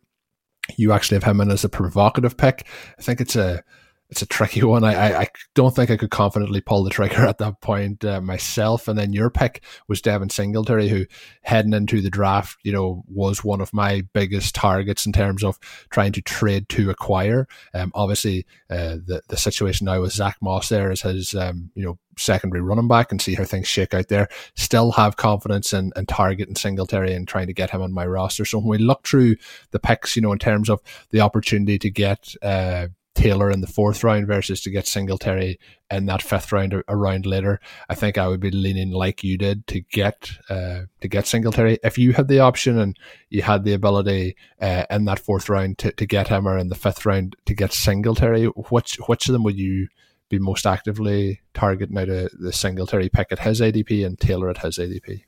You 0.77 0.91
actually 0.91 1.15
have 1.15 1.23
him 1.23 1.41
in 1.41 1.49
as 1.49 1.63
a 1.63 1.69
provocative 1.69 2.37
pick. 2.37 2.67
I 2.97 3.01
think 3.01 3.21
it's 3.21 3.35
a 3.35 3.63
it's 4.09 4.21
a 4.21 4.25
tricky 4.25 4.63
one. 4.63 4.83
I, 4.83 5.21
I, 5.21 5.27
don't 5.55 5.75
think 5.75 5.91
I 5.91 5.97
could 5.97 6.11
confidently 6.11 6.61
pull 6.61 6.83
the 6.83 6.89
trigger 6.89 7.25
at 7.25 7.37
that 7.39 7.61
point 7.61 8.03
uh, 8.03 8.21
myself. 8.21 8.87
And 8.87 8.97
then 8.97 9.13
your 9.13 9.29
pick 9.29 9.63
was 9.87 10.01
Devin 10.01 10.29
Singletary, 10.29 10.87
who 10.87 11.05
heading 11.41 11.73
into 11.73 12.01
the 12.01 12.09
draft, 12.09 12.57
you 12.63 12.71
know, 12.71 13.03
was 13.07 13.43
one 13.43 13.61
of 13.61 13.73
my 13.73 14.01
biggest 14.13 14.55
targets 14.55 15.05
in 15.05 15.11
terms 15.11 15.43
of 15.43 15.59
trying 15.89 16.11
to 16.13 16.21
trade 16.21 16.69
to 16.69 16.89
acquire. 16.89 17.47
Um, 17.73 17.91
obviously, 17.93 18.45
uh, 18.69 18.97
the 19.05 19.21
the 19.27 19.37
situation 19.37 19.85
now 19.85 20.01
with 20.01 20.13
Zach 20.13 20.37
Moss 20.41 20.69
there 20.69 20.91
is 20.91 21.01
his, 21.01 21.35
um, 21.35 21.71
you 21.75 21.83
know, 21.83 21.97
secondary 22.17 22.61
running 22.61 22.87
back 22.87 23.11
and 23.11 23.21
see 23.21 23.35
how 23.35 23.45
things 23.45 23.67
shake 23.67 23.93
out 23.93 24.07
there. 24.07 24.27
Still 24.55 24.91
have 24.91 25.15
confidence 25.15 25.73
in, 25.73 25.91
in 25.95 26.05
Target 26.05 26.47
and 26.47 26.57
Singletary 26.57 27.13
and 27.13 27.27
trying 27.27 27.47
to 27.47 27.53
get 27.53 27.71
him 27.71 27.81
on 27.81 27.93
my 27.93 28.05
roster. 28.05 28.45
So 28.45 28.59
when 28.59 28.67
we 28.67 28.77
look 28.77 29.07
through 29.07 29.37
the 29.71 29.79
picks, 29.79 30.15
you 30.15 30.21
know, 30.21 30.33
in 30.33 30.39
terms 30.39 30.69
of 30.69 30.81
the 31.11 31.21
opportunity 31.21 31.79
to 31.79 31.89
get 31.89 32.33
uh, 32.41 32.87
Taylor 33.15 33.51
in 33.51 33.61
the 33.61 33.67
fourth 33.67 34.03
round 34.03 34.27
versus 34.27 34.61
to 34.61 34.69
get 34.69 34.87
Singletary 34.87 35.59
in 35.91 36.05
that 36.05 36.21
fifth 36.21 36.51
round 36.51 36.73
a, 36.73 36.95
round 36.95 37.25
later. 37.25 37.59
I 37.89 37.95
think 37.95 38.17
I 38.17 38.27
would 38.27 38.39
be 38.39 38.51
leaning 38.51 38.91
like 38.91 39.23
you 39.23 39.37
did 39.37 39.67
to 39.67 39.81
get 39.81 40.31
uh, 40.49 40.81
to 41.01 41.07
get 41.07 41.27
Singletary. 41.27 41.79
If 41.83 41.97
you 41.97 42.13
had 42.13 42.27
the 42.27 42.39
option 42.39 42.77
and 42.77 42.97
you 43.29 43.41
had 43.41 43.63
the 43.63 43.73
ability 43.73 44.35
uh, 44.61 44.85
in 44.89 45.05
that 45.05 45.19
fourth 45.19 45.49
round 45.49 45.79
to, 45.79 45.91
to 45.91 46.05
get 46.05 46.29
him 46.29 46.47
or 46.47 46.57
in 46.57 46.69
the 46.69 46.75
fifth 46.75 47.05
round 47.05 47.35
to 47.45 47.53
get 47.53 47.73
Singletary, 47.73 48.45
which 48.45 48.95
which 49.07 49.27
of 49.27 49.33
them 49.33 49.43
would 49.43 49.57
you 49.57 49.87
be 50.29 50.39
most 50.39 50.65
actively 50.65 51.41
targeting 51.53 51.97
out 51.97 52.09
of 52.09 52.31
the 52.39 52.53
Singletary 52.53 53.09
pick 53.09 53.31
at 53.31 53.39
his 53.39 53.59
ADP 53.59 54.05
and 54.05 54.19
Taylor 54.19 54.49
at 54.49 54.59
his 54.59 54.77
ADP? 54.77 55.23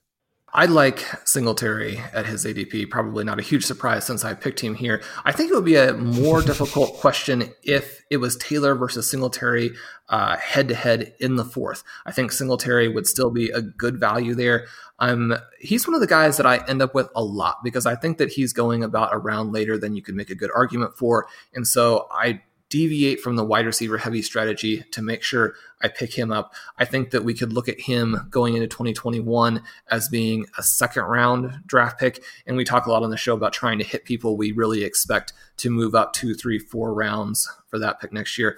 I 0.53 0.65
like 0.65 0.99
Singletary 1.25 2.01
at 2.13 2.25
his 2.25 2.45
ADP. 2.45 2.89
Probably 2.89 3.23
not 3.23 3.39
a 3.39 3.43
huge 3.43 3.65
surprise 3.65 4.05
since 4.05 4.25
I 4.25 4.33
picked 4.33 4.59
him 4.59 4.75
here. 4.75 5.01
I 5.23 5.31
think 5.31 5.49
it 5.49 5.55
would 5.55 5.65
be 5.65 5.77
a 5.77 5.93
more 5.93 6.41
difficult 6.43 6.95
question 6.95 7.53
if 7.63 8.03
it 8.09 8.17
was 8.17 8.35
Taylor 8.35 8.75
versus 8.75 9.09
Singletary 9.09 9.71
head 10.09 10.67
to 10.67 10.75
head 10.75 11.13
in 11.19 11.37
the 11.37 11.45
fourth. 11.45 11.83
I 12.05 12.11
think 12.11 12.31
Singletary 12.31 12.89
would 12.89 13.07
still 13.07 13.31
be 13.31 13.49
a 13.49 13.61
good 13.61 13.99
value 13.99 14.35
there. 14.35 14.67
Um, 14.99 15.35
he's 15.59 15.87
one 15.87 15.95
of 15.95 16.01
the 16.01 16.07
guys 16.07 16.37
that 16.37 16.45
I 16.45 16.63
end 16.67 16.81
up 16.81 16.93
with 16.93 17.09
a 17.15 17.23
lot 17.23 17.63
because 17.63 17.85
I 17.85 17.95
think 17.95 18.17
that 18.17 18.33
he's 18.33 18.53
going 18.53 18.83
about 18.83 19.13
a 19.13 19.17
round 19.17 19.53
later 19.53 19.77
than 19.77 19.95
you 19.95 20.01
could 20.01 20.15
make 20.15 20.29
a 20.29 20.35
good 20.35 20.51
argument 20.53 20.97
for. 20.97 21.27
And 21.53 21.65
so 21.67 22.07
I 22.11 22.41
deviate 22.71 23.19
from 23.19 23.36
the 23.36 23.43
wide 23.43 23.65
receiver 23.65 23.97
heavy 23.97 24.21
strategy 24.21 24.84
to 24.91 25.01
make 25.01 25.21
sure 25.21 25.53
I 25.84 25.89
pick 25.89 26.17
him 26.17 26.31
up. 26.31 26.53
I 26.79 26.86
think 26.86 27.12
that 27.12 27.23
we 27.23 27.34
could 27.34 27.53
look 27.53 27.67
at 27.67 27.81
him 27.81 28.27
going 28.31 28.55
into 28.55 28.67
2021 28.67 29.62
as 29.91 30.07
being 30.10 30.47
a 30.57 30.63
second 30.63 31.03
round 31.03 31.62
draft 31.67 31.99
pick. 31.99 32.23
And 32.47 32.57
we 32.57 32.63
talk 32.63 32.86
a 32.86 32.91
lot 32.91 33.03
on 33.03 33.12
the 33.12 33.17
show 33.17 33.36
about 33.36 33.53
trying 33.53 33.77
to 33.79 33.84
hit 33.84 34.05
people 34.05 34.38
we 34.38 34.53
really 34.53 34.84
expect 34.84 35.34
to 35.57 35.69
move 35.69 35.93
up 35.93 36.13
two, 36.13 36.34
three, 36.34 36.57
four 36.57 36.93
rounds 36.93 37.51
for 37.67 37.77
that 37.77 37.99
pick 37.99 38.13
next 38.13 38.38
year. 38.38 38.57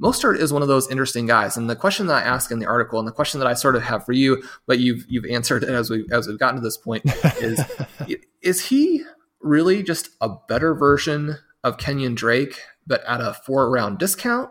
Mostert 0.00 0.38
is 0.38 0.52
one 0.52 0.62
of 0.62 0.68
those 0.68 0.88
interesting 0.88 1.26
guys, 1.26 1.56
and 1.56 1.68
the 1.68 1.74
question 1.74 2.06
that 2.06 2.22
I 2.22 2.26
ask 2.26 2.52
in 2.52 2.60
the 2.60 2.66
article, 2.66 3.00
and 3.00 3.08
the 3.08 3.12
question 3.12 3.40
that 3.40 3.48
I 3.48 3.54
sort 3.54 3.74
of 3.74 3.82
have 3.82 4.06
for 4.06 4.12
you, 4.12 4.44
but 4.64 4.78
you've 4.78 5.04
you've 5.08 5.24
answered 5.24 5.64
as 5.64 5.90
we 5.90 6.06
as 6.12 6.28
we've 6.28 6.38
gotten 6.38 6.54
to 6.54 6.62
this 6.62 6.76
point, 6.76 7.02
is 7.40 7.60
is 8.40 8.66
he 8.66 9.02
really 9.40 9.82
just 9.82 10.10
a 10.20 10.28
better 10.48 10.72
version 10.72 11.36
of 11.64 11.78
Kenyon 11.78 12.14
Drake 12.14 12.60
but 12.86 13.04
at 13.04 13.20
a 13.20 13.34
four 13.34 13.70
round 13.70 13.98
discount? 13.98 14.50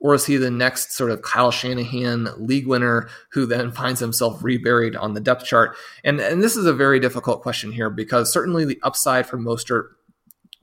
Or 0.00 0.14
is 0.14 0.26
he 0.26 0.36
the 0.36 0.50
next 0.50 0.92
sort 0.92 1.10
of 1.10 1.22
Kyle 1.22 1.50
Shanahan 1.50 2.28
league 2.36 2.68
winner 2.68 3.08
who 3.32 3.46
then 3.46 3.72
finds 3.72 3.98
himself 3.98 4.44
reburied 4.44 4.94
on 4.94 5.14
the 5.14 5.20
depth 5.20 5.44
chart? 5.44 5.76
And, 6.04 6.20
and 6.20 6.42
this 6.42 6.56
is 6.56 6.66
a 6.66 6.72
very 6.72 7.00
difficult 7.00 7.42
question 7.42 7.72
here 7.72 7.90
because 7.90 8.32
certainly 8.32 8.64
the 8.64 8.78
upside 8.84 9.26
for 9.26 9.38
Mostert 9.38 9.88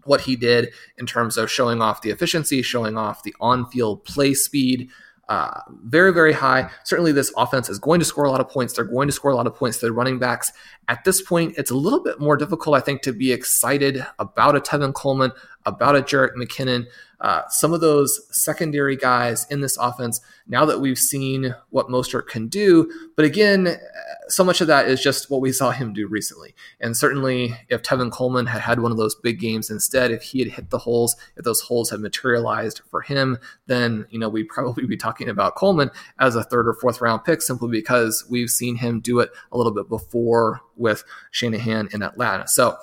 what 0.05 0.21
he 0.21 0.35
did 0.35 0.71
in 0.97 1.05
terms 1.07 1.35
of 1.35 1.49
showing 1.51 1.81
off 1.81 2.03
the 2.03 2.11
efficiency, 2.11 2.61
showing 2.61 2.95
off 2.95 3.23
the 3.23 3.35
on 3.39 3.65
field 3.71 4.05
play 4.05 4.35
speed, 4.35 4.87
uh, 5.27 5.59
very, 5.83 6.13
very 6.13 6.33
high. 6.33 6.69
Certainly, 6.83 7.13
this 7.13 7.33
offense 7.35 7.67
is 7.67 7.79
going 7.79 7.99
to 7.99 8.05
score 8.05 8.25
a 8.25 8.31
lot 8.31 8.41
of 8.41 8.47
points. 8.47 8.73
They're 8.73 8.85
going 8.85 9.07
to 9.07 9.11
score 9.11 9.31
a 9.31 9.35
lot 9.35 9.47
of 9.47 9.55
points 9.55 9.79
to 9.79 9.87
the 9.87 9.91
running 9.91 10.19
backs. 10.19 10.51
At 10.87 11.03
this 11.03 11.21
point, 11.21 11.55
it's 11.57 11.71
a 11.71 11.75
little 11.75 12.03
bit 12.03 12.19
more 12.19 12.37
difficult, 12.37 12.75
I 12.75 12.79
think, 12.79 13.01
to 13.01 13.13
be 13.13 13.31
excited 13.31 14.05
about 14.19 14.55
a 14.55 14.59
Tevin 14.59 14.93
Coleman, 14.93 15.31
about 15.65 15.95
a 15.95 16.01
Jerick 16.01 16.35
McKinnon, 16.35 16.87
uh, 17.21 17.41
some 17.49 17.73
of 17.73 17.81
those 17.81 18.27
secondary 18.31 18.95
guys 18.95 19.47
in 19.49 19.61
this 19.61 19.77
offense. 19.77 20.21
Now 20.47 20.65
that 20.65 20.79
we've 20.79 20.99
seen 20.99 21.55
what 21.69 21.87
Mostert 21.87 22.27
can 22.27 22.47
do, 22.47 22.91
but 23.15 23.25
again, 23.25 23.77
so 24.27 24.43
much 24.43 24.61
of 24.61 24.67
that 24.67 24.87
is 24.87 25.01
just 25.01 25.29
what 25.29 25.41
we 25.41 25.51
saw 25.51 25.71
him 25.71 25.93
do 25.93 26.07
recently. 26.07 26.55
And 26.79 26.95
certainly, 26.95 27.55
if 27.69 27.81
Tevin 27.81 28.11
Coleman 28.11 28.47
had 28.47 28.61
had 28.61 28.79
one 28.79 28.91
of 28.91 28.97
those 28.97 29.15
big 29.15 29.39
games 29.39 29.69
instead, 29.69 30.11
if 30.11 30.23
he 30.23 30.39
had 30.39 30.49
hit 30.49 30.69
the 30.69 30.77
holes, 30.77 31.15
if 31.35 31.45
those 31.45 31.61
holes 31.61 31.89
had 31.89 31.99
materialized 31.99 32.81
for 32.89 33.01
him, 33.01 33.37
then 33.67 34.05
you 34.09 34.19
know 34.19 34.29
we'd 34.29 34.49
probably 34.49 34.85
be 34.85 34.97
talking 34.97 35.29
about 35.29 35.55
Coleman 35.55 35.91
as 36.19 36.35
a 36.35 36.43
third 36.43 36.67
or 36.67 36.73
fourth 36.73 37.01
round 37.01 37.23
pick 37.23 37.41
simply 37.41 37.69
because 37.69 38.25
we've 38.29 38.49
seen 38.49 38.75
him 38.75 38.99
do 38.99 39.19
it 39.19 39.31
a 39.51 39.57
little 39.57 39.73
bit 39.73 39.89
before 39.89 40.61
with 40.75 41.03
Shanahan 41.31 41.89
in 41.93 42.03
Atlanta. 42.03 42.47
So 42.47 42.77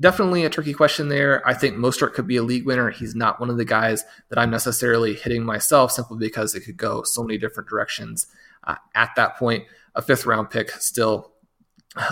definitely 0.00 0.44
a 0.44 0.50
tricky 0.50 0.72
question 0.72 1.08
there. 1.08 1.46
I 1.46 1.54
think 1.54 1.76
Mostert 1.76 2.14
could 2.14 2.26
be 2.26 2.36
a 2.36 2.42
league 2.42 2.66
winner. 2.66 2.90
He's 2.90 3.14
not 3.14 3.38
one 3.38 3.50
of 3.50 3.58
the 3.58 3.64
guys 3.64 4.04
that 4.30 4.38
I'm 4.38 4.50
necessarily 4.50 5.14
hitting 5.14 5.44
myself 5.44 5.92
simply 5.92 6.18
because 6.18 6.54
it 6.54 6.60
could 6.60 6.76
go 6.76 7.02
so 7.02 7.22
many 7.22 7.38
different 7.38 7.68
directions. 7.68 8.26
Uh, 8.64 8.76
at 8.94 9.10
that 9.16 9.36
point, 9.36 9.64
a 9.94 10.02
fifth 10.02 10.26
round 10.26 10.50
pick 10.50 10.70
still 10.70 11.32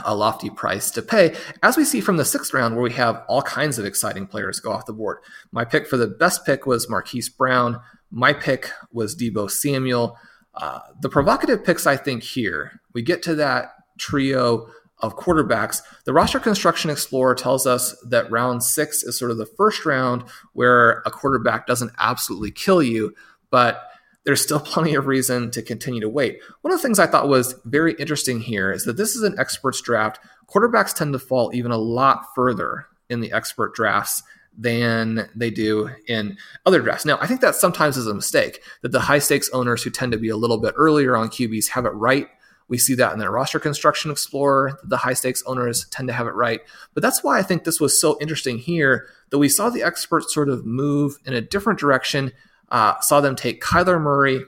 a 0.05 0.15
lofty 0.15 0.51
price 0.51 0.91
to 0.91 1.03
pay, 1.03 1.37
as 1.63 1.77
we 1.77 1.85
see 1.85 2.01
from 2.01 2.17
the 2.17 2.25
sixth 2.25 2.53
round, 2.53 2.75
where 2.75 2.83
we 2.83 2.93
have 2.93 3.23
all 3.29 3.43
kinds 3.43 3.79
of 3.79 3.85
exciting 3.85 4.27
players 4.27 4.59
go 4.59 4.73
off 4.73 4.87
the 4.87 4.93
board. 4.93 5.19
My 5.53 5.65
pick 5.65 5.87
for 5.87 5.97
the 5.97 6.09
best 6.09 6.45
pick 6.45 6.67
was 6.67 6.89
Marquise 6.89 7.29
Brown. 7.29 7.81
My 8.11 8.33
pick 8.33 8.71
was 8.91 9.15
Deebo 9.15 9.49
Samuel. 9.49 10.19
Uh, 10.55 10.81
the 11.01 11.09
provocative 11.09 11.65
picks, 11.65 11.87
I 11.87 11.97
think, 11.97 12.25
here 12.25 12.81
we 12.93 13.03
get 13.03 13.23
to 13.25 13.37
that 13.37 13.75
trio 13.99 14.69
of 15.01 15.17
quarterbacks. 15.17 15.81
The 16.05 16.13
roster 16.13 16.41
construction 16.41 16.91
explorer 16.91 17.35
tells 17.35 17.67
us 17.67 17.97
that 18.05 18.31
round 18.31 18.63
six 18.63 19.03
is 19.03 19.19
sort 19.19 19.31
of 19.31 19.39
the 19.39 19.47
first 19.47 19.87
round 19.87 20.25
where 20.53 21.03
a 21.07 21.11
quarterback 21.11 21.67
doesn't 21.67 21.93
absolutely 21.99 22.51
kill 22.51 22.83
you, 22.83 23.15
but 23.51 23.83
there's 24.25 24.43
still 24.43 24.61
plenty 24.65 24.95
of 24.95 25.07
reason 25.07 25.51
to 25.53 25.63
continue 25.63 26.01
to 26.01 26.09
wait. 26.09 26.41
One 26.63 26.73
of 26.73 26.79
the 26.79 26.83
things 26.83 26.99
I 26.99 27.07
thought 27.07 27.29
was 27.29 27.55
very 27.65 27.95
interesting 27.95 28.41
here 28.41 28.73
is 28.73 28.85
that 28.85 28.97
this 28.97 29.15
is 29.15 29.23
an 29.23 29.39
experts 29.39 29.81
draft. 29.81 30.21
Quarterbacks 30.49 30.95
tend 30.95 31.13
to 31.13 31.19
fall 31.19 31.51
even 31.55 31.71
a 31.71 31.79
lot 31.79 32.27
further 32.35 32.87
in 33.09 33.21
the 33.21 33.33
expert 33.33 33.75
drafts 33.75 34.23
than 34.59 35.31
they 35.37 35.51
do 35.51 35.89
in 36.09 36.37
other 36.67 36.83
drafts. 36.83 37.05
Now, 37.05 37.19
I 37.21 37.27
think 37.29 37.41
that 37.41 37.55
sometimes 37.55 37.97
is 37.97 38.09
a 38.09 38.15
mistake 38.15 38.61
that 38.83 38.91
the 38.91 39.01
high 39.01 39.21
stakes 39.21 39.49
owners 39.51 39.83
who 39.83 39.91
tend 39.91 40.11
to 40.13 40.19
be 40.19 40.29
a 40.29 40.37
little 40.37 40.59
bit 40.59 40.75
earlier 40.77 41.17
on 41.17 41.29
QBs 41.29 41.69
have 41.69 41.87
it 41.87 41.91
right 41.91 42.29
we 42.69 42.79
see 42.79 42.95
that 42.95 43.13
in 43.13 43.19
their 43.19 43.31
roster 43.31 43.59
construction 43.59 44.11
explorer. 44.11 44.79
The 44.85 44.99
high 44.99 45.15
stakes 45.15 45.43
owners 45.47 45.87
tend 45.87 46.09
to 46.09 46.15
have 46.15 46.27
it 46.27 46.35
right. 46.35 46.61
But 46.95 47.03
that's 47.03 47.25
why 47.25 47.39
I 47.39 47.43
think 47.43 47.65
this 47.65 47.81
was 47.81 47.99
so 47.99 48.19
interesting 48.21 48.59
here 48.59 49.09
that 49.31 49.39
we 49.39 49.49
saw 49.49 49.71
the 49.71 49.83
experts 49.83 50.33
sort 50.33 50.49
of 50.49 50.67
move 50.67 51.17
in 51.25 51.33
a 51.33 51.41
different 51.41 51.79
direction. 51.79 52.33
Uh, 52.71 53.01
saw 53.01 53.21
them 53.21 53.37
take 53.37 53.63
Kyler 53.63 54.01
Murray, 54.01 54.43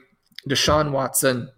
Deshaun 0.47 0.91
Watson 0.91 1.49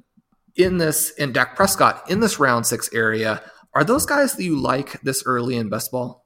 in 0.55 0.77
this, 0.77 1.13
and 1.19 1.33
Dak 1.33 1.55
Prescott 1.55 2.09
in 2.09 2.21
this 2.21 2.39
round 2.39 2.65
six 2.65 2.89
area. 2.93 3.41
Are 3.73 3.83
those 3.83 4.05
guys 4.05 4.35
that 4.35 4.43
you 4.43 4.55
like 4.55 5.01
this 5.01 5.23
early 5.25 5.57
in 5.57 5.69
best 5.69 5.91
ball? 5.91 6.22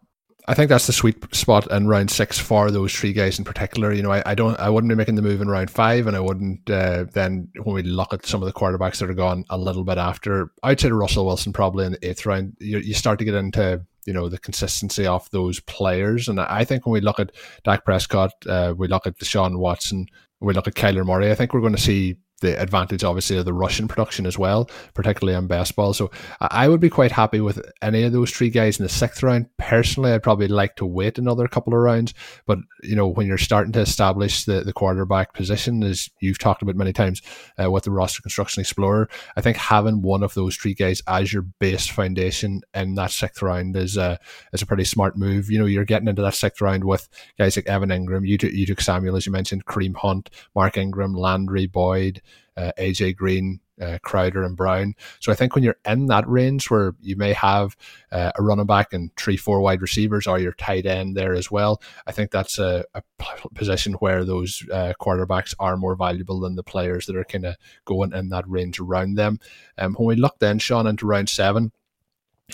I 0.50 0.54
think 0.54 0.70
that's 0.70 0.88
the 0.88 0.94
sweet 0.94 1.36
spot 1.36 1.70
in 1.72 1.88
round 1.88 2.10
six 2.10 2.40
for 2.40 2.72
those 2.72 2.96
three 2.96 3.12
guys 3.12 3.38
in 3.38 3.44
particular. 3.44 3.92
You 3.92 4.02
know, 4.02 4.14
I, 4.14 4.24
I 4.26 4.34
don't, 4.34 4.58
I 4.58 4.70
wouldn't 4.70 4.90
be 4.90 4.96
making 4.96 5.16
the 5.16 5.22
move 5.22 5.42
in 5.42 5.50
round 5.50 5.70
five, 5.70 6.08
and 6.08 6.16
I 6.16 6.22
wouldn't 6.22 6.70
uh, 6.70 7.06
then 7.12 7.50
when 7.64 7.76
we 7.76 7.84
look 7.84 8.14
at 8.14 8.26
some 8.26 8.42
of 8.42 8.46
the 8.46 8.54
quarterbacks 8.54 9.00
that 9.00 9.10
are 9.10 9.14
gone 9.14 9.44
a 9.50 9.58
little 9.58 9.84
bit 9.84 9.98
after. 9.98 10.52
I'd 10.64 10.80
say 10.80 10.90
Russell 10.90 11.26
Wilson 11.26 11.52
probably 11.52 11.86
in 11.86 11.92
the 11.94 12.08
eighth 12.08 12.26
round. 12.26 12.56
You, 12.60 12.78
you 12.80 12.94
start 12.94 13.20
to 13.20 13.26
get 13.26 13.36
into 13.36 13.86
you 14.06 14.14
know 14.14 14.30
the 14.30 14.38
consistency 14.38 15.06
of 15.06 15.30
those 15.32 15.60
players, 15.60 16.30
and 16.30 16.40
I 16.40 16.64
think 16.64 16.86
when 16.86 16.94
we 16.94 17.02
look 17.02 17.20
at 17.20 17.34
Dak 17.66 17.84
Prescott, 17.84 18.32
uh, 18.48 18.74
we 18.78 18.88
look 18.88 19.06
at 19.06 19.18
Deshaun 19.20 19.58
Watson, 19.60 20.08
we 20.40 20.54
look 20.54 20.68
at 20.68 20.76
Kyler 20.76 21.06
Murray. 21.06 21.30
I 21.30 21.36
think 21.36 21.54
we're 21.54 21.60
going 21.60 21.76
to 21.76 21.82
see 21.82 22.16
the 22.42 22.60
advantage, 22.62 23.04
obviously, 23.04 23.38
of 23.38 23.46
the 23.46 23.54
rushing 23.54 23.88
production 23.88 24.26
as 24.26 24.38
well, 24.38 24.70
particularly 24.94 25.38
in 25.38 25.48
best 25.48 25.76
ball. 25.76 25.94
So 25.94 26.12
I 26.40 26.68
would 26.68 26.80
be 26.80 26.90
quite 26.90 27.12
happy 27.12 27.42
with 27.42 27.60
any 27.82 28.04
of 28.04 28.12
those 28.12 28.32
three 28.32 28.50
guys 28.50 28.80
in 28.80 28.84
the 28.84 28.90
sixth 28.90 29.24
round. 29.24 29.48
Personally, 29.58 30.12
I'd 30.12 30.24
probably 30.24 30.48
like 30.48 30.76
to 30.76 30.86
wait 30.86 31.18
another 31.18 31.48
couple 31.48 31.74
of 31.74 31.80
rounds. 31.80 32.14
But, 32.46 32.60
you 32.84 32.96
know, 32.96 33.08
when 33.08 33.26
you're 33.26 33.40
starting 33.40 33.74
to 33.74 33.80
establish 33.80 34.46
the, 34.46 34.62
the 34.62 34.74
quarterback 34.74 35.34
position, 35.34 35.84
as 35.84 36.10
you've 36.20 36.38
talked 36.38 36.62
about 36.62 36.76
many 36.76 36.94
times 36.94 37.22
uh, 37.62 37.72
with 37.72 37.86
the 37.86 37.92
roster 37.92 38.22
construction 38.22 38.62
explorer, 38.62 39.10
I 39.36 39.42
think 39.42 39.58
having 39.58 40.02
one 40.02 40.22
of 40.22 40.36
those 40.36 40.56
three 40.56 40.76
guys 40.76 41.02
as 41.08 41.34
your 41.34 41.42
base 41.42 41.88
foundation 41.88 42.62
in 42.74 42.96
that 42.96 43.12
sixth 43.12 43.42
round 43.42 43.76
is 43.76 43.98
a, 43.98 44.20
is 44.54 44.62
a 44.62 44.68
pretty 44.68 44.84
smart 44.84 45.18
move. 45.18 45.50
You 45.50 45.60
know, 45.60 45.66
you're 45.66 45.86
getting 45.86 46.08
into 46.08 46.22
that 46.22 46.36
sixth 46.36 46.62
round 46.62 46.84
with 46.84 47.10
guys 47.40 47.56
like 47.56 47.68
Evan 47.68 47.90
Engram, 47.90 48.28
you 48.28 48.38
took, 48.38 48.54
you 48.54 48.68
took 48.68 48.82
Samuel, 48.82 49.16
as 49.16 49.26
you 49.26 49.32
mentioned, 49.32 49.66
Kareem 49.66 49.96
Hunt, 49.96 50.30
Mark 50.54 50.78
Ingram, 50.78 51.14
Landry, 51.14 51.66
Boyd 51.66 52.22
uh, 52.58 52.72
AJ 52.78 53.16
Green, 53.16 53.60
uh, 53.80 54.00
Crowder, 54.02 54.44
and 54.44 54.58
Brown. 54.58 54.96
So 55.20 55.32
I 55.32 55.36
think 55.36 55.54
when 55.54 55.64
you're 55.64 55.78
in 55.86 56.08
that 56.08 56.28
range 56.28 56.70
where 56.70 56.96
you 57.00 57.16
may 57.16 57.34
have 57.34 57.78
uh, 58.12 58.32
a 58.36 58.42
running 58.42 58.66
back 58.66 58.94
and 58.94 59.16
three, 59.16 59.38
four 59.38 59.62
wide 59.62 59.82
receivers, 59.82 60.28
or 60.28 60.40
your 60.40 60.54
tight 60.54 60.86
end 60.86 61.16
there 61.16 61.34
as 61.34 61.52
well, 61.52 61.82
I 62.08 62.12
think 62.12 62.32
that's 62.32 62.58
a, 62.58 62.84
a 62.96 63.04
position 63.54 63.94
where 63.94 64.26
those 64.26 64.64
uh, 64.74 64.94
quarterbacks 65.00 65.54
are 65.60 65.78
more 65.78 65.96
valuable 65.96 66.40
than 66.40 66.56
the 66.56 66.64
players 66.64 67.06
that 67.06 67.16
are 67.16 67.24
kind 67.24 67.46
of 67.46 67.56
going 67.86 68.12
in 68.14 68.30
that 68.30 68.50
range 68.50 68.80
around 68.80 69.16
them. 69.16 69.40
Um, 69.78 69.94
when 69.94 70.08
we 70.08 70.16
look 70.16 70.40
then, 70.40 70.60
Sean, 70.60 70.88
into 70.88 71.06
round 71.06 71.30
seven. 71.30 71.72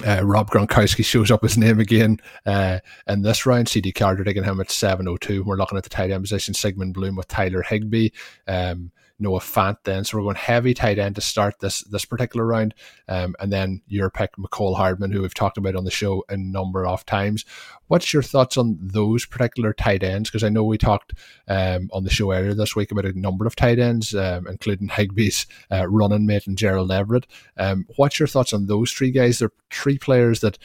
Uh, 0.06 0.22
Rob 0.24 0.50
Gronkowski 0.50 1.06
shows 1.06 1.30
up 1.30 1.44
his 1.44 1.58
name 1.58 1.80
again 1.80 2.20
uh, 2.46 2.80
in 3.08 3.22
this 3.22 3.46
round. 3.46 3.70
CD 3.70 3.92
Carter 3.92 4.24
taking 4.24 4.44
him 4.44 4.60
at 4.60 4.70
7.02. 4.70 5.46
We're 5.46 5.56
looking 5.56 5.78
at 5.78 5.84
the 5.84 5.90
tight 5.90 6.10
end 6.10 6.24
position. 6.24 6.56
Sigmund 6.56 6.96
Bloom 6.96 7.16
with 7.16 7.28
Tyler 7.28 7.62
Higbee. 7.62 8.10
Um, 8.48 8.92
Noah 9.20 9.40
Fant 9.40 9.78
then. 9.84 10.04
So 10.04 10.18
we're 10.18 10.24
going 10.24 10.36
heavy 10.36 10.74
tight 10.74 11.00
end 11.00 11.16
to 11.16 11.22
start 11.22 11.60
this 11.60 11.82
this 11.84 12.06
particular 12.06 12.46
round. 12.46 12.74
Um, 13.08 13.36
and 13.40 13.52
then 13.52 13.82
your 13.88 14.10
pick, 14.10 14.36
Mecole 14.38 14.76
Hardman, 14.76 15.12
who 15.12 15.22
we've 15.22 15.34
talked 15.34 15.58
about 15.58 15.76
on 15.76 15.86
the 15.86 15.92
show 15.92 16.24
a 16.30 16.38
number 16.38 16.86
of 16.86 17.06
times. 17.06 17.46
What's 17.88 18.14
your 18.14 18.24
thoughts 18.24 18.58
on 18.58 18.78
those 18.82 19.26
particular 19.26 19.74
tight 19.74 20.04
ends? 20.04 20.30
Because 20.30 20.44
I 20.44 20.50
know 20.50 20.64
we 20.64 20.78
talked 20.78 21.14
um, 21.48 21.90
on 21.94 22.04
the 22.04 22.10
show 22.10 22.32
earlier 22.32 22.54
this 22.54 22.76
week 22.76 22.92
about 22.92 23.06
a 23.06 23.20
number 23.20 23.46
of 23.46 23.56
tight 23.56 23.80
ends, 23.80 24.16
um, 24.16 24.48
including 24.48 24.88
Higbee's 24.88 25.46
uh, 25.72 25.88
running 25.88 26.26
mate 26.26 26.48
and 26.48 26.58
Gerald 26.58 26.92
Everett. 26.92 27.28
Um, 27.58 27.86
what's 27.98 28.20
your 28.20 28.28
thoughts 28.28 28.54
on 28.54 28.68
those 28.68 28.92
three 28.92 29.12
guys? 29.12 29.40
They're 29.40 29.52
three 29.72 29.98
players 29.98 30.42
that 30.42 30.58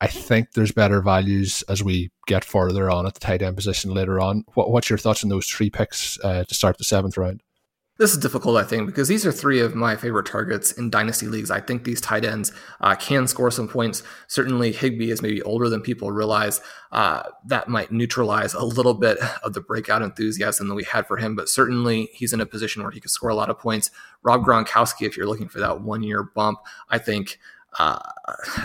I 0.00 0.08
think 0.08 0.52
there's 0.52 0.72
better 0.72 1.00
values 1.00 1.62
as 1.68 1.82
we 1.82 2.10
get 2.26 2.44
further 2.44 2.90
on 2.90 3.06
at 3.06 3.14
the 3.14 3.20
tight 3.20 3.42
end 3.42 3.56
position 3.56 3.94
later 3.94 4.20
on. 4.20 4.44
What, 4.54 4.70
what's 4.70 4.90
your 4.90 4.98
thoughts 4.98 5.22
on 5.22 5.30
those 5.30 5.46
three 5.46 5.70
picks 5.70 6.18
uh, 6.22 6.44
to 6.44 6.54
start 6.54 6.78
the 6.78 6.84
seventh 6.84 7.16
round? 7.16 7.42
This 7.96 8.10
is 8.10 8.18
difficult, 8.18 8.56
I 8.56 8.64
think, 8.64 8.86
because 8.86 9.06
these 9.06 9.24
are 9.24 9.30
three 9.30 9.60
of 9.60 9.76
my 9.76 9.94
favorite 9.94 10.26
targets 10.26 10.72
in 10.72 10.90
dynasty 10.90 11.28
leagues. 11.28 11.52
I 11.52 11.60
think 11.60 11.84
these 11.84 12.00
tight 12.00 12.24
ends 12.24 12.50
uh, 12.80 12.96
can 12.96 13.28
score 13.28 13.52
some 13.52 13.68
points. 13.68 14.02
Certainly, 14.26 14.72
Higbee 14.72 15.12
is 15.12 15.22
maybe 15.22 15.40
older 15.42 15.68
than 15.68 15.80
people 15.80 16.10
realize. 16.10 16.60
Uh, 16.90 17.22
that 17.46 17.68
might 17.68 17.92
neutralize 17.92 18.52
a 18.52 18.64
little 18.64 18.94
bit 18.94 19.18
of 19.44 19.52
the 19.52 19.60
breakout 19.60 20.02
enthusiasm 20.02 20.66
that 20.68 20.74
we 20.74 20.82
had 20.82 21.06
for 21.06 21.18
him, 21.18 21.36
but 21.36 21.48
certainly 21.48 22.08
he's 22.12 22.32
in 22.32 22.40
a 22.40 22.46
position 22.46 22.82
where 22.82 22.90
he 22.90 22.98
could 22.98 23.12
score 23.12 23.30
a 23.30 23.34
lot 23.34 23.48
of 23.48 23.60
points. 23.60 23.92
Rob 24.24 24.44
Gronkowski, 24.44 25.06
if 25.06 25.16
you're 25.16 25.28
looking 25.28 25.48
for 25.48 25.60
that 25.60 25.80
one 25.80 26.02
year 26.02 26.24
bump, 26.24 26.58
I 26.88 26.98
think 26.98 27.38
uh, 27.78 28.00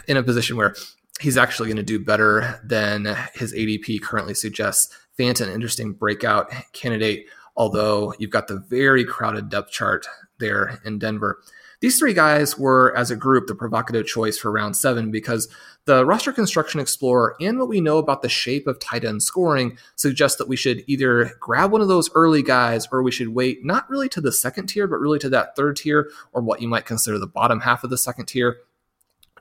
in 0.08 0.18
a 0.18 0.24
position 0.24 0.58
where 0.58 0.74
he's 1.22 1.38
actually 1.38 1.68
going 1.68 1.78
to 1.78 1.84
do 1.84 2.00
better 2.00 2.60
than 2.64 3.16
his 3.36 3.54
ADP 3.54 4.02
currently 4.02 4.34
suggests. 4.34 4.92
Fant, 5.20 5.40
an 5.42 5.50
interesting 5.50 5.94
breakout 5.94 6.50
candidate 6.74 7.28
although 7.56 8.14
you've 8.20 8.32
got 8.32 8.48
the 8.48 8.60
very 8.60 9.04
crowded 9.06 9.50
depth 9.50 9.72
chart 9.72 10.08
there 10.40 10.80
in 10.86 11.00
Denver. 11.00 11.42
These 11.82 11.98
three 11.98 12.14
guys 12.14 12.58
were, 12.58 12.94
as 12.98 13.10
a 13.10 13.16
group, 13.16 13.48
the 13.48 13.56
provocative 13.56 14.06
choice 14.06 14.38
for 14.38 14.52
round 14.52 14.76
seven 14.76 15.12
because 15.12 15.48
the 15.86 16.06
roster 16.06 16.34
construction 16.34 16.82
explorer 16.82 17.36
and 17.40 17.58
what 17.58 17.70
we 17.70 17.80
know 17.80 18.00
about 18.00 18.22
the 18.22 18.28
shape 18.28 18.68
of 18.68 18.80
tight 18.80 19.06
end 19.06 19.24
scoring 19.24 19.78
suggests 19.96 20.38
that 20.38 20.50
we 20.50 20.58
should 20.58 20.84
either 20.88 21.32
grab 21.40 21.72
one 21.72 21.80
of 21.80 21.88
those 21.88 22.10
early 22.16 22.44
guys 22.44 22.86
or 22.92 23.02
we 23.02 23.12
should 23.12 23.30
wait 23.30 23.64
not 23.64 23.90
really 23.90 24.10
to 24.10 24.20
the 24.20 24.32
second 24.32 24.68
tier, 24.68 24.88
but 24.88 25.00
really 25.00 25.20
to 25.20 25.30
that 25.30 25.56
third 25.56 25.78
tier 25.78 26.12
or 26.34 26.42
what 26.42 26.62
you 26.62 26.68
might 26.68 26.86
consider 26.86 27.18
the 27.18 27.26
bottom 27.26 27.62
half 27.62 27.86
of 27.86 27.90
the 27.90 27.98
second 27.98 28.26
tier 28.26 28.58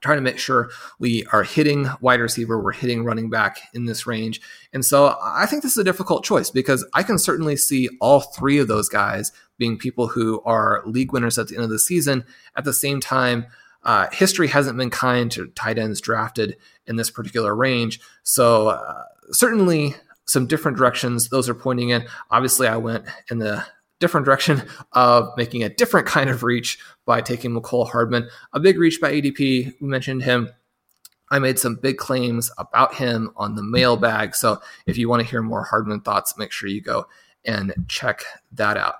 trying 0.00 0.18
to 0.18 0.22
make 0.22 0.38
sure 0.38 0.70
we 0.98 1.24
are 1.32 1.42
hitting 1.42 1.88
wide 2.00 2.20
receiver, 2.20 2.60
we're 2.60 2.72
hitting 2.72 3.04
running 3.04 3.30
back 3.30 3.58
in 3.74 3.86
this 3.86 4.06
range. 4.06 4.40
And 4.72 4.84
so 4.84 5.16
I 5.22 5.46
think 5.46 5.62
this 5.62 5.72
is 5.72 5.78
a 5.78 5.84
difficult 5.84 6.24
choice 6.24 6.50
because 6.50 6.86
I 6.94 7.02
can 7.02 7.18
certainly 7.18 7.56
see 7.56 7.88
all 8.00 8.20
three 8.20 8.58
of 8.58 8.68
those 8.68 8.88
guys 8.88 9.32
being 9.58 9.76
people 9.76 10.08
who 10.08 10.40
are 10.42 10.82
league 10.86 11.12
winners 11.12 11.38
at 11.38 11.48
the 11.48 11.56
end 11.56 11.64
of 11.64 11.70
the 11.70 11.78
season. 11.78 12.24
At 12.56 12.64
the 12.64 12.72
same 12.72 13.00
time, 13.00 13.46
uh, 13.82 14.08
history 14.12 14.48
hasn't 14.48 14.78
been 14.78 14.90
kind 14.90 15.30
to 15.32 15.48
tight 15.48 15.78
ends 15.78 16.00
drafted 16.00 16.56
in 16.86 16.96
this 16.96 17.10
particular 17.10 17.54
range. 17.54 18.00
So 18.22 18.68
uh, 18.68 19.04
certainly 19.30 19.94
some 20.26 20.46
different 20.46 20.76
directions 20.76 21.28
those 21.28 21.48
are 21.48 21.54
pointing 21.54 21.88
in. 21.90 22.06
Obviously, 22.30 22.66
I 22.68 22.76
went 22.76 23.06
in 23.30 23.38
the 23.38 23.64
different 24.00 24.24
direction 24.24 24.62
of 24.92 25.30
making 25.36 25.62
a 25.62 25.68
different 25.68 26.06
kind 26.06 26.30
of 26.30 26.42
reach 26.42 26.78
by 27.04 27.20
taking 27.20 27.52
Mecole 27.52 27.88
Hardman. 27.88 28.28
A 28.52 28.60
big 28.60 28.78
reach 28.78 29.00
by 29.00 29.12
ADP. 29.12 29.74
We 29.80 29.88
mentioned 29.88 30.22
him. 30.22 30.50
I 31.30 31.38
made 31.38 31.58
some 31.58 31.76
big 31.76 31.98
claims 31.98 32.50
about 32.58 32.94
him 32.94 33.30
on 33.36 33.54
the 33.54 33.62
mailbag. 33.62 34.34
So 34.34 34.60
if 34.86 34.96
you 34.96 35.08
want 35.08 35.22
to 35.22 35.28
hear 35.28 35.42
more 35.42 35.64
Hardman 35.64 36.00
thoughts, 36.00 36.38
make 36.38 36.52
sure 36.52 36.68
you 36.68 36.80
go 36.80 37.06
and 37.44 37.72
check 37.88 38.22
that 38.52 38.76
out. 38.76 38.94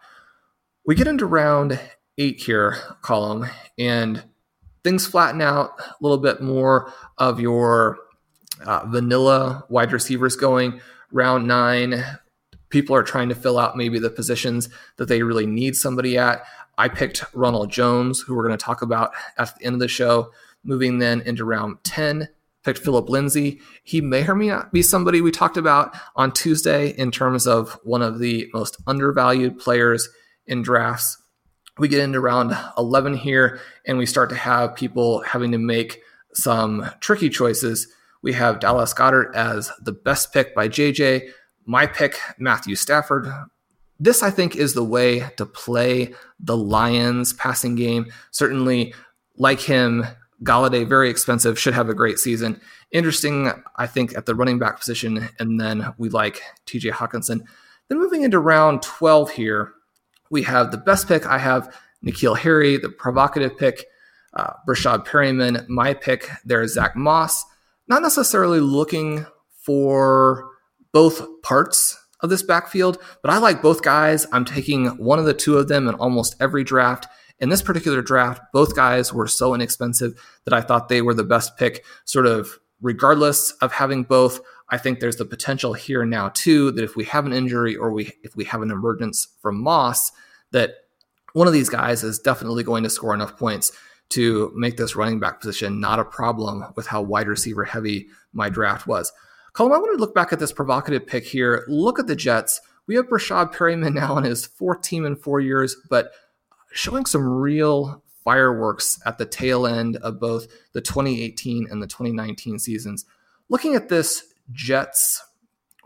We 0.85 0.95
get 0.95 1.07
into 1.07 1.27
round 1.27 1.79
eight 2.19 2.41
here, 2.41 2.77
Colm, 3.03 3.51
and 3.79 4.25
things 4.85 5.07
flatten 5.07 5.41
out 5.41 5.79
a 5.81 5.95
little 6.01 6.19
bit 6.19 6.43
more 6.43 6.93
of 7.19 7.41
your 7.41 7.99
uh, 8.65 8.85
vanilla 8.87 9.65
wide 9.69 9.93
receivers 9.93 10.37
going. 10.37 10.81
Round 11.11 11.47
nine, 11.47 12.05
people 12.71 12.95
are 12.95 13.03
trying 13.03 13.29
to 13.29 13.35
fill 13.35 13.59
out 13.59 13.77
maybe 13.77 13.99
the 13.99 14.11
positions 14.11 14.69
that 14.97 15.09
they 15.09 15.23
really 15.23 15.47
need 15.47 15.77
somebody 15.77 16.19
at. 16.19 16.43
I 16.77 16.89
picked 16.89 17.25
Ronald 17.35 17.71
Jones, 17.71 18.21
who 18.21 18.35
we're 18.35 18.47
going 18.47 18.59
to 18.59 18.65
talk 18.65 18.83
about 18.83 19.13
at 19.37 19.57
the 19.59 19.65
end 19.65 19.75
of 19.75 19.81
the 19.81 19.89
show. 19.89 20.33
Moving 20.65 20.99
then 20.99 21.21
into 21.23 21.45
round 21.45 21.79
10, 21.85 22.29
picked 22.65 22.81
Phillip 22.81 23.09
Lindsay. 23.09 23.61
He 23.83 24.01
may 24.01 24.27
or 24.27 24.35
may 24.35 24.49
not 24.49 24.73
be 24.73 24.83
somebody 24.83 25.21
we 25.21 25.31
talked 25.31 25.57
about 25.57 25.97
on 26.17 26.33
Tuesday 26.33 26.91
in 26.91 27.11
terms 27.11 27.47
of 27.47 27.79
one 27.85 28.03
of 28.03 28.19
the 28.19 28.49
most 28.53 28.77
undervalued 28.87 29.59
players 29.59 30.09
in 30.47 30.63
drafts. 30.63 31.23
We 31.79 31.89
get 31.89 32.01
into 32.01 32.21
round 32.21 32.57
11 32.77 33.15
here 33.15 33.61
and 33.87 33.99
we 33.99 34.07
start 34.07 34.31
to 34.31 34.37
have 34.37 34.75
people 34.75 35.21
having 35.23 35.53
to 35.53 35.59
make 35.59 36.03
some 36.35 36.91
tricky 37.01 37.29
choices. 37.29 37.89
We 38.23 38.33
have 38.33 38.61
Dallas 38.61 38.93
Goedert 38.93 39.35
as 39.35 39.71
the 39.81 39.93
best 39.93 40.33
pick 40.33 40.55
by 40.55 40.69
JJ. 40.69 41.31
My 41.69 41.87
pick, 41.87 42.19
Matthew 42.39 42.77
Stafford. 42.77 43.31
This, 44.01 44.23
I 44.23 44.31
think, 44.31 44.57
is 44.57 44.73
the 44.73 44.83
way 44.83 45.21
to 45.37 45.45
play 45.45 46.15
the 46.41 46.57
Lions 46.57 47.35
passing 47.35 47.75
game. 47.75 48.07
Certainly, 48.31 48.95
like 49.37 49.61
him, 49.61 50.07
Golladay, 50.43 50.89
very 50.89 51.11
expensive, 51.11 51.59
should 51.59 51.75
have 51.75 51.91
a 51.91 51.95
great 51.95 52.19
season. 52.19 52.59
Interesting, 52.91 53.53
I 53.77 53.87
think, 53.87 54.17
at 54.17 54.25
the 54.25 54.35
running 54.35 54.59
back 54.59 54.79
position. 54.79 55.29
And 55.39 55.61
then 55.61 55.93
we 55.99 56.09
like 56.09 56.41
TJ 56.65 56.93
Hockenson. 56.93 57.43
Then 57.89 57.99
moving 57.99 58.23
into 58.23 58.39
round 58.39 58.81
12 58.81 59.33
here, 59.33 59.75
we 60.31 60.45
have 60.45 60.71
the 60.71 60.79
best 60.79 61.07
pick. 61.07 61.27
I 61.27 61.37
have 61.37 61.77
N'Keal 62.03 62.39
Harry, 62.39 62.79
the 62.79 62.89
provocative 62.89 63.59
pick, 63.59 63.85
uh, 64.33 64.55
Breshad 64.67 65.07
Perriman. 65.07 65.69
My 65.69 65.93
pick 65.93 66.31
there 66.47 66.63
is 66.63 66.73
Zach 66.73 66.97
Moss. 66.97 67.45
Not 67.89 68.01
necessarily 68.01 68.61
looking 68.61 69.27
for 69.61 70.48
both 70.93 71.43
parts 71.43 71.99
of 72.21 72.31
this 72.31 72.43
backfield, 72.43 72.99
but 73.23 73.31
I 73.31 73.39
like 73.39 73.63
both 73.63 73.83
guys. 73.83 74.27
I'm 74.33 74.45
taking 74.45 74.87
one 74.99 75.19
of 75.19 75.25
the 75.25 75.35
two 75.35 75.57
of 75.57 75.69
them 75.69 75.89
in 75.89 75.95
almost 75.95 76.37
every 76.41 76.65
draft. 76.65 77.07
In 77.39 77.49
this 77.49 77.63
particular 77.63 78.03
draft, 78.03 78.43
both 78.53 78.75
guys 78.75 79.13
were 79.13 79.29
so 79.29 79.55
inexpensive 79.55 80.15
that 80.45 80.55
I 80.55 80.61
thought 80.61 80.89
they 80.89 81.03
were 81.03 81.15
the 81.15 81.25
best 81.25 81.57
pick, 81.57 81.85
sort 82.05 82.27
of 82.27 82.59
regardless 82.81 83.53
of 83.61 83.73
having 83.73 84.03
both. 84.03 84.41
I 84.71 84.79
think 84.79 84.99
there's 85.01 85.17
the 85.17 85.25
potential 85.25 85.73
here 85.73 86.05
now 86.05 86.31
too 86.31 86.73
that 86.73 86.85
if 86.85 86.97
we 86.97 87.05
have 87.05 87.27
an 87.27 87.33
injury 87.33 87.77
or 87.77 87.93
we 87.93 88.13
if 88.23 88.37
we 88.37 88.45
have 88.45 88.63
an 88.63 88.71
emergence 88.71 89.29
from 89.41 89.63
Moss, 89.63 90.11
that 90.51 90.75
one 91.33 91.47
of 91.47 91.53
these 91.53 91.69
guys 91.69 92.03
is 92.03 92.19
definitely 92.19 92.65
going 92.65 92.83
to 92.83 92.91
score 92.91 93.15
enough 93.15 93.37
points 93.37 93.73
to 94.11 94.53
make 94.57 94.77
this 94.77 94.97
running 94.97 95.21
back 95.21 95.41
position 95.41 95.81
not 95.81 95.99
a 95.99 96.05
problem 96.05 96.65
with 96.75 96.87
how 96.87 97.03
wide 97.03 97.29
receiver 97.29 97.65
heavy 97.65 98.09
my 98.33 98.49
draft 98.49 98.87
was. 98.87 99.13
Colm, 99.59 99.75
I 99.75 99.79
want 99.79 99.93
to 99.93 100.01
look 100.01 100.15
back 100.15 100.33
at 100.33 100.39
this 100.39 100.53
provocative 100.53 101.05
pick 101.05 101.25
here. 101.25 101.65
Look 101.67 101.99
at 101.99 102.07
the 102.07 102.15
Jets. 102.15 102.61
We 102.87 102.95
have 102.95 103.09
Breshad 103.09 103.53
Perriman 103.53 103.93
now 103.95 104.15
on 104.15 104.23
his 104.23 104.47
fourth 104.47 104.83
team 104.83 105.05
in 105.05 105.17
four 105.17 105.41
years, 105.41 105.75
but 105.91 106.13
showing 106.71 107.07
some 107.07 107.27
real 107.29 108.05
fireworks 108.23 109.01
at 109.05 109.19
the 109.19 109.27
tail 109.27 109.67
end 109.67 109.97
of 109.97 110.21
both 110.21 110.47
the 110.75 110.81
2018 110.81 111.67
and 111.69 111.83
the 111.83 111.89
2019 111.89 112.61
seasons. 112.61 113.05
Looking 113.49 113.75
at 113.75 113.89
this 113.89 114.33
Jets 114.53 115.21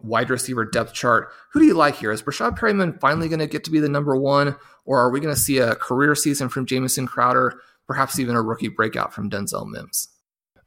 wide 0.02 0.28
receiver 0.28 0.66
depth 0.66 0.92
chart, 0.92 1.32
who 1.50 1.60
do 1.60 1.64
you 1.64 1.72
like 1.72 1.96
here? 1.96 2.12
Is 2.12 2.22
Breshad 2.22 2.58
Perriman 2.58 3.00
finally 3.00 3.30
going 3.30 3.38
to 3.38 3.46
get 3.46 3.64
to 3.64 3.70
be 3.70 3.80
the 3.80 3.88
number 3.88 4.14
one, 4.14 4.54
or 4.84 4.98
are 4.98 5.10
we 5.10 5.18
going 5.18 5.34
to 5.34 5.40
see 5.40 5.56
a 5.56 5.76
career 5.76 6.14
season 6.14 6.50
from 6.50 6.66
Jamison 6.66 7.06
Crowder, 7.06 7.58
perhaps 7.86 8.18
even 8.18 8.36
a 8.36 8.42
rookie 8.42 8.68
breakout 8.68 9.14
from 9.14 9.30
Denzel 9.30 9.66
Mims? 9.66 10.08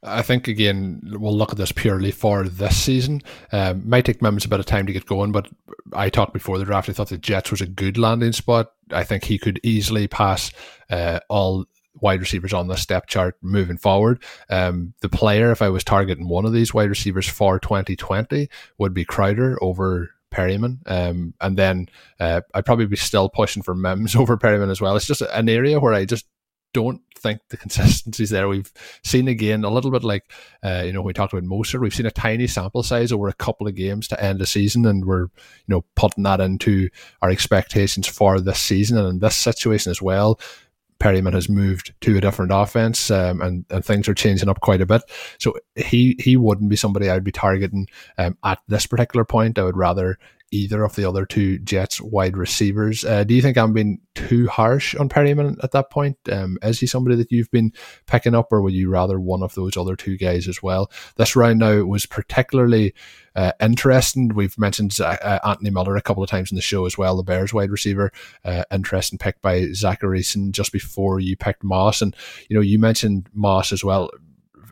I 0.02 0.22
think 0.22 0.48
again 0.48 1.00
we'll 1.04 1.36
look 1.36 1.52
at 1.52 1.58
this 1.58 1.72
purely 1.72 2.10
for 2.10 2.44
this 2.48 2.76
season. 2.76 3.22
Um, 3.52 3.88
might 3.88 4.04
take 4.04 4.22
Mims 4.22 4.44
a 4.44 4.48
bit 4.48 4.60
of 4.60 4.66
time 4.66 4.86
to 4.86 4.92
get 4.92 5.06
going, 5.06 5.32
but 5.32 5.48
I 5.92 6.10
talked 6.10 6.32
before 6.32 6.58
the 6.58 6.64
draft. 6.64 6.88
I 6.88 6.92
thought 6.92 7.08
the 7.08 7.18
Jets 7.18 7.50
was 7.50 7.60
a 7.60 7.66
good 7.66 7.98
landing 7.98 8.32
spot. 8.32 8.72
I 8.90 9.04
think 9.04 9.24
he 9.24 9.38
could 9.38 9.60
easily 9.62 10.06
pass 10.06 10.52
uh, 10.90 11.20
all 11.28 11.66
wide 12.00 12.20
receivers 12.20 12.52
on 12.52 12.68
the 12.68 12.84
depth 12.86 13.08
chart 13.08 13.36
moving 13.42 13.78
forward. 13.78 14.22
Um, 14.50 14.94
the 15.00 15.08
player, 15.08 15.50
if 15.50 15.62
I 15.62 15.68
was 15.68 15.84
targeting 15.84 16.28
one 16.28 16.44
of 16.44 16.52
these 16.52 16.74
wide 16.74 16.90
receivers 16.90 17.28
for 17.28 17.58
2020, 17.58 18.48
would 18.78 18.94
be 18.94 19.04
Crowder 19.04 19.58
over 19.62 20.10
Perriman. 20.30 20.78
Um, 20.86 21.34
and 21.40 21.56
then 21.56 21.88
uh, 22.20 22.42
I'd 22.54 22.66
probably 22.66 22.86
be 22.86 22.96
still 22.96 23.28
pushing 23.28 23.62
for 23.62 23.74
Mims 23.74 24.14
over 24.16 24.36
Perriman 24.36 24.70
as 24.70 24.80
well. 24.80 24.96
It's 24.96 25.06
just 25.06 25.22
an 25.22 25.48
area 25.48 25.80
where 25.80 25.94
I 25.94 26.04
just 26.04 26.26
don't 26.76 27.00
think 27.16 27.40
the 27.48 27.56
consistency's 27.56 28.28
there. 28.28 28.48
We've 28.48 28.70
seen 29.02 29.28
again 29.28 29.64
a 29.64 29.70
little 29.70 29.90
bit 29.90 30.04
like 30.04 30.30
uh, 30.62 30.82
you 30.84 30.92
know 30.92 31.00
we 31.00 31.14
talked 31.14 31.32
about 31.32 31.48
Mostert. 31.48 31.80
We've 31.80 31.94
seen 31.94 32.04
a 32.04 32.10
tiny 32.10 32.46
sample 32.46 32.82
size 32.82 33.12
over 33.12 33.28
a 33.28 33.32
couple 33.32 33.66
of 33.66 33.74
games 33.74 34.06
to 34.08 34.22
end 34.22 34.40
the 34.40 34.46
season, 34.46 34.84
and 34.84 35.06
we're 35.06 35.22
you 35.22 35.68
know 35.68 35.84
putting 35.94 36.24
that 36.24 36.40
into 36.40 36.90
our 37.22 37.30
expectations 37.30 38.06
for 38.06 38.40
this 38.40 38.60
season 38.60 38.98
and 38.98 39.08
in 39.08 39.18
this 39.20 39.36
situation 39.36 39.90
as 39.90 40.02
well. 40.02 40.38
Perriman 40.98 41.34
has 41.34 41.48
moved 41.48 41.94
to 42.02 42.16
a 42.16 42.20
different 42.20 42.52
offense, 42.54 43.10
um, 43.10 43.40
and 43.40 43.64
and 43.70 43.84
things 43.84 44.06
are 44.06 44.14
changing 44.14 44.50
up 44.50 44.60
quite 44.60 44.82
a 44.82 44.86
bit. 44.86 45.00
So 45.38 45.54
he 45.76 46.16
he 46.18 46.36
wouldn't 46.36 46.68
be 46.68 46.76
somebody 46.76 47.08
I'd 47.08 47.24
be 47.24 47.32
targeting 47.32 47.86
um, 48.18 48.36
at 48.44 48.58
this 48.68 48.86
particular 48.86 49.24
point. 49.24 49.58
I 49.58 49.64
would 49.64 49.78
rather 49.78 50.18
either 50.52 50.84
of 50.84 50.94
the 50.94 51.08
other 51.08 51.26
two 51.26 51.58
Jets 51.58 52.00
wide 52.00 52.36
receivers. 52.36 53.04
Uh, 53.04 53.24
do 53.24 53.34
you 53.34 53.42
think 53.42 53.58
I'm 53.58 53.72
being 53.72 54.00
too 54.14 54.46
harsh 54.46 54.94
on 54.94 55.08
Perriman 55.08 55.62
at 55.62 55.72
that 55.72 55.90
point? 55.90 56.16
Um, 56.30 56.58
is 56.62 56.80
he 56.80 56.86
somebody 56.86 57.16
that 57.16 57.32
you've 57.32 57.50
been 57.50 57.72
picking 58.06 58.34
up, 58.34 58.52
or 58.52 58.62
would 58.62 58.72
you 58.72 58.88
rather 58.88 59.18
one 59.18 59.42
of 59.42 59.54
those 59.54 59.76
other 59.76 59.96
two 59.96 60.16
guys 60.16 60.46
as 60.48 60.62
well? 60.62 60.90
This 61.16 61.36
round 61.36 61.58
now 61.58 61.82
was 61.84 62.06
particularly 62.06 62.94
uh, 63.34 63.52
interesting. 63.60 64.28
We've 64.34 64.58
mentioned 64.58 64.96
uh, 65.00 65.40
Anthony 65.44 65.70
Miller 65.70 65.96
a 65.96 66.02
couple 66.02 66.22
of 66.22 66.30
times 66.30 66.50
in 66.50 66.56
the 66.56 66.62
show 66.62 66.86
as 66.86 66.96
well, 66.96 67.16
the 67.16 67.22
Bears 67.22 67.52
wide 67.52 67.70
receiver. 67.70 68.12
Uh, 68.44 68.64
interesting 68.70 69.18
pick 69.18 69.40
by 69.42 69.72
Zach 69.72 70.00
Harrison 70.00 70.52
just 70.52 70.72
before 70.72 71.20
you 71.20 71.36
picked 71.36 71.64
Moss, 71.64 72.02
and 72.02 72.14
you 72.48 72.54
know 72.54 72.62
you 72.62 72.78
mentioned 72.78 73.28
Moss 73.34 73.72
as 73.72 73.84
well 73.84 74.10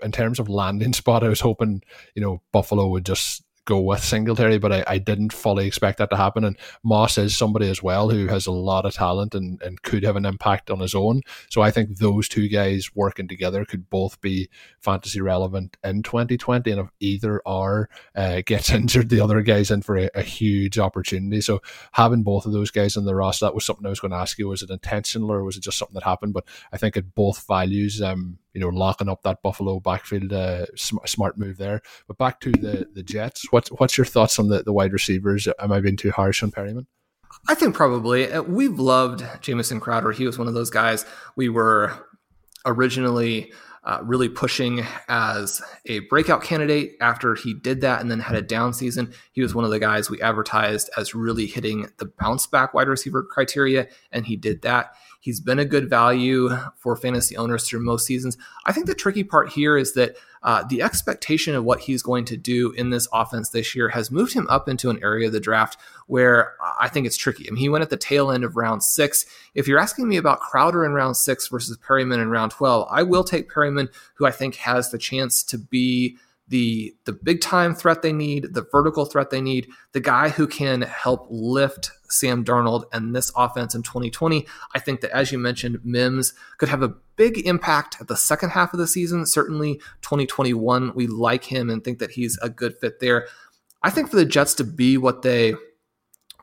in 0.02 0.12
terms 0.12 0.38
of 0.38 0.48
landing 0.48 0.92
spot, 0.94 1.24
I 1.24 1.28
was 1.28 1.40
hoping, 1.40 1.82
you 2.14 2.22
know, 2.22 2.42
Buffalo 2.52 2.88
would 2.88 3.06
just 3.06 3.43
go 3.64 3.80
with 3.80 4.02
Singletary, 4.02 4.58
but 4.58 4.72
I, 4.72 4.84
I 4.86 4.98
didn't 4.98 5.32
fully 5.32 5.66
expect 5.66 5.98
that 5.98 6.10
to 6.10 6.16
happen. 6.16 6.44
And 6.44 6.56
Moss 6.82 7.18
is 7.18 7.36
somebody 7.36 7.68
as 7.70 7.82
well 7.82 8.10
who 8.10 8.26
has 8.26 8.46
a 8.46 8.52
lot 8.52 8.84
of 8.84 8.94
talent 8.94 9.34
and, 9.34 9.60
and 9.62 9.82
could 9.82 10.02
have 10.02 10.16
an 10.16 10.26
impact 10.26 10.70
on 10.70 10.80
his 10.80 10.94
own. 10.94 11.22
So 11.50 11.62
I 11.62 11.70
think 11.70 11.96
those 11.96 12.28
two 12.28 12.48
guys 12.48 12.94
working 12.94 13.28
together 13.28 13.64
could 13.64 13.88
both 13.88 14.20
be 14.20 14.48
fantasy 14.80 15.20
relevant 15.20 15.76
in 15.82 16.02
2020. 16.02 16.70
And 16.70 16.80
if 16.80 16.88
either 17.00 17.40
are 17.46 17.88
uh, 18.14 18.42
gets 18.44 18.70
injured, 18.74 19.08
the 19.08 19.20
other 19.20 19.40
guy's 19.42 19.70
in 19.70 19.82
for 19.82 19.96
a, 19.96 20.10
a, 20.14 20.22
huge 20.22 20.78
opportunity. 20.78 21.40
So 21.40 21.62
having 21.92 22.22
both 22.22 22.46
of 22.46 22.52
those 22.52 22.70
guys 22.70 22.96
in 22.96 23.04
the 23.04 23.14
roster, 23.14 23.46
that 23.46 23.54
was 23.54 23.64
something 23.64 23.86
I 23.86 23.90
was 23.90 24.00
going 24.00 24.10
to 24.10 24.18
ask 24.18 24.38
you. 24.38 24.48
Was 24.48 24.62
it 24.62 24.70
intentional 24.70 25.32
or 25.32 25.44
was 25.44 25.56
it 25.56 25.62
just 25.62 25.78
something 25.78 25.94
that 25.94 26.02
happened? 26.02 26.34
But 26.34 26.44
I 26.72 26.76
think 26.76 26.96
it 26.96 27.14
both 27.14 27.46
values 27.46 28.02
um, 28.02 28.38
you 28.54 28.60
know, 28.60 28.68
locking 28.68 29.08
up 29.08 29.22
that 29.22 29.42
Buffalo 29.42 29.80
backfield, 29.80 30.32
uh, 30.32 30.66
sm- 30.76 30.98
smart 31.04 31.36
move 31.36 31.58
there. 31.58 31.82
But 32.06 32.18
back 32.18 32.40
to 32.40 32.52
the 32.52 32.88
the 32.92 33.02
Jets. 33.02 33.50
What's 33.50 33.68
what's 33.70 33.98
your 33.98 34.04
thoughts 34.06 34.38
on 34.38 34.48
the, 34.48 34.62
the 34.62 34.72
wide 34.72 34.92
receivers? 34.92 35.48
Am 35.58 35.72
I 35.72 35.80
being 35.80 35.96
too 35.96 36.12
harsh 36.12 36.42
on 36.42 36.50
Perriman? 36.50 36.86
I 37.48 37.54
think 37.54 37.74
probably. 37.74 38.30
Uh, 38.30 38.42
we've 38.42 38.78
loved 38.78 39.24
Jamison 39.42 39.80
Crowder. 39.80 40.12
He 40.12 40.24
was 40.24 40.38
one 40.38 40.48
of 40.48 40.54
those 40.54 40.70
guys 40.70 41.04
we 41.36 41.48
were 41.48 41.92
originally 42.64 43.52
uh, 43.84 43.98
really 44.02 44.28
pushing 44.28 44.84
as 45.08 45.60
a 45.86 45.98
breakout 46.00 46.42
candidate. 46.42 46.96
After 47.00 47.34
he 47.34 47.52
did 47.52 47.82
that 47.82 48.00
and 48.00 48.10
then 48.10 48.20
had 48.20 48.36
a 48.36 48.42
down 48.42 48.72
season, 48.72 49.12
he 49.32 49.42
was 49.42 49.54
one 49.54 49.64
of 49.64 49.70
the 49.70 49.78
guys 49.78 50.08
we 50.08 50.20
advertised 50.22 50.88
as 50.96 51.14
really 51.14 51.46
hitting 51.46 51.88
the 51.98 52.06
bounce 52.06 52.46
back 52.46 52.72
wide 52.72 52.88
receiver 52.88 53.22
criteria, 53.22 53.88
and 54.10 54.26
he 54.26 54.36
did 54.36 54.62
that. 54.62 54.94
He's 55.24 55.40
been 55.40 55.58
a 55.58 55.64
good 55.64 55.88
value 55.88 56.50
for 56.76 56.96
fantasy 56.96 57.34
owners 57.34 57.66
through 57.66 57.80
most 57.80 58.04
seasons. 58.04 58.36
I 58.66 58.72
think 58.72 58.84
the 58.84 58.94
tricky 58.94 59.24
part 59.24 59.48
here 59.48 59.78
is 59.78 59.94
that 59.94 60.16
uh, 60.42 60.64
the 60.68 60.82
expectation 60.82 61.54
of 61.54 61.64
what 61.64 61.80
he's 61.80 62.02
going 62.02 62.26
to 62.26 62.36
do 62.36 62.72
in 62.72 62.90
this 62.90 63.08
offense 63.10 63.48
this 63.48 63.74
year 63.74 63.88
has 63.88 64.10
moved 64.10 64.34
him 64.34 64.46
up 64.50 64.68
into 64.68 64.90
an 64.90 65.02
area 65.02 65.28
of 65.28 65.32
the 65.32 65.40
draft 65.40 65.78
where 66.08 66.52
I 66.78 66.88
think 66.88 67.06
it's 67.06 67.16
tricky. 67.16 67.48
I 67.48 67.52
mean, 67.52 67.56
he 67.56 67.70
went 67.70 67.80
at 67.80 67.88
the 67.88 67.96
tail 67.96 68.30
end 68.30 68.44
of 68.44 68.54
round 68.54 68.82
six. 68.82 69.24
If 69.54 69.66
you're 69.66 69.78
asking 69.78 70.08
me 70.08 70.18
about 70.18 70.40
Crowder 70.40 70.84
in 70.84 70.92
round 70.92 71.16
six 71.16 71.48
versus 71.48 71.78
Perriman 71.78 72.20
in 72.20 72.28
round 72.28 72.52
12, 72.52 72.86
I 72.90 73.02
will 73.02 73.24
take 73.24 73.50
Perriman, 73.50 73.88
who 74.16 74.26
I 74.26 74.30
think 74.30 74.56
has 74.56 74.90
the 74.90 74.98
chance 74.98 75.42
to 75.44 75.56
be 75.56 76.18
the 76.48 76.94
the 77.04 77.12
big 77.12 77.40
time 77.40 77.74
threat 77.74 78.02
they 78.02 78.12
need, 78.12 78.54
the 78.54 78.66
vertical 78.70 79.04
threat 79.04 79.30
they 79.30 79.40
need, 79.40 79.68
the 79.92 80.00
guy 80.00 80.28
who 80.28 80.46
can 80.46 80.82
help 80.82 81.26
lift 81.30 81.90
Sam 82.10 82.44
Darnold 82.44 82.84
and 82.92 83.14
this 83.14 83.32
offense 83.36 83.74
in 83.74 83.82
2020. 83.82 84.46
I 84.74 84.78
think 84.78 85.00
that 85.00 85.10
as 85.12 85.32
you 85.32 85.38
mentioned, 85.38 85.80
Mims 85.84 86.34
could 86.58 86.68
have 86.68 86.82
a 86.82 86.94
big 87.16 87.46
impact 87.46 87.96
at 88.00 88.08
the 88.08 88.16
second 88.16 88.50
half 88.50 88.72
of 88.72 88.78
the 88.78 88.86
season. 88.86 89.26
Certainly 89.26 89.76
2021, 90.02 90.92
we 90.94 91.06
like 91.06 91.44
him 91.44 91.70
and 91.70 91.82
think 91.82 91.98
that 91.98 92.12
he's 92.12 92.38
a 92.42 92.48
good 92.48 92.76
fit 92.78 93.00
there. 93.00 93.26
I 93.82 93.90
think 93.90 94.10
for 94.10 94.16
the 94.16 94.24
Jets 94.24 94.54
to 94.54 94.64
be 94.64 94.96
what 94.96 95.22
they 95.22 95.54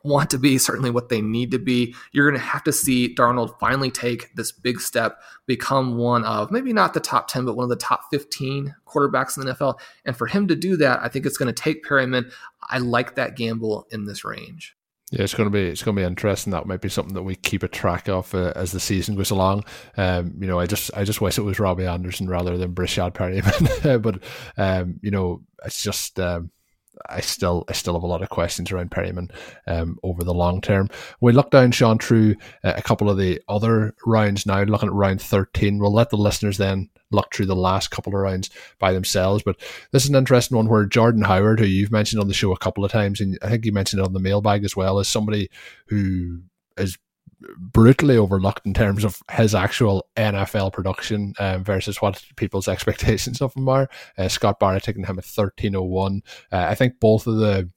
want 0.04 0.30
to 0.30 0.38
be, 0.38 0.58
certainly 0.58 0.90
what 0.90 1.08
they 1.08 1.20
need 1.20 1.50
to 1.52 1.58
be. 1.58 1.94
You're 2.12 2.28
going 2.28 2.40
to 2.40 2.46
have 2.46 2.64
to 2.64 2.72
see 2.72 3.14
Darnold 3.14 3.58
finally 3.58 3.90
take 3.90 4.34
this 4.34 4.52
big 4.52 4.80
step, 4.80 5.20
become 5.46 5.96
one 5.96 6.24
of 6.24 6.50
maybe 6.50 6.72
not 6.72 6.94
the 6.94 7.00
top 7.00 7.28
10, 7.28 7.44
but 7.44 7.56
one 7.56 7.64
of 7.64 7.70
the 7.70 7.76
top 7.76 8.02
15 8.10 8.74
quarterbacks 8.86 9.36
in 9.36 9.46
the 9.46 9.54
NFL. 9.54 9.78
And 10.04 10.16
for 10.16 10.26
him 10.26 10.48
to 10.48 10.56
do 10.56 10.76
that, 10.78 11.00
I 11.02 11.08
think 11.08 11.26
it's 11.26 11.38
going 11.38 11.52
to 11.52 11.62
take 11.62 11.84
Perriman. 11.84 12.32
I 12.62 12.78
like 12.78 13.14
that 13.16 13.36
gamble 13.36 13.86
in 13.90 14.04
this 14.04 14.24
range. 14.24 14.76
Yeah, 15.12 15.24
it's 15.24 15.34
going 15.34 15.46
to 15.46 15.50
be 15.50 15.60
it's 15.60 15.82
going 15.82 15.94
to 15.94 16.00
be 16.00 16.06
interesting. 16.06 16.52
That 16.52 16.64
might 16.64 16.80
be 16.80 16.88
something 16.88 17.12
that 17.12 17.22
we 17.22 17.36
keep 17.36 17.62
a 17.62 17.68
track 17.68 18.08
of 18.08 18.34
uh, 18.34 18.54
as 18.56 18.72
the 18.72 18.80
season 18.80 19.14
goes 19.14 19.30
along. 19.30 19.64
Um, 19.98 20.32
you 20.40 20.46
know, 20.46 20.58
I 20.58 20.64
just 20.64 20.90
I 20.96 21.04
just 21.04 21.20
wish 21.20 21.36
it 21.36 21.42
was 21.42 21.60
Robbie 21.60 21.84
Anderson 21.84 22.30
rather 22.30 22.56
than 22.56 22.74
Breshad 22.74 23.12
Perriman, 23.12 24.02
but 24.02 24.22
um, 24.56 24.98
you 25.02 25.10
know, 25.10 25.42
it's 25.64 25.82
just. 25.82 26.18
Um, 26.18 26.50
I 27.08 27.20
still 27.20 27.64
I 27.68 27.72
still 27.72 27.94
have 27.94 28.02
a 28.02 28.06
lot 28.06 28.22
of 28.22 28.28
questions 28.28 28.70
around 28.70 28.90
Perriman 28.90 29.30
um, 29.66 29.98
over 30.02 30.24
the 30.24 30.34
long 30.34 30.60
term. 30.60 30.88
We 31.20 31.32
look 31.32 31.50
down, 31.50 31.70
Sean, 31.72 31.98
through 31.98 32.36
uh, 32.64 32.74
a 32.76 32.82
couple 32.82 33.10
of 33.10 33.18
the 33.18 33.40
other 33.48 33.94
rounds 34.06 34.46
now, 34.46 34.62
looking 34.62 34.88
at 34.88 34.94
round 34.94 35.20
13. 35.20 35.78
We'll 35.78 35.92
let 35.92 36.10
the 36.10 36.16
listeners 36.16 36.58
then 36.58 36.88
look 37.10 37.34
through 37.34 37.46
the 37.46 37.56
last 37.56 37.90
couple 37.90 38.14
of 38.14 38.20
rounds 38.20 38.50
by 38.78 38.92
themselves. 38.92 39.42
But 39.42 39.56
this 39.90 40.04
is 40.04 40.10
an 40.10 40.16
interesting 40.16 40.56
one 40.56 40.68
where 40.68 40.86
Jordan 40.86 41.22
Howard, 41.22 41.60
who 41.60 41.66
you've 41.66 41.92
mentioned 41.92 42.20
on 42.20 42.28
the 42.28 42.34
show 42.34 42.52
a 42.52 42.58
couple 42.58 42.84
of 42.84 42.92
times, 42.92 43.20
and 43.20 43.38
I 43.42 43.48
think 43.48 43.64
you 43.64 43.72
mentioned 43.72 44.00
it 44.00 44.06
on 44.06 44.14
the 44.14 44.20
mailbag 44.20 44.64
as 44.64 44.76
well, 44.76 44.98
is 44.98 45.08
somebody 45.08 45.50
who 45.86 46.40
is 46.76 46.98
brutally 47.56 48.16
overlooked 48.16 48.66
in 48.66 48.74
terms 48.74 49.04
of 49.04 49.22
his 49.30 49.54
actual 49.54 50.06
NFL 50.16 50.72
production 50.72 51.34
um, 51.38 51.64
versus 51.64 52.00
what 52.00 52.24
people's 52.36 52.68
expectations 52.72 53.40
of 53.40 53.54
him 53.54 53.68
are. 53.68 53.88
Uh, 54.18 54.28
Scott 54.28 54.58
Barrett 54.58 54.82
taking 54.82 55.04
him 55.04 55.18
at 55.18 55.24
1301. 55.24 56.22
Uh, 56.50 56.56
I 56.56 56.74
think 56.74 57.00
both 57.00 57.26
of 57.26 57.36
the 57.36 57.70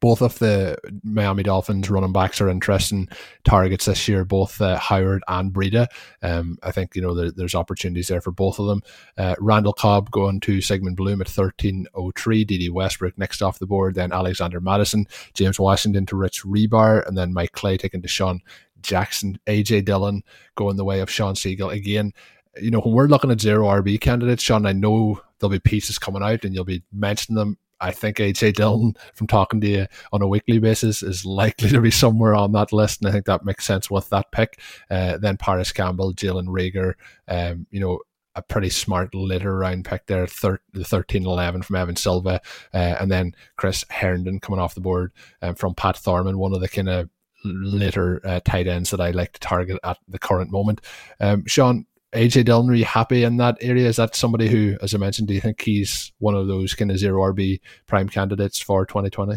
both 0.00 0.22
of 0.22 0.38
the 0.38 0.76
Miami 1.02 1.42
Dolphins 1.42 1.90
running 1.90 2.12
backs 2.12 2.40
are 2.40 2.48
interesting 2.48 3.08
targets 3.44 3.86
this 3.86 4.06
year, 4.08 4.24
both 4.24 4.60
uh, 4.60 4.78
Howard 4.78 5.22
and 5.28 5.52
Breida. 5.52 5.86
Um, 6.22 6.58
I 6.62 6.70
think 6.70 6.94
you 6.94 7.02
know 7.02 7.14
there, 7.14 7.30
there's 7.30 7.54
opportunities 7.54 8.08
there 8.08 8.20
for 8.20 8.30
both 8.30 8.58
of 8.58 8.66
them. 8.66 8.82
Uh, 9.16 9.34
Randall 9.40 9.72
Cobb 9.72 10.10
going 10.10 10.40
to 10.40 10.60
Sigmund 10.60 10.96
Bloom 10.96 11.20
at 11.20 11.28
1303, 11.28 12.44
Dede 12.44 12.72
Westbrook 12.72 13.18
next 13.18 13.42
off 13.42 13.58
the 13.58 13.66
board, 13.66 13.94
then 13.94 14.12
Alexander 14.12 14.60
Mattison, 14.60 15.06
James 15.34 15.58
Washington 15.58 16.06
to 16.06 16.16
Rich 16.16 16.44
Hribar, 16.44 17.06
and 17.06 17.16
then 17.16 17.34
Mike 17.34 17.52
Clay 17.52 17.76
taking 17.76 18.02
Sean. 18.06 18.40
Jackson, 18.82 19.38
AJ 19.46 19.84
Dillon 19.84 20.22
going 20.54 20.76
the 20.76 20.84
way 20.84 21.00
of 21.00 21.10
Sean 21.10 21.34
Siegele. 21.34 21.72
Again, 21.72 22.12
you 22.60 22.70
know, 22.70 22.80
when 22.80 22.94
we're 22.94 23.06
looking 23.06 23.30
at 23.30 23.40
zero 23.40 23.66
RB 23.66 24.00
candidates, 24.00 24.42
Sean, 24.42 24.66
I 24.66 24.72
know 24.72 25.20
there'll 25.38 25.50
be 25.50 25.58
pieces 25.58 25.98
coming 25.98 26.22
out 26.22 26.44
and 26.44 26.54
you'll 26.54 26.64
be 26.64 26.82
mentioning 26.92 27.36
them. 27.36 27.58
I 27.80 27.90
think 27.90 28.18
AJ 28.18 28.54
Dillon, 28.54 28.94
from 29.14 29.26
talking 29.26 29.60
to 29.60 29.68
you 29.68 29.86
on 30.12 30.22
a 30.22 30.28
weekly 30.28 30.60
basis, 30.60 31.02
is 31.02 31.24
likely 31.24 31.68
to 31.70 31.80
be 31.80 31.90
somewhere 31.90 32.34
on 32.34 32.52
that 32.52 32.72
list, 32.72 33.00
and 33.00 33.08
I 33.08 33.12
think 33.12 33.26
that 33.26 33.44
makes 33.44 33.64
sense 33.64 33.90
with 33.90 34.08
that 34.10 34.30
pick. 34.30 34.60
Uh, 34.88 35.18
then 35.18 35.36
Parris 35.36 35.72
Campbell, 35.72 36.14
Jalen 36.14 36.46
Reagor, 36.46 36.94
um, 37.26 37.66
you 37.72 37.80
know, 37.80 37.98
a 38.34 38.42
pretty 38.42 38.70
smart 38.70 39.14
later 39.14 39.58
round 39.58 39.84
pick 39.84 40.06
there, 40.06 40.26
the 40.72 40.84
13 40.84 41.26
11 41.26 41.62
from 41.62 41.76
Evan 41.76 41.96
Silva, 41.96 42.40
uh, 42.72 42.96
and 43.00 43.10
then 43.10 43.34
Chris 43.56 43.84
Herndon 43.90 44.40
coming 44.40 44.60
off 44.60 44.74
the 44.74 44.80
board 44.80 45.12
um, 45.42 45.54
from 45.54 45.74
Pat 45.74 45.96
Thorman, 45.96 46.38
one 46.38 46.54
of 46.54 46.60
the 46.60 46.68
kind 46.68 46.88
of 46.88 47.10
later 47.44 48.20
uh, 48.24 48.40
tight 48.44 48.66
ends 48.66 48.90
that 48.90 49.00
I 49.00 49.10
like 49.10 49.32
to 49.32 49.40
target 49.40 49.78
at 49.84 49.98
the 50.08 50.18
current 50.18 50.50
moment. 50.50 50.80
Um, 51.20 51.44
Sean, 51.46 51.86
AJ 52.12 52.44
Dillon, 52.44 52.70
are 52.70 52.74
you 52.74 52.84
happy 52.84 53.24
in 53.24 53.38
that 53.38 53.56
area? 53.60 53.88
Is 53.88 53.96
that 53.96 54.14
somebody 54.14 54.48
who, 54.48 54.76
as 54.82 54.94
I 54.94 54.98
mentioned, 54.98 55.28
do 55.28 55.34
you 55.34 55.40
think 55.40 55.60
he's 55.62 56.12
one 56.18 56.34
of 56.34 56.46
those 56.46 56.74
kind 56.74 56.90
of 56.90 56.98
zero 56.98 57.32
RB 57.32 57.60
prime 57.86 58.08
candidates 58.08 58.58
for 58.58 58.84
2020? 58.84 59.36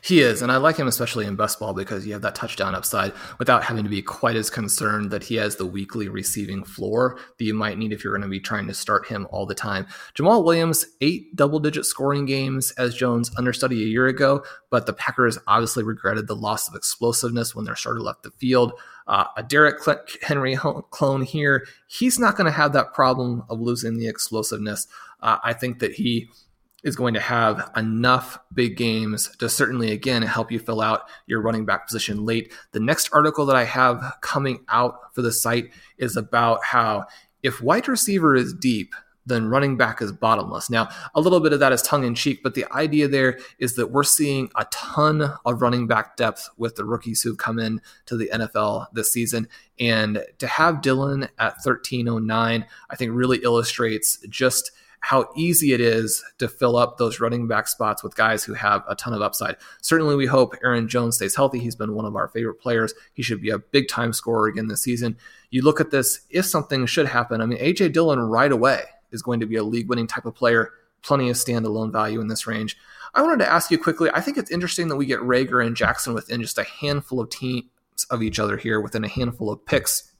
He 0.00 0.20
is, 0.20 0.40
and 0.40 0.50
I 0.50 0.56
like 0.56 0.76
him 0.76 0.88
especially 0.88 1.26
in 1.26 1.36
best 1.36 1.60
ball 1.60 1.74
because 1.74 2.06
you 2.06 2.14
have 2.14 2.22
that 2.22 2.34
touchdown 2.34 2.74
upside 2.74 3.12
without 3.38 3.64
having 3.64 3.84
to 3.84 3.90
be 3.90 4.00
quite 4.00 4.34
as 4.34 4.48
concerned 4.48 5.10
that 5.10 5.24
he 5.24 5.34
has 5.34 5.56
the 5.56 5.66
weekly 5.66 6.08
receiving 6.08 6.64
floor 6.64 7.18
that 7.38 7.44
you 7.44 7.52
might 7.52 7.76
need 7.76 7.92
if 7.92 8.02
you're 8.02 8.14
going 8.14 8.22
to 8.22 8.28
be 8.28 8.40
trying 8.40 8.66
to 8.66 8.72
start 8.72 9.06
him 9.08 9.26
all 9.30 9.44
the 9.44 9.54
time. 9.54 9.86
Jamaal 10.14 10.42
Williams, 10.42 10.86
eight 11.02 11.36
double 11.36 11.58
digit 11.60 11.84
scoring 11.84 12.24
games 12.24 12.70
as 12.72 12.94
Jones 12.94 13.30
understudy 13.36 13.82
a 13.82 13.88
year 13.88 14.06
ago, 14.06 14.42
but 14.70 14.86
the 14.86 14.94
Packers 14.94 15.36
obviously 15.46 15.84
regretted 15.84 16.28
the 16.28 16.36
loss 16.36 16.66
of 16.66 16.74
explosiveness 16.74 17.54
when 17.54 17.66
their 17.66 17.76
starter 17.76 18.00
left 18.00 18.22
the 18.22 18.30
field. 18.30 18.72
Uh, 19.06 19.24
a 19.36 19.42
Derrick 19.42 19.78
Henry 20.22 20.56
clone 20.90 21.22
here, 21.22 21.66
he's 21.88 22.18
not 22.18 22.36
going 22.36 22.46
to 22.46 22.56
have 22.56 22.72
that 22.72 22.94
problem 22.94 23.42
of 23.50 23.60
losing 23.60 23.98
the 23.98 24.08
explosiveness. 24.08 24.86
Uh, 25.20 25.38
I 25.42 25.52
think 25.52 25.80
that 25.80 25.92
he 25.92 26.30
is 26.84 26.96
going 26.96 27.14
to 27.14 27.20
have 27.20 27.70
enough 27.76 28.38
big 28.54 28.76
games 28.76 29.34
to 29.38 29.48
certainly 29.48 29.90
again 29.90 30.22
help 30.22 30.52
you 30.52 30.58
fill 30.58 30.80
out 30.80 31.08
your 31.26 31.40
running 31.40 31.66
back 31.66 31.86
position 31.86 32.24
late. 32.24 32.52
The 32.72 32.80
next 32.80 33.10
article 33.12 33.46
that 33.46 33.56
I 33.56 33.64
have 33.64 34.16
coming 34.20 34.64
out 34.68 35.14
for 35.14 35.22
the 35.22 35.32
site 35.32 35.72
is 35.96 36.16
about 36.16 36.64
how 36.64 37.06
if 37.42 37.60
wide 37.60 37.88
receiver 37.88 38.36
is 38.36 38.54
deep, 38.54 38.94
then 39.26 39.48
running 39.48 39.76
back 39.76 40.00
is 40.00 40.10
bottomless. 40.10 40.70
Now, 40.70 40.88
a 41.14 41.20
little 41.20 41.40
bit 41.40 41.52
of 41.52 41.60
that 41.60 41.72
is 41.72 41.82
tongue 41.82 42.04
in 42.04 42.14
cheek, 42.14 42.42
but 42.42 42.54
the 42.54 42.64
idea 42.72 43.08
there 43.08 43.38
is 43.58 43.74
that 43.74 43.90
we're 43.90 44.02
seeing 44.02 44.50
a 44.56 44.64
ton 44.66 45.34
of 45.44 45.60
running 45.60 45.86
back 45.86 46.16
depth 46.16 46.48
with 46.56 46.76
the 46.76 46.84
rookies 46.84 47.20
who've 47.20 47.36
come 47.36 47.58
in 47.58 47.82
to 48.06 48.16
the 48.16 48.30
NFL 48.32 48.86
this 48.94 49.12
season. 49.12 49.46
And 49.78 50.24
to 50.38 50.46
have 50.46 50.80
Dillon 50.80 51.24
at 51.38 51.56
1309, 51.62 52.66
I 52.88 52.96
think 52.96 53.12
really 53.12 53.38
illustrates 53.38 54.18
just– 54.28 54.70
how 55.00 55.28
easy 55.36 55.72
it 55.72 55.80
is 55.80 56.22
to 56.38 56.48
fill 56.48 56.76
up 56.76 56.98
those 56.98 57.20
running 57.20 57.46
back 57.46 57.68
spots 57.68 58.02
with 58.02 58.16
guys 58.16 58.44
who 58.44 58.54
have 58.54 58.82
a 58.88 58.94
ton 58.94 59.14
of 59.14 59.22
upside. 59.22 59.56
Certainly, 59.80 60.16
we 60.16 60.26
hope 60.26 60.56
Aaron 60.62 60.88
Jones 60.88 61.16
stays 61.16 61.34
healthy. 61.34 61.60
He's 61.60 61.76
been 61.76 61.94
one 61.94 62.04
of 62.04 62.16
our 62.16 62.28
favorite 62.28 62.60
players. 62.60 62.94
He 63.14 63.22
should 63.22 63.40
be 63.40 63.50
a 63.50 63.58
big 63.58 63.88
time 63.88 64.12
scorer 64.12 64.46
again 64.46 64.68
this 64.68 64.82
season. 64.82 65.16
You 65.50 65.62
look 65.62 65.80
at 65.80 65.90
this, 65.90 66.20
if 66.30 66.44
something 66.44 66.86
should 66.86 67.06
happen, 67.06 67.40
I 67.40 67.46
mean, 67.46 67.58
AJ 67.58 67.92
Dillon 67.92 68.20
right 68.20 68.52
away 68.52 68.82
is 69.10 69.22
going 69.22 69.40
to 69.40 69.46
be 69.46 69.56
a 69.56 69.64
league 69.64 69.88
winning 69.88 70.06
type 70.06 70.26
of 70.26 70.34
player, 70.34 70.72
plenty 71.02 71.30
of 71.30 71.36
standalone 71.36 71.92
value 71.92 72.20
in 72.20 72.28
this 72.28 72.46
range. 72.46 72.76
I 73.14 73.22
wanted 73.22 73.38
to 73.44 73.50
ask 73.50 73.70
you 73.70 73.78
quickly 73.78 74.10
I 74.12 74.20
think 74.20 74.36
it's 74.36 74.50
interesting 74.50 74.88
that 74.88 74.96
we 74.96 75.06
get 75.06 75.20
Reagor 75.20 75.64
and 75.64 75.76
Jackson 75.76 76.12
within 76.12 76.42
just 76.42 76.58
a 76.58 76.64
handful 76.64 77.20
of 77.20 77.30
teams 77.30 77.64
of 78.10 78.22
each 78.22 78.38
other 78.38 78.56
here, 78.56 78.80
within 78.80 79.04
a 79.04 79.08
handful 79.08 79.50
of 79.50 79.64
picks. 79.64 80.12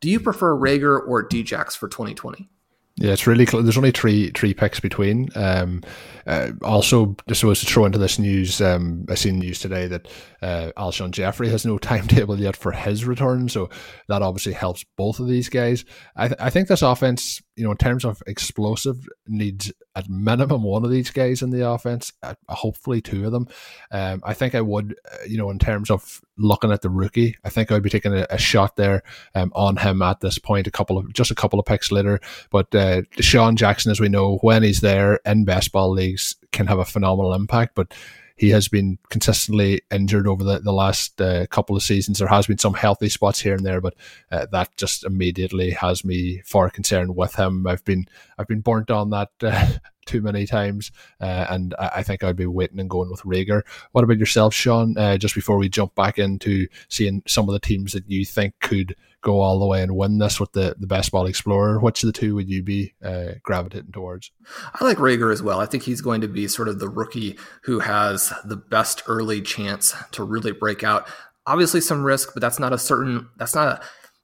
Do 0.00 0.10
you 0.10 0.18
prefer 0.18 0.56
Reagor 0.56 1.06
or 1.06 1.26
Djax 1.26 1.76
for 1.76 1.88
2020? 1.88 2.48
Yeah, 2.96 3.12
it's 3.12 3.26
really 3.26 3.46
close. 3.46 3.62
There's 3.64 3.78
only 3.78 3.90
three 3.90 4.30
three 4.30 4.52
picks 4.52 4.78
between. 4.78 5.28
Um, 5.34 5.82
uh, 6.26 6.50
also, 6.62 7.16
just 7.26 7.42
was 7.42 7.60
to 7.60 7.66
throw 7.66 7.86
into 7.86 7.98
this 7.98 8.18
news, 8.18 8.60
um, 8.60 9.06
I 9.08 9.14
seen 9.14 9.38
news 9.38 9.58
today 9.58 9.86
that 9.88 10.08
uh, 10.42 10.70
Alshon 10.76 11.10
Jeffery 11.10 11.48
has 11.48 11.64
no 11.64 11.78
timetable 11.78 12.38
yet 12.38 12.54
for 12.54 12.70
his 12.72 13.04
return, 13.04 13.48
so 13.48 13.70
that 14.08 14.22
obviously 14.22 14.52
helps 14.52 14.84
both 14.96 15.20
of 15.20 15.28
these 15.28 15.48
guys. 15.48 15.84
I, 16.16 16.28
th- 16.28 16.40
I 16.40 16.50
think 16.50 16.68
this 16.68 16.82
offense, 16.82 17.40
you 17.56 17.64
know, 17.64 17.70
in 17.70 17.76
terms 17.76 18.04
of 18.04 18.22
explosive, 18.26 19.08
needs 19.26 19.72
at 19.94 20.08
minimum 20.08 20.62
one 20.62 20.84
of 20.84 20.90
these 20.90 21.10
guys 21.10 21.42
in 21.42 21.50
the 21.50 21.68
offense, 21.68 22.12
uh, 22.22 22.34
hopefully 22.48 23.00
two 23.00 23.26
of 23.26 23.32
them. 23.32 23.46
Um, 23.90 24.22
I 24.24 24.32
think 24.32 24.54
I 24.54 24.62
would, 24.62 24.96
uh, 25.10 25.16
you 25.26 25.36
know, 25.36 25.50
in 25.50 25.58
terms 25.58 25.90
of 25.90 26.22
looking 26.38 26.72
at 26.72 26.80
the 26.80 26.88
rookie, 26.88 27.36
I 27.44 27.50
think 27.50 27.70
I'd 27.70 27.82
be 27.82 27.90
taking 27.90 28.14
a, 28.14 28.26
a 28.30 28.38
shot 28.38 28.76
there 28.76 29.02
um, 29.34 29.52
on 29.54 29.76
him 29.76 30.00
at 30.00 30.20
this 30.20 30.38
point. 30.38 30.66
A 30.66 30.70
couple 30.70 30.96
of 30.96 31.12
just 31.12 31.30
a 31.30 31.34
couple 31.34 31.58
of 31.58 31.66
picks 31.66 31.92
later, 31.92 32.20
but 32.50 32.74
uh, 32.74 33.02
DeSean 33.16 33.56
Jackson, 33.56 33.90
as 33.90 34.00
we 34.00 34.08
know, 34.08 34.38
when 34.38 34.62
he's 34.62 34.80
there 34.80 35.20
in 35.26 35.44
best 35.44 35.72
ball 35.72 35.90
leagues, 35.90 36.36
can 36.52 36.66
have 36.66 36.78
a 36.78 36.84
phenomenal 36.84 37.34
impact, 37.34 37.74
but 37.74 37.92
he 38.36 38.50
has 38.50 38.68
been 38.68 38.98
consistently 39.10 39.82
injured 39.90 40.26
over 40.26 40.44
the, 40.44 40.58
the 40.60 40.72
last 40.72 41.20
uh, 41.20 41.46
couple 41.46 41.76
of 41.76 41.82
seasons. 41.82 42.18
There 42.18 42.28
has 42.28 42.46
been 42.46 42.58
some 42.58 42.74
healthy 42.74 43.08
spots 43.08 43.40
here 43.40 43.54
and 43.54 43.64
there, 43.64 43.80
but 43.80 43.94
uh, 44.30 44.46
that 44.52 44.76
just 44.76 45.04
immediately 45.04 45.70
has 45.70 46.04
me 46.04 46.42
far 46.44 46.70
concerned 46.70 47.16
with 47.16 47.34
him. 47.34 47.66
I've 47.66 47.84
been 47.84 48.06
I've 48.38 48.48
been 48.48 48.60
burnt 48.60 48.90
on 48.90 49.10
that 49.10 49.30
uh, 49.42 49.72
too 50.06 50.20
many 50.20 50.46
times, 50.46 50.90
uh, 51.20 51.46
and 51.50 51.74
I, 51.78 51.90
I, 51.96 52.02
think 52.02 52.24
I'd 52.24 52.36
be 52.36 52.46
waiting 52.46 52.80
and 52.80 52.90
going 52.90 53.10
with 53.10 53.22
Reagor. 53.22 53.62
What 53.92 54.04
about 54.04 54.18
yourself, 54.18 54.54
Sean? 54.54 54.96
Uh, 54.96 55.16
just 55.16 55.34
before 55.34 55.58
we 55.58 55.68
jump 55.68 55.94
back 55.94 56.18
into 56.18 56.66
seeing 56.88 57.22
some 57.26 57.48
of 57.48 57.52
the 57.52 57.60
teams 57.60 57.92
that 57.92 58.08
you 58.08 58.24
think 58.24 58.54
could 58.60 58.96
go 59.22 59.40
all 59.40 59.58
the 59.58 59.66
way 59.66 59.82
and 59.82 59.96
win 59.96 60.18
this 60.18 60.38
with 60.38 60.52
the, 60.52 60.74
the 60.78 60.86
best 60.86 61.10
ball 61.12 61.26
explorer, 61.26 61.78
which 61.78 62.02
of 62.02 62.08
the 62.08 62.12
two 62.12 62.34
would 62.34 62.50
you 62.50 62.62
be 62.62 62.92
uh, 63.02 63.32
gravitating 63.42 63.92
towards? 63.92 64.32
I 64.74 64.84
like 64.84 64.98
Reagor 64.98 65.32
as 65.32 65.42
well. 65.42 65.60
I 65.60 65.66
think 65.66 65.84
he's 65.84 66.00
going 66.00 66.20
to 66.20 66.28
be 66.28 66.48
sort 66.48 66.68
of 66.68 66.80
the 66.80 66.88
rookie 66.88 67.38
who 67.62 67.78
has 67.78 68.32
the 68.44 68.56
best 68.56 69.02
early 69.06 69.40
chance 69.40 69.94
to 70.12 70.24
really 70.24 70.52
break 70.52 70.82
out. 70.82 71.08
Obviously, 71.46 71.80
some 71.80 72.04
risk, 72.04 72.34
but 72.34 72.40
that's 72.40 72.58
not 72.58 72.72
a 72.72 72.78
certain, 72.78 73.28
that's 73.36 73.54
not 73.54 73.68
a, 73.68 73.80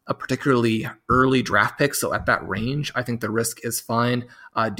a 0.09 0.15
particularly 0.15 0.89
early 1.09 1.43
draft 1.43 1.79
pick. 1.79 1.95
So 1.95 2.13
at 2.13 2.27
that 2.27 2.47
range, 2.49 2.91
I 2.95 3.03
think 3.03 3.21
the 3.21 3.31
risk 3.31 3.65
is 3.65 3.81
fine. 3.81 4.27
Uh, 4.57 4.71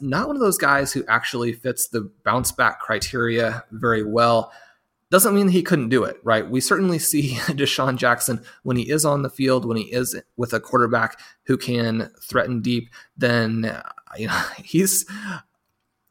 not 0.00 0.26
one 0.26 0.36
of 0.36 0.40
those 0.40 0.58
guys 0.58 0.92
who 0.92 1.04
actually 1.08 1.54
fits 1.54 1.88
the 1.88 2.10
bounce 2.24 2.52
back 2.52 2.80
criteria 2.80 3.64
very 3.70 4.02
well 4.02 4.52
doesn't 5.14 5.36
mean 5.36 5.46
he 5.46 5.62
couldn't 5.62 5.90
do 5.90 6.02
it, 6.02 6.18
right? 6.24 6.50
We 6.50 6.60
certainly 6.60 6.98
see 6.98 7.34
DeSean 7.46 7.94
Jackson 7.94 8.42
when 8.64 8.76
he 8.76 8.90
is 8.90 9.04
on 9.04 9.22
the 9.22 9.30
field, 9.30 9.64
when 9.64 9.76
he 9.76 9.84
is 9.84 10.20
with 10.36 10.52
a 10.52 10.58
quarterback 10.58 11.20
who 11.44 11.56
can 11.56 12.10
threaten 12.20 12.60
deep, 12.60 12.90
then 13.16 13.66
uh, 13.66 13.88
you 14.18 14.26
know, 14.26 14.42
he's 14.56 15.06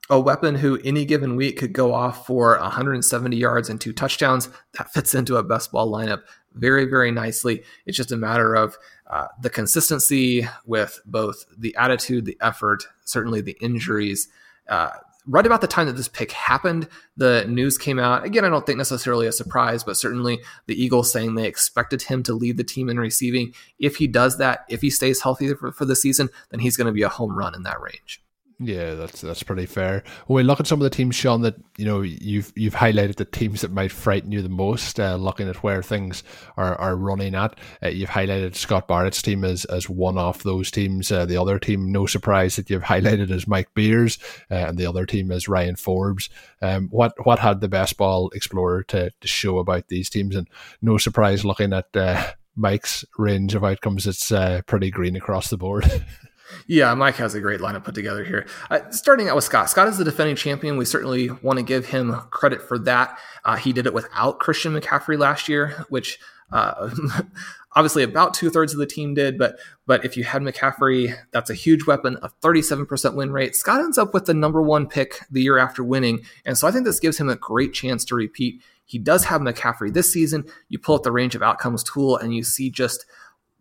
a 0.10 0.18
weapon 0.18 0.56
who 0.56 0.80
any 0.86 1.04
given 1.04 1.36
week 1.36 1.58
could 1.58 1.74
go 1.74 1.94
off 1.94 2.26
for 2.26 2.58
170 2.58 3.36
yards 3.36 3.68
and 3.68 3.82
two 3.82 3.92
touchdowns. 3.92 4.48
That 4.78 4.94
fits 4.94 5.14
into 5.14 5.36
a 5.36 5.44
best 5.44 5.74
ball 5.74 5.92
lineup 5.92 6.22
very, 6.54 6.86
very 6.86 7.12
nicely. 7.12 7.64
It's 7.86 7.98
just 7.98 8.14
a 8.14 8.18
matter 8.18 8.54
of 8.54 8.78
uh, 9.08 9.28
the 9.42 9.50
consistency 9.50 10.48
with 10.66 11.02
both 11.06 11.44
the 11.58 11.76
attitude, 11.76 12.24
the 12.24 12.38
effort, 12.40 12.86
certainly 13.04 13.42
the 13.42 13.58
injuries. 13.60 14.30
Uh, 14.70 14.92
right 15.28 15.46
about 15.46 15.62
the 15.62 15.68
time 15.68 15.88
that 15.88 15.96
this 15.96 16.08
pick 16.08 16.32
happened, 16.32 16.88
the 17.18 17.46
news 17.46 17.78
came 17.78 18.00
out. 18.00 18.26
Again, 18.26 18.46
I 18.46 18.50
don't 18.50 18.66
think 18.66 18.78
necessarily 18.78 19.28
a 19.28 19.32
surprise, 19.32 19.84
but 19.84 19.98
certainly 19.98 20.42
the 20.68 20.82
Eagles 20.82 21.12
saying 21.12 21.36
they 21.36 21.48
expected 21.48 22.04
him 22.04 22.24
to 22.24 22.34
lead 22.34 22.58
the 22.58 22.64
team 22.64 22.90
in 22.90 23.00
receiving. 23.00 23.54
If 23.80 23.98
he 23.98 24.08
does 24.08 24.38
that, 24.38 24.66
if 24.70 24.82
he 24.82 24.90
stays 24.90 25.22
healthy 25.22 25.54
for, 25.54 25.72
for 25.72 25.86
the 25.86 25.96
season, 25.96 26.30
then 26.50 26.60
he's 26.60 26.78
going 26.78 26.88
to 26.88 26.94
be 26.94 27.04
a 27.04 27.10
home 27.10 27.38
run 27.38 27.56
in 27.56 27.64
that 27.64 27.82
range. 27.82 28.23
Yeah, 28.60 28.94
that's 28.94 29.22
that's 29.22 29.44
pretty 29.44 29.66
fair. 29.66 30.04
When 30.28 30.38
we 30.38 30.44
look 30.44 30.60
at 30.60 30.68
some 30.68 30.80
of 30.80 30.84
the 30.84 30.90
teams, 30.90 31.16
Sean, 31.16 31.42
that 31.42 31.56
you 31.78 31.86
know 31.86 32.02
you've 32.02 32.54
you've 32.56 32.76
highlighted 32.76 33.16
the 33.16 33.26
teams 33.26 33.62
that 33.62 33.72
might 33.72 33.92
frighten 33.92 34.32
you 34.32 34.42
the 34.42 34.50
most. 34.50 35.00
Uh, 35.00 35.16
looking 35.16 35.50
at 35.50 35.64
where 35.64 35.82
things 35.82 36.24
are, 36.56 36.76
are 36.76 36.96
running 36.96 37.36
at, 37.36 37.58
uh, 37.82 37.88
you've 37.90 38.10
highlighted 38.10 38.56
Scott 38.56 38.88
Barrett's 38.88 39.22
team 39.22 39.44
as 39.44 39.66
as 39.66 39.90
one 39.90 40.18
of 40.18 40.44
those 40.44 40.72
teams. 40.72 41.12
Uh, 41.12 41.26
the 41.26 41.38
other 41.38 41.60
team, 41.60 41.92
no 41.92 42.06
surprise 42.06 42.56
that 42.56 42.70
you've 42.70 42.84
highlighted 42.84 43.32
as 43.32 43.48
Mike 43.48 43.74
Beers, 43.74 44.20
uh, 44.52 44.56
and 44.56 44.78
the 44.78 44.86
other 44.86 45.06
team 45.06 45.32
is 45.32 45.48
Ryan 45.48 45.76
Forbes. 45.76 46.30
Um, 46.62 46.90
what 46.90 47.14
what 47.26 47.40
had 47.40 47.60
the 47.60 47.68
best 47.68 47.98
ball 47.98 48.30
explorer 48.34 48.84
to, 48.84 49.10
to 49.10 49.28
show 49.28 49.58
about 49.58 49.88
these 49.88 50.10
teams, 50.10 50.36
and 50.36 50.48
no 50.82 50.98
surprise 50.98 51.44
looking 51.44 51.74
at 51.74 51.88
uh, 51.96 52.32
Mike's 52.56 53.04
range 53.18 53.56
of 53.56 53.64
outcomes, 53.64 54.06
it's 54.06 54.32
uh, 54.32 54.62
pretty 54.68 54.92
green 54.92 55.16
across 55.16 55.50
the 55.50 55.58
board. 55.58 56.04
Yeah, 56.68 56.94
Mike 56.94 57.16
has 57.16 57.36
a 57.36 57.42
great 57.42 57.60
lineup 57.60 57.84
put 57.84 57.96
together 57.96 58.24
here. 58.24 58.48
Uh, 58.70 58.80
starting 58.92 59.30
out 59.30 59.36
with 59.36 59.44
Scott. 59.44 59.70
Scott 59.70 59.88
is 59.88 59.98
the 59.98 60.04
defending 60.04 60.36
champion. 60.36 60.78
We 60.78 60.86
certainly 60.86 61.30
want 61.30 61.60
to 61.60 61.64
give 61.64 61.88
him 61.88 62.14
credit 62.32 62.62
for 62.62 62.80
that. 62.80 63.18
Uh, 63.44 63.56
he 63.56 63.74
did 63.74 63.86
it 63.86 63.94
without 63.94 64.40
Christian 64.40 64.74
McCaffrey 64.74 65.18
last 65.18 65.50
year, 65.50 65.86
which 65.90 66.20
uh, 66.52 66.90
obviously 67.76 68.04
about 68.04 68.34
two 68.34 68.50
thirds 68.50 68.74
of 68.74 68.80
the 68.80 68.86
team 68.86 69.14
did. 69.14 69.38
But 69.38 69.60
but 69.86 70.06
if 70.06 70.16
you 70.16 70.24
had 70.24 70.42
McCaffrey, 70.42 71.16
that's 71.32 71.50
a 71.50 71.56
huge 71.56 71.86
weapon. 71.86 72.18
A 72.22 72.30
37% 72.42 73.16
win 73.16 73.32
rate. 73.32 73.56
Scott 73.56 73.82
ends 73.82 73.98
up 73.98 74.14
with 74.14 74.26
the 74.26 74.34
number 74.34 74.62
one 74.62 74.88
pick 74.88 75.20
the 75.30 75.42
year 75.42 75.58
after 75.58 75.84
winning, 75.84 76.22
and 76.46 76.58
so 76.58 76.68
I 76.68 76.72
think 76.72 76.86
this 76.86 77.00
gives 77.00 77.18
him 77.18 77.30
a 77.30 77.36
great 77.36 77.74
chance 77.74 78.06
to 78.06 78.16
repeat. 78.16 78.62
He 78.86 79.00
does 79.00 79.26
have 79.26 79.42
McCaffrey 79.42 79.94
this 79.94 80.12
season. 80.12 80.46
You 80.70 80.78
pull 80.78 80.96
up 80.96 81.04
the 81.04 81.12
range 81.12 81.36
of 81.36 81.42
outcomes 81.42 81.84
tool, 81.84 82.18
and 82.18 82.36
you 82.36 82.44
see 82.44 82.70
just 82.70 83.06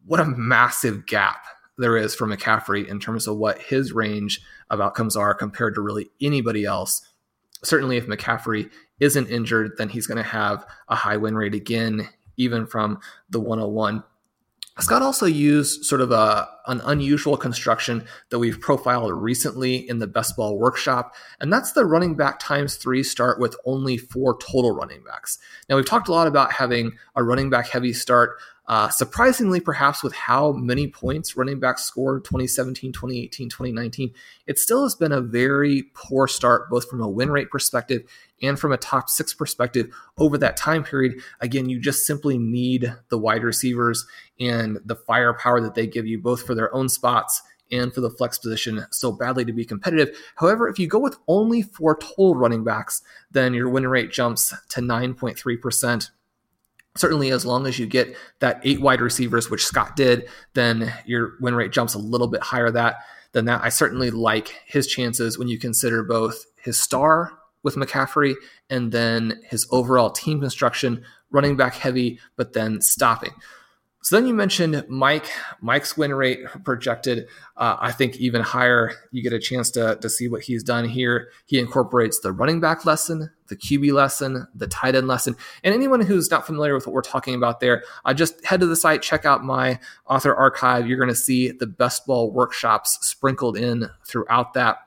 what 0.05 0.21
a 0.21 0.25
massive 0.25 1.07
gap 1.07 1.45
there 1.79 1.97
is 1.97 2.15
for 2.15 2.27
McCaffrey 2.27 2.87
in 2.87 3.01
terms 3.01 3.27
of 3.27 3.37
what 3.37 3.61
his 3.61 3.93
range 3.93 4.41
of 4.71 4.81
outcomes 4.81 5.17
are 5.17 5.35
compared 5.35 5.75
to 5.75 5.81
really 5.81 6.11
anybody 6.21 6.65
else. 6.65 7.03
Certainly, 7.65 7.97
if 7.97 8.07
McCaffrey 8.07 8.71
isn't 9.01 9.31
injured, 9.31 9.73
then 9.79 9.89
he's 9.89 10.07
going 10.07 10.17
to 10.17 10.23
have 10.23 10.67
a 10.89 10.95
high 10.95 11.17
win 11.17 11.37
rate 11.37 11.55
again, 11.55 12.09
even 12.37 12.67
from 12.67 13.01
the 13.31 13.41
101. 13.41 14.05
Scott 14.79 15.03
also 15.03 15.27
used 15.27 15.85
sort 15.85 16.01
of 16.01 16.13
a, 16.13 16.49
an 16.67 16.81
unusual 16.85 17.37
construction 17.37 18.07
that 18.31 18.39
we've 18.39 18.59
profiled 18.59 19.13
recently 19.13 19.77
in 19.89 19.99
the 19.99 20.07
best 20.07 20.35
ball 20.35 20.59
workshop, 20.59 21.15
and 21.41 21.53
that's 21.53 21.73
the 21.73 21.85
running 21.85 22.15
back 22.17 22.39
times 22.39 22.77
three 22.77 23.03
start 23.03 23.39
with 23.39 23.55
only 23.67 23.99
four 23.99 24.39
total 24.39 24.73
running 24.73 25.05
backs. 25.05 25.39
Now, 25.69 25.77
we've 25.77 25.85
talked 25.85 26.09
a 26.09 26.13
lot 26.13 26.27
about 26.27 26.53
having 26.53 26.93
a 27.15 27.23
running 27.23 27.51
back 27.51 27.69
heavy 27.69 27.93
start. 27.93 28.39
Uh, 28.67 28.89
surprisingly, 28.89 29.59
perhaps 29.61 30.05
with 30.05 30.15
how 30.15 30.53
many 30.53 30.87
points 30.87 31.37
running 31.37 31.59
backs 31.59 31.83
scored 31.83 32.25
2017, 32.25 32.93
2018, 32.93 33.49
2019, 33.49 34.13
it 34.47 34.59
still 34.59 34.85
has 34.85 34.95
been 34.95 35.11
a 35.11 35.21
very 35.21 35.85
poor 35.95 36.29
start, 36.29 36.71
both 36.71 36.89
from 36.89 37.01
a 37.01 37.09
win 37.09 37.31
rate 37.31 37.51
perspective 37.51 38.03
and 38.41 38.59
from 38.59 38.73
a 38.73 38.77
top 38.77 39.09
six 39.09 39.35
perspective 39.35 39.93
over 40.17 40.39
that 40.39 40.57
time 40.57 40.85
period. 40.85 41.21
Again, 41.41 41.69
you 41.69 41.81
just 41.81 42.07
simply 42.07 42.39
need 42.39 42.95
the 43.09 43.19
wide 43.19 43.43
receivers 43.43 44.07
and 44.39 44.79
the 44.85 44.97
firepower 44.97 45.61
that 45.61 45.75
they 45.75 45.87
give 45.89 46.07
you, 46.07 46.19
both 46.21 46.47
for 46.47 46.55
their 46.55 46.73
own 46.75 46.89
spots 46.89 47.43
and 47.73 47.93
for 47.93 48.01
the 48.01 48.11
flex 48.11 48.39
position 48.39 48.85
so 48.91 49.11
badly 49.11 49.45
to 49.45 49.53
be 49.53 49.65
competitive. 49.65 50.17
However, 50.37 50.69
if 50.69 50.79
you 50.79 50.87
go 50.87 50.99
with 50.99 51.17
only 51.27 51.63
four 51.63 51.97
total 51.97 52.37
running 52.37 52.63
backs, 52.63 53.03
then 53.31 53.55
your 53.55 53.69
win 53.69 53.89
rate 53.89 54.13
jumps 54.13 54.55
to 54.69 54.81
9.3% 54.81 56.11
certainly 56.97 57.31
as 57.31 57.47
long 57.47 57.67
as 57.67 57.79
you 57.79 57.87
get 57.87 58.17
that 58.41 58.61
eight 58.65 58.81
wide 58.81 59.01
receivers, 59.01 59.51
which 59.51 59.65
Scott 59.65 59.97
did, 59.97 60.29
then 60.55 60.93
your 61.07 61.33
win 61.41 61.55
rate 61.55 61.73
jumps 61.73 61.95
a 61.95 61.99
little 61.99 62.29
bit 62.29 62.43
higher 62.43 62.71
that 62.71 62.97
than 63.33 63.47
that. 63.47 63.63
I 63.63 63.71
certainly 63.71 64.11
like 64.11 64.55
his 64.67 64.87
chances 64.87 65.39
when 65.39 65.49
you 65.49 65.59
consider 65.59 66.03
both 66.03 66.45
his 66.63 66.79
star 66.79 67.33
with 67.63 67.77
McCaffrey 67.77 68.35
and 68.69 68.93
then 68.93 69.41
his 69.49 69.67
overall 69.71 70.11
team 70.11 70.41
construction, 70.41 71.05
running 71.31 71.57
back 71.57 71.75
heavy, 71.75 72.19
but 72.37 72.53
then 72.53 72.81
stopping. 72.81 73.33
So 74.03 74.17
then 74.17 74.27
you 74.27 74.35
mentioned 74.35 74.85
Mike. 74.89 75.31
Mike's 75.61 75.97
win 75.97 76.13
rate 76.13 76.41
projected, 76.65 77.29
uh, 77.57 77.77
I 77.79 77.93
think, 77.93 78.17
even 78.17 78.43
higher. 78.43 78.93
You 79.13 79.23
get 79.23 79.33
a 79.33 79.39
chance 79.39 79.71
to, 79.71 79.97
to 80.01 80.11
see 80.11 80.27
what 80.27 80.43
he's 80.43 80.65
done 80.65 80.89
here. 80.89 81.31
He 81.47 81.61
incorporates 81.61 82.19
the 82.19 82.33
running 82.33 82.59
back 82.61 82.85
lesson, 82.85 83.31
the 83.47 83.55
QB 83.55 83.93
lesson, 83.93 84.49
the 84.57 84.67
tight 84.67 84.97
end 84.97 85.07
lesson. 85.07 85.37
And 85.63 85.73
anyone 85.73 86.01
who's 86.01 86.33
not 86.33 86.45
familiar 86.45 86.75
with 86.75 86.85
what 86.85 86.95
we're 86.95 87.03
talking 87.03 87.37
about 87.37 87.61
there, 87.61 87.85
uh, 88.05 88.13
just 88.13 88.45
head 88.45 88.59
to 88.59 88.67
the 88.67 88.75
site, 88.75 89.03
check 89.03 89.25
out 89.25 89.45
my 89.45 89.79
author 90.07 90.35
archive. 90.35 90.89
You're 90.89 90.99
going 90.99 91.09
to 91.09 91.15
see 91.15 91.53
the 91.53 91.69
best 91.69 92.05
ball 92.05 92.33
workshops 92.33 92.99
sprinkled 93.07 93.57
in 93.57 93.89
throughout 94.05 94.55
that. 94.55 94.79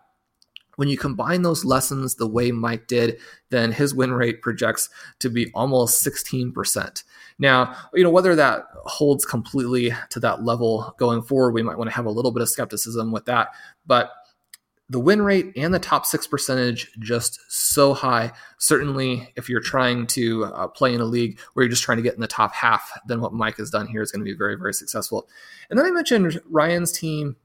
When 0.75 0.87
you 0.87 0.97
combine 0.97 1.41
those 1.41 1.65
lessons 1.65 2.15
the 2.15 2.27
way 2.27 2.51
Mike 2.51 2.87
did, 2.87 3.19
then 3.49 3.71
his 3.71 3.93
win 3.93 4.13
rate 4.13 4.41
projects 4.41 4.89
to 5.19 5.29
be 5.29 5.51
almost 5.53 6.05
16%. 6.05 7.03
Now, 7.39 7.75
you 7.93 8.03
know, 8.03 8.09
whether 8.09 8.35
that 8.35 8.65
holds 8.85 9.25
completely 9.25 9.93
to 10.09 10.19
that 10.21 10.43
level 10.43 10.95
going 10.97 11.21
forward, 11.21 11.53
we 11.53 11.63
might 11.63 11.77
want 11.77 11.89
to 11.89 11.95
have 11.95 12.05
a 12.05 12.11
little 12.11 12.31
bit 12.31 12.41
of 12.41 12.49
skepticism 12.49 13.11
with 13.11 13.25
that. 13.25 13.49
But 13.85 14.11
the 14.89 14.99
win 14.99 15.21
rate 15.21 15.51
and 15.55 15.73
the 15.73 15.79
top 15.79 16.05
six 16.05 16.27
percentage 16.27 16.91
just 16.99 17.39
so 17.49 17.93
high. 17.93 18.31
Certainly, 18.59 19.31
if 19.35 19.49
you're 19.49 19.61
trying 19.61 20.05
to 20.07 20.45
uh, 20.45 20.67
play 20.67 20.93
in 20.93 21.01
a 21.01 21.05
league 21.05 21.39
where 21.53 21.63
you're 21.63 21.71
just 21.71 21.83
trying 21.83 21.97
to 21.97 22.03
get 22.03 22.13
in 22.13 22.21
the 22.21 22.27
top 22.27 22.53
half, 22.53 22.91
then 23.07 23.19
what 23.19 23.33
Mike 23.33 23.57
has 23.57 23.71
done 23.71 23.87
here 23.87 24.01
is 24.01 24.11
going 24.11 24.23
to 24.23 24.31
be 24.31 24.37
very, 24.37 24.55
very 24.55 24.73
successful. 24.73 25.27
And 25.69 25.79
then 25.79 25.87
I 25.87 25.91
mentioned 25.91 26.39
Ryan's 26.49 26.91
team 26.91 27.35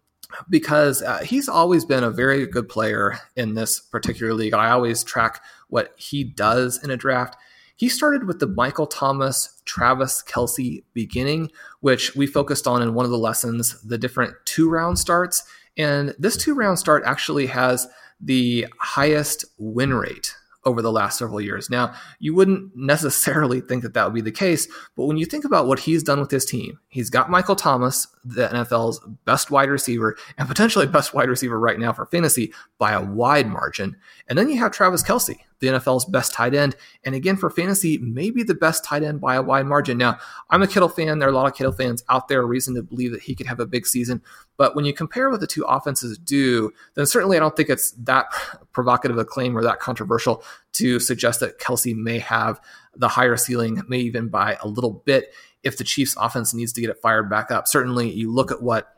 because 0.49 1.03
uh, 1.03 1.19
he's 1.19 1.49
always 1.49 1.85
been 1.85 2.05
a 2.05 2.11
very 2.11 2.47
good 2.47 2.69
player 2.69 3.19
in 3.37 3.55
this 3.55 3.81
particular 3.81 4.35
league. 4.35 4.55
I 4.55 4.71
always 4.71 5.03
track 5.03 5.43
what 5.69 5.95
he 5.97 6.25
does 6.25 6.83
in 6.83 6.91
a 6.91 6.97
draft. 6.97 7.37
He 7.77 7.89
started 7.89 8.25
with 8.25 8.41
the 8.41 8.47
Michael 8.47 8.87
Thomas, 8.87 9.61
Travis 9.65 10.23
Kelce 10.23 10.85
beginning, 10.93 11.51
which 11.81 12.15
we 12.15 12.27
focused 12.27 12.67
on 12.67 12.83
in 12.83 12.95
one 12.95 13.07
of 13.07 13.11
the 13.11 13.19
lessons, 13.19 13.81
the 13.83 13.97
different 13.97 14.35
two 14.45 14.69
round 14.69 14.99
starts. 14.99 15.43
And 15.79 16.15
this 16.19 16.37
two 16.37 16.55
round 16.55 16.79
start 16.79 17.03
actually 17.07 17.47
has 17.47 17.89
the 18.21 18.67
highest 18.79 19.47
win 19.59 19.95
rate 19.95 20.35
over 20.65 20.83
the 20.83 20.93
last 20.93 21.19
several 21.19 21.41
years. 21.41 21.71
Now, 21.71 21.95
you 22.19 22.35
wouldn't 22.35 22.73
necessarily 22.77 23.61
think 23.61 23.83
that 23.83 23.95
that 23.95 24.05
would 24.05 24.15
be 24.15 24.21
the 24.21 24.31
case, 24.31 24.69
but 24.97 25.07
when 25.07 25.17
you 25.17 25.25
think 25.25 25.45
about 25.45 25.67
what 25.67 25.81
he's 25.81 26.03
done 26.03 26.21
with 26.21 26.31
his 26.31 26.45
team, 26.45 26.79
he's 26.89 27.11
got 27.11 27.31
Michael 27.31 27.57
Thomas, 27.57 28.07
the 28.25 28.49
NFL's 28.49 29.01
best 29.25 29.51
wide 29.51 29.71
receiver 29.71 30.17
and 30.37 30.47
potentially 30.47 30.87
best 30.87 31.15
wide 31.15 31.29
receiver 31.29 31.59
right 31.59 31.79
now 31.79 31.93
for 31.93 32.07
fantasy 32.07 32.53
by 32.79 32.93
a 32.93 33.03
wide 33.03 33.47
margin. 33.47 33.97
And 34.29 34.39
then 34.39 34.51
you 34.51 34.59
have 34.59 34.73
Travis 34.73 35.03
Kelce, 35.03 35.39
the 35.61 35.69
NFL's 35.69 36.05
best 36.05 36.33
tight 36.33 36.55
end. 36.55 36.77
And 37.05 37.15
again, 37.15 37.37
for 37.37 37.49
fantasy, 37.49 37.99
maybe 37.99 38.43
the 38.43 38.55
best 38.55 38.85
tight 38.85 39.03
end 39.03 39.21
by 39.21 39.37
a 39.37 39.43
wide 39.43 39.67
margin. 39.67 39.97
Now, 39.97 40.19
I'm 40.51 40.63
a 40.63 40.67
Kittle 40.67 40.89
fan. 40.89 41.19
There 41.19 41.29
are 41.29 41.33
a 41.33 41.35
lot 41.35 41.47
of 41.47 41.55
Kittle 41.55 41.73
fans 41.73 42.05
out 42.09 42.29
there, 42.29 42.45
reason 42.47 42.75
to 42.75 42.83
believe 42.83 43.13
that 43.13 43.23
he 43.23 43.35
could 43.35 43.47
have 43.47 43.61
a 43.61 43.67
big 43.67 43.87
season. 43.87 44.23
But 44.57 44.77
when 44.77 44.85
you 44.85 44.93
compare 44.93 45.31
what 45.31 45.41
the 45.41 45.47
two 45.47 45.65
offenses 45.65 46.19
do, 46.19 46.73
then 46.95 47.07
certainly 47.07 47.37
I 47.37 47.41
don't 47.41 47.57
think 47.57 47.71
it's 47.71 47.93
that 47.93 48.27
provocative 48.73 49.17
a 49.17 49.25
claim 49.25 49.57
or 49.57 49.63
that 49.63 49.81
controversial 49.81 50.45
to 50.73 51.01
suggest 51.01 51.41
that 51.41 51.59
Kelce 51.59 51.97
may 51.97 52.19
have 52.19 52.61
the 52.95 53.09
higher 53.09 53.37
ceiling, 53.37 53.83
may 53.89 53.99
even 53.99 54.29
by 54.29 54.59
a 54.63 54.69
little 54.69 55.03
bit 55.05 55.33
if 55.63 55.77
the 55.77 55.85
Chiefs 55.85 56.17
offense 56.19 56.55
needs 56.55 56.73
to 56.73 56.81
get 56.81 56.91
it 56.91 56.99
fired 57.03 57.29
back 57.29 57.51
up. 57.51 57.69
Certainly, 57.69 58.13
you 58.13 58.33
look 58.33 58.51
at 58.51 58.63
what 58.63 58.89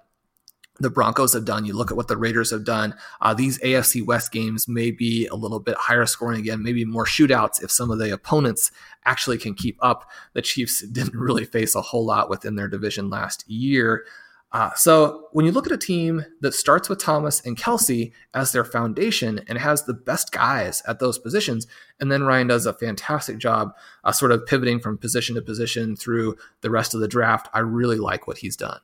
the 0.80 0.90
Broncos 0.90 1.32
have 1.34 1.44
done. 1.44 1.64
You 1.64 1.74
look 1.74 1.90
at 1.90 1.96
what 1.96 2.08
the 2.08 2.16
Raiders 2.16 2.50
have 2.50 2.64
done. 2.64 2.94
Uh, 3.20 3.34
these 3.34 3.58
AFC 3.60 4.04
West 4.04 4.32
games 4.32 4.66
may 4.66 4.90
be 4.90 5.26
a 5.26 5.34
little 5.34 5.60
bit 5.60 5.76
higher 5.76 6.06
scoring 6.06 6.40
again, 6.40 6.62
maybe 6.62 6.84
more 6.84 7.04
shootouts 7.04 7.62
if 7.62 7.70
some 7.70 7.90
of 7.90 7.98
the 7.98 8.12
opponents 8.12 8.70
actually 9.04 9.38
can 9.38 9.54
keep 9.54 9.78
up. 9.80 10.10
The 10.32 10.42
Chiefs 10.42 10.80
didn't 10.92 11.14
really 11.14 11.44
face 11.44 11.74
a 11.74 11.82
whole 11.82 12.04
lot 12.04 12.30
within 12.30 12.56
their 12.56 12.68
division 12.68 13.10
last 13.10 13.48
year. 13.48 14.04
Uh, 14.52 14.70
so 14.74 15.28
when 15.32 15.46
you 15.46 15.52
look 15.52 15.66
at 15.66 15.72
a 15.72 15.78
team 15.78 16.24
that 16.40 16.52
starts 16.52 16.88
with 16.88 16.98
Thomas 16.98 17.40
and 17.40 17.56
Kelce 17.56 18.12
as 18.34 18.52
their 18.52 18.64
foundation 18.64 19.40
and 19.48 19.58
has 19.58 19.84
the 19.84 19.94
best 19.94 20.30
guys 20.30 20.82
at 20.86 20.98
those 20.98 21.18
positions, 21.18 21.66
and 21.98 22.12
then 22.12 22.24
Ryan 22.24 22.48
does 22.48 22.66
a 22.66 22.74
fantastic 22.74 23.38
job 23.38 23.72
uh, 24.04 24.12
sort 24.12 24.30
of 24.30 24.44
pivoting 24.46 24.78
from 24.78 24.98
position 24.98 25.36
to 25.36 25.42
position 25.42 25.96
through 25.96 26.36
the 26.60 26.70
rest 26.70 26.92
of 26.94 27.00
the 27.00 27.08
draft, 27.08 27.48
I 27.54 27.60
really 27.60 27.98
like 27.98 28.26
what 28.26 28.38
he's 28.38 28.56
done. 28.56 28.80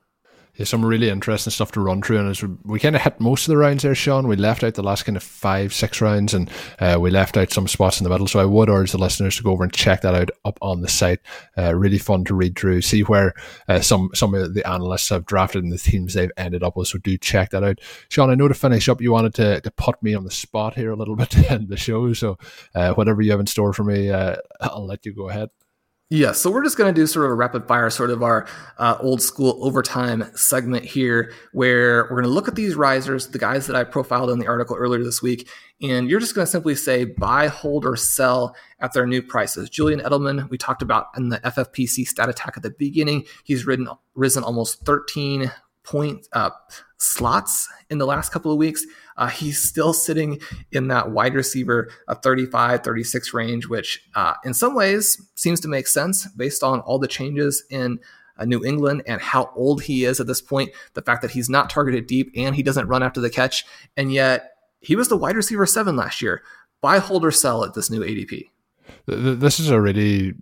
Yeah, 0.59 0.65
some 0.65 0.83
really 0.83 1.09
interesting 1.09 1.51
stuff 1.51 1.71
to 1.71 1.79
run 1.79 2.01
through, 2.01 2.17
and 2.17 2.29
as 2.29 2.43
we, 2.43 2.49
we 2.65 2.79
kind 2.81 2.93
of 2.93 3.01
hit 3.01 3.21
most 3.21 3.47
of 3.47 3.51
the 3.51 3.55
rounds 3.55 3.83
there, 3.83 3.95
Sean, 3.95 4.27
we 4.27 4.35
left 4.35 4.61
out 4.61 4.73
the 4.73 4.83
last 4.83 5.03
kind 5.05 5.15
of 5.15 5.23
five, 5.23 5.73
six 5.73 6.01
rounds, 6.01 6.33
and 6.33 6.51
uh, 6.79 6.97
we 6.99 7.09
left 7.09 7.37
out 7.37 7.49
some 7.49 7.65
spots 7.65 7.97
in 7.97 8.03
the 8.03 8.09
middle. 8.09 8.27
So 8.27 8.41
I 8.41 8.45
would 8.45 8.67
urge 8.67 8.91
the 8.91 8.97
listeners 8.97 9.37
to 9.37 9.43
go 9.43 9.51
over 9.51 9.63
and 9.63 9.71
check 9.71 10.01
that 10.01 10.15
out 10.15 10.31
up 10.43 10.59
on 10.61 10.81
the 10.81 10.89
site. 10.89 11.21
Uh, 11.57 11.73
really 11.73 11.97
fun 11.97 12.25
to 12.25 12.35
read 12.35 12.59
through, 12.59 12.81
see 12.81 13.03
where 13.03 13.35
uh, 13.69 13.79
some 13.79 14.09
some 14.13 14.33
of 14.33 14.53
the 14.53 14.67
analysts 14.67 15.07
have 15.07 15.25
drafted 15.25 15.63
and 15.63 15.71
the 15.71 15.77
teams 15.77 16.13
they've 16.13 16.29
ended 16.35 16.61
up 16.61 16.75
with. 16.75 16.89
So 16.89 16.97
do 16.97 17.17
check 17.17 17.51
that 17.51 17.63
out, 17.63 17.79
Sean. 18.09 18.29
I 18.29 18.35
know 18.35 18.49
to 18.49 18.53
finish 18.53 18.89
up, 18.89 18.99
you 18.99 19.13
wanted 19.13 19.35
to, 19.35 19.61
to 19.61 19.71
put 19.71 20.03
me 20.03 20.13
on 20.13 20.25
the 20.25 20.31
spot 20.31 20.75
here 20.75 20.91
a 20.91 20.97
little 20.97 21.15
bit 21.15 21.37
in 21.49 21.69
the 21.69 21.77
show, 21.77 22.11
so 22.11 22.37
uh, 22.75 22.91
whatever 22.95 23.21
you 23.21 23.31
have 23.31 23.39
in 23.39 23.47
store 23.47 23.71
for 23.71 23.85
me, 23.85 24.09
uh, 24.09 24.35
I'll 24.59 24.85
let 24.85 25.05
you 25.05 25.13
go 25.13 25.29
ahead. 25.29 25.51
Yeah, 26.11 26.31
so 26.31 26.49
we're 26.49 26.63
just 26.63 26.75
going 26.75 26.91
to 26.91 26.99
do 26.99 27.05
sort 27.05 27.25
of 27.25 27.31
a 27.33 27.35
rapid 27.35 27.67
fire, 27.67 27.87
sort 27.91 28.09
of 28.09 28.23
our 28.23 28.47
uh, 28.79 28.97
old 28.99 29.21
school 29.21 29.59
overtime 29.63 30.25
segment 30.33 30.83
here, 30.83 31.31
where 31.51 32.05
we're 32.05 32.21
going 32.21 32.23
to 32.23 32.29
look 32.29 32.47
at 32.47 32.55
these 32.55 32.73
risers, 32.73 33.27
the 33.27 33.37
guys 33.37 33.67
that 33.67 33.75
I 33.75 33.83
profiled 33.83 34.31
in 34.31 34.39
the 34.39 34.47
article 34.47 34.75
earlier 34.75 35.03
this 35.03 35.21
week, 35.21 35.47
and 35.83 36.09
you're 36.09 36.19
just 36.19 36.33
going 36.33 36.47
to 36.47 36.51
simply 36.51 36.73
say 36.73 37.05
buy, 37.05 37.45
hold, 37.45 37.85
or 37.85 37.95
sell 37.95 38.55
at 38.79 38.91
their 38.93 39.05
new 39.05 39.21
prices. 39.21 39.69
Julian 39.69 39.99
Edelman, 39.99 40.49
we 40.49 40.57
talked 40.57 40.81
about 40.81 41.09
in 41.15 41.29
the 41.29 41.37
FFPC 41.41 42.07
stat 42.07 42.27
attack 42.27 42.57
at 42.57 42.63
the 42.63 42.71
beginning, 42.71 43.25
he's 43.43 43.67
ridden, 43.67 43.87
risen 44.15 44.43
almost 44.43 44.83
13 44.87 45.51
point 45.83 46.27
uh, 46.33 46.49
slots 46.97 47.67
in 47.91 47.99
the 47.99 48.07
last 48.07 48.31
couple 48.31 48.51
of 48.51 48.57
weeks. 48.57 48.83
Uh, 49.19 49.27
he's 49.27 49.61
still 49.61 49.91
sitting 49.91 50.39
in 50.71 50.87
that 50.87 51.11
wide 51.11 51.35
receiver 51.35 51.89
a 52.07 52.15
35, 52.15 52.83
36 52.83 53.33
range, 53.33 53.67
which 53.67 54.01
uh, 54.15 54.33
in 54.45 54.53
some 54.53 54.73
ways 54.73 55.21
seems 55.35 55.59
to 55.59 55.67
make 55.67 55.87
sense 55.87 56.25
based 56.29 56.63
on 56.63 56.79
all 56.79 56.97
the 56.97 57.07
changes 57.07 57.63
in 57.69 57.99
uh, 58.37 58.45
New 58.45 58.63
England 58.63 59.03
and 59.05 59.21
how 59.21 59.51
old 59.55 59.83
he 59.83 60.05
is 60.05 60.21
at 60.21 60.27
this 60.27 60.41
point. 60.41 60.71
The 60.93 61.01
fact 61.01 61.21
that 61.21 61.31
he's 61.31 61.49
not 61.49 61.69
targeted 61.69 62.07
deep 62.07 62.31
and 62.33 62.55
he 62.55 62.63
doesn't 62.63 62.87
run 62.87 63.03
after 63.03 63.19
the 63.19 63.29
catch, 63.29 63.65
and 63.97 64.11
yet 64.11 64.51
he 64.79 64.95
was 64.95 65.09
the 65.09 65.17
wide 65.17 65.35
receiver 65.35 65.65
seven 65.65 65.97
last 65.97 66.21
year. 66.21 66.41
Buy, 66.81 66.99
hold, 66.99 67.25
or 67.25 67.31
sell 67.31 67.65
at 67.65 67.73
this 67.73 67.91
new 67.91 67.99
ADP. 67.99 68.49
This 69.05 69.59
is 69.59 69.69
a 69.69 69.79
really 69.79 70.33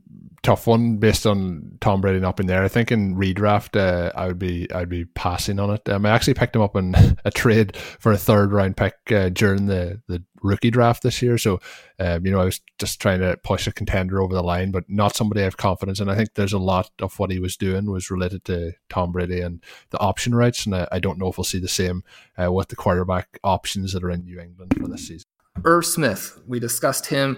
tough 0.48 0.66
one 0.66 0.96
based 0.96 1.28
on 1.28 1.78
Tom 1.82 2.00
Brady 2.00 2.22
not 2.22 2.38
being 2.38 2.48
there. 2.48 2.64
I 2.64 2.70
think 2.70 2.90
in 2.90 3.16
redraft, 3.16 3.78
uh, 3.78 4.14
I 4.16 4.28
would 4.28 4.40
be 4.40 4.72
I'd 4.72 4.88
be 4.88 5.04
passing 5.04 5.60
on 5.60 5.72
it. 5.72 5.90
Um, 5.90 6.06
I 6.06 6.12
actually 6.12 6.36
picked 6.36 6.56
him 6.56 6.62
up 6.62 6.76
in 6.76 6.96
a 7.26 7.32
trade 7.32 7.76
for 7.76 8.14
a 8.14 8.18
third 8.18 8.54
round 8.54 8.78
pick 8.78 8.96
uh, 9.12 9.30
during 9.30 9.66
the 9.66 10.02
the 10.08 10.24
rookie 10.42 10.72
draft 10.72 11.04
this 11.04 11.22
year. 11.22 11.38
So, 11.38 11.60
um, 12.00 12.26
you 12.26 12.32
know, 12.32 12.40
I 12.40 12.46
was 12.46 12.62
just 12.80 13.02
trying 13.02 13.20
to 13.20 13.38
push 13.44 13.68
a 13.68 13.74
contender 13.74 14.22
over 14.22 14.34
the 14.34 14.42
line, 14.42 14.72
but 14.72 14.86
not 14.88 15.16
somebody 15.16 15.42
I 15.42 15.46
have 15.46 15.58
confidence 15.58 16.00
in. 16.00 16.08
I 16.08 16.16
think 16.16 16.36
there's 16.36 16.54
a 16.54 16.60
lot 16.60 16.92
of 17.02 17.18
what 17.20 17.32
he 17.32 17.40
was 17.40 17.58
doing 17.58 17.92
was 17.92 18.10
related 18.10 18.46
to 18.46 18.74
Tom 18.88 19.12
Brady 19.12 19.42
and 19.42 19.62
the 19.90 20.00
option 20.00 20.34
rights, 20.34 20.66
and 20.66 20.76
I, 20.76 20.88
I 20.94 21.00
don't 21.00 21.20
know 21.20 21.28
if 21.28 21.38
we'll 21.38 21.44
see 21.44 21.60
the 21.60 21.68
same 21.68 22.04
uh, 22.42 22.52
with 22.52 22.70
the 22.70 22.78
quarterback 22.78 23.40
options 23.44 23.92
that 23.94 24.04
are 24.04 24.12
in 24.12 24.24
New 24.24 24.40
England 24.40 24.76
for 24.80 24.88
this 24.88 25.08
season. 25.08 25.26
Irv 25.66 25.86
Smith, 25.86 26.40
we 26.48 26.60
discussed 26.60 27.08
him 27.08 27.38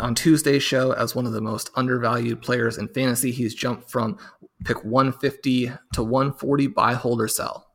on 0.00 0.14
Tuesday's 0.14 0.62
show 0.62 0.92
as 0.92 1.14
one 1.14 1.26
of 1.26 1.32
the 1.32 1.40
most 1.40 1.70
undervalued 1.76 2.42
players 2.42 2.78
in 2.78 2.88
fantasy. 2.88 3.30
He's 3.30 3.54
jumped 3.54 3.90
from 3.90 4.18
pick 4.64 4.84
150 4.84 5.72
to 5.94 6.02
140 6.02 6.66
buy, 6.68 6.94
hold, 6.94 7.20
or 7.20 7.28
sell. 7.28 7.70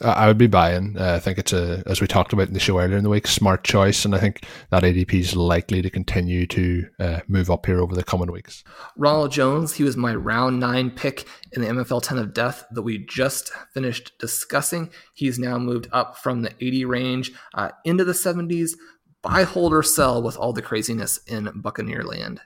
I 0.00 0.26
would 0.26 0.38
be 0.38 0.46
buying. 0.46 0.96
Uh, 0.98 1.14
I 1.14 1.18
think 1.20 1.38
it's 1.38 1.52
a, 1.52 1.82
as 1.86 2.00
we 2.00 2.06
talked 2.06 2.32
about 2.32 2.48
in 2.48 2.54
the 2.54 2.60
show 2.60 2.78
earlier 2.78 2.96
in 2.96 3.04
the 3.04 3.10
week, 3.10 3.26
smart 3.26 3.62
choice, 3.62 4.04
and 4.04 4.14
I 4.14 4.18
think 4.18 4.44
that 4.70 4.82
ADP 4.82 5.14
is 5.14 5.36
likely 5.36 5.82
to 5.82 5.90
continue 5.90 6.46
to 6.46 6.88
uh, 6.98 7.20
move 7.28 7.50
up 7.50 7.66
here 7.66 7.80
over 7.80 7.94
the 7.94 8.02
coming 8.02 8.32
weeks. 8.32 8.64
Ronald 8.96 9.30
Jones, 9.30 9.74
he 9.74 9.84
was 9.84 9.96
my 9.96 10.14
round 10.14 10.58
nine 10.58 10.90
pick 10.90 11.28
in 11.52 11.62
the 11.62 11.68
MFL 11.68 12.02
10 12.02 12.18
of 12.18 12.34
death 12.34 12.64
that 12.72 12.82
we 12.82 12.98
just 12.98 13.52
finished 13.74 14.12
discussing. 14.18 14.90
He's 15.14 15.38
now 15.38 15.58
moved 15.58 15.88
up 15.92 16.16
from 16.16 16.42
the 16.42 16.52
80 16.60 16.84
range 16.86 17.32
uh, 17.54 17.70
into 17.84 18.04
the 18.04 18.12
70s 18.12 18.72
buy, 19.22 19.44
hold, 19.44 19.72
or 19.72 19.82
sell 19.82 20.22
with 20.22 20.36
all 20.36 20.52
the 20.52 20.62
craziness 20.62 21.18
in 21.26 21.50
Buccaneer 21.54 22.02
land? 22.02 22.40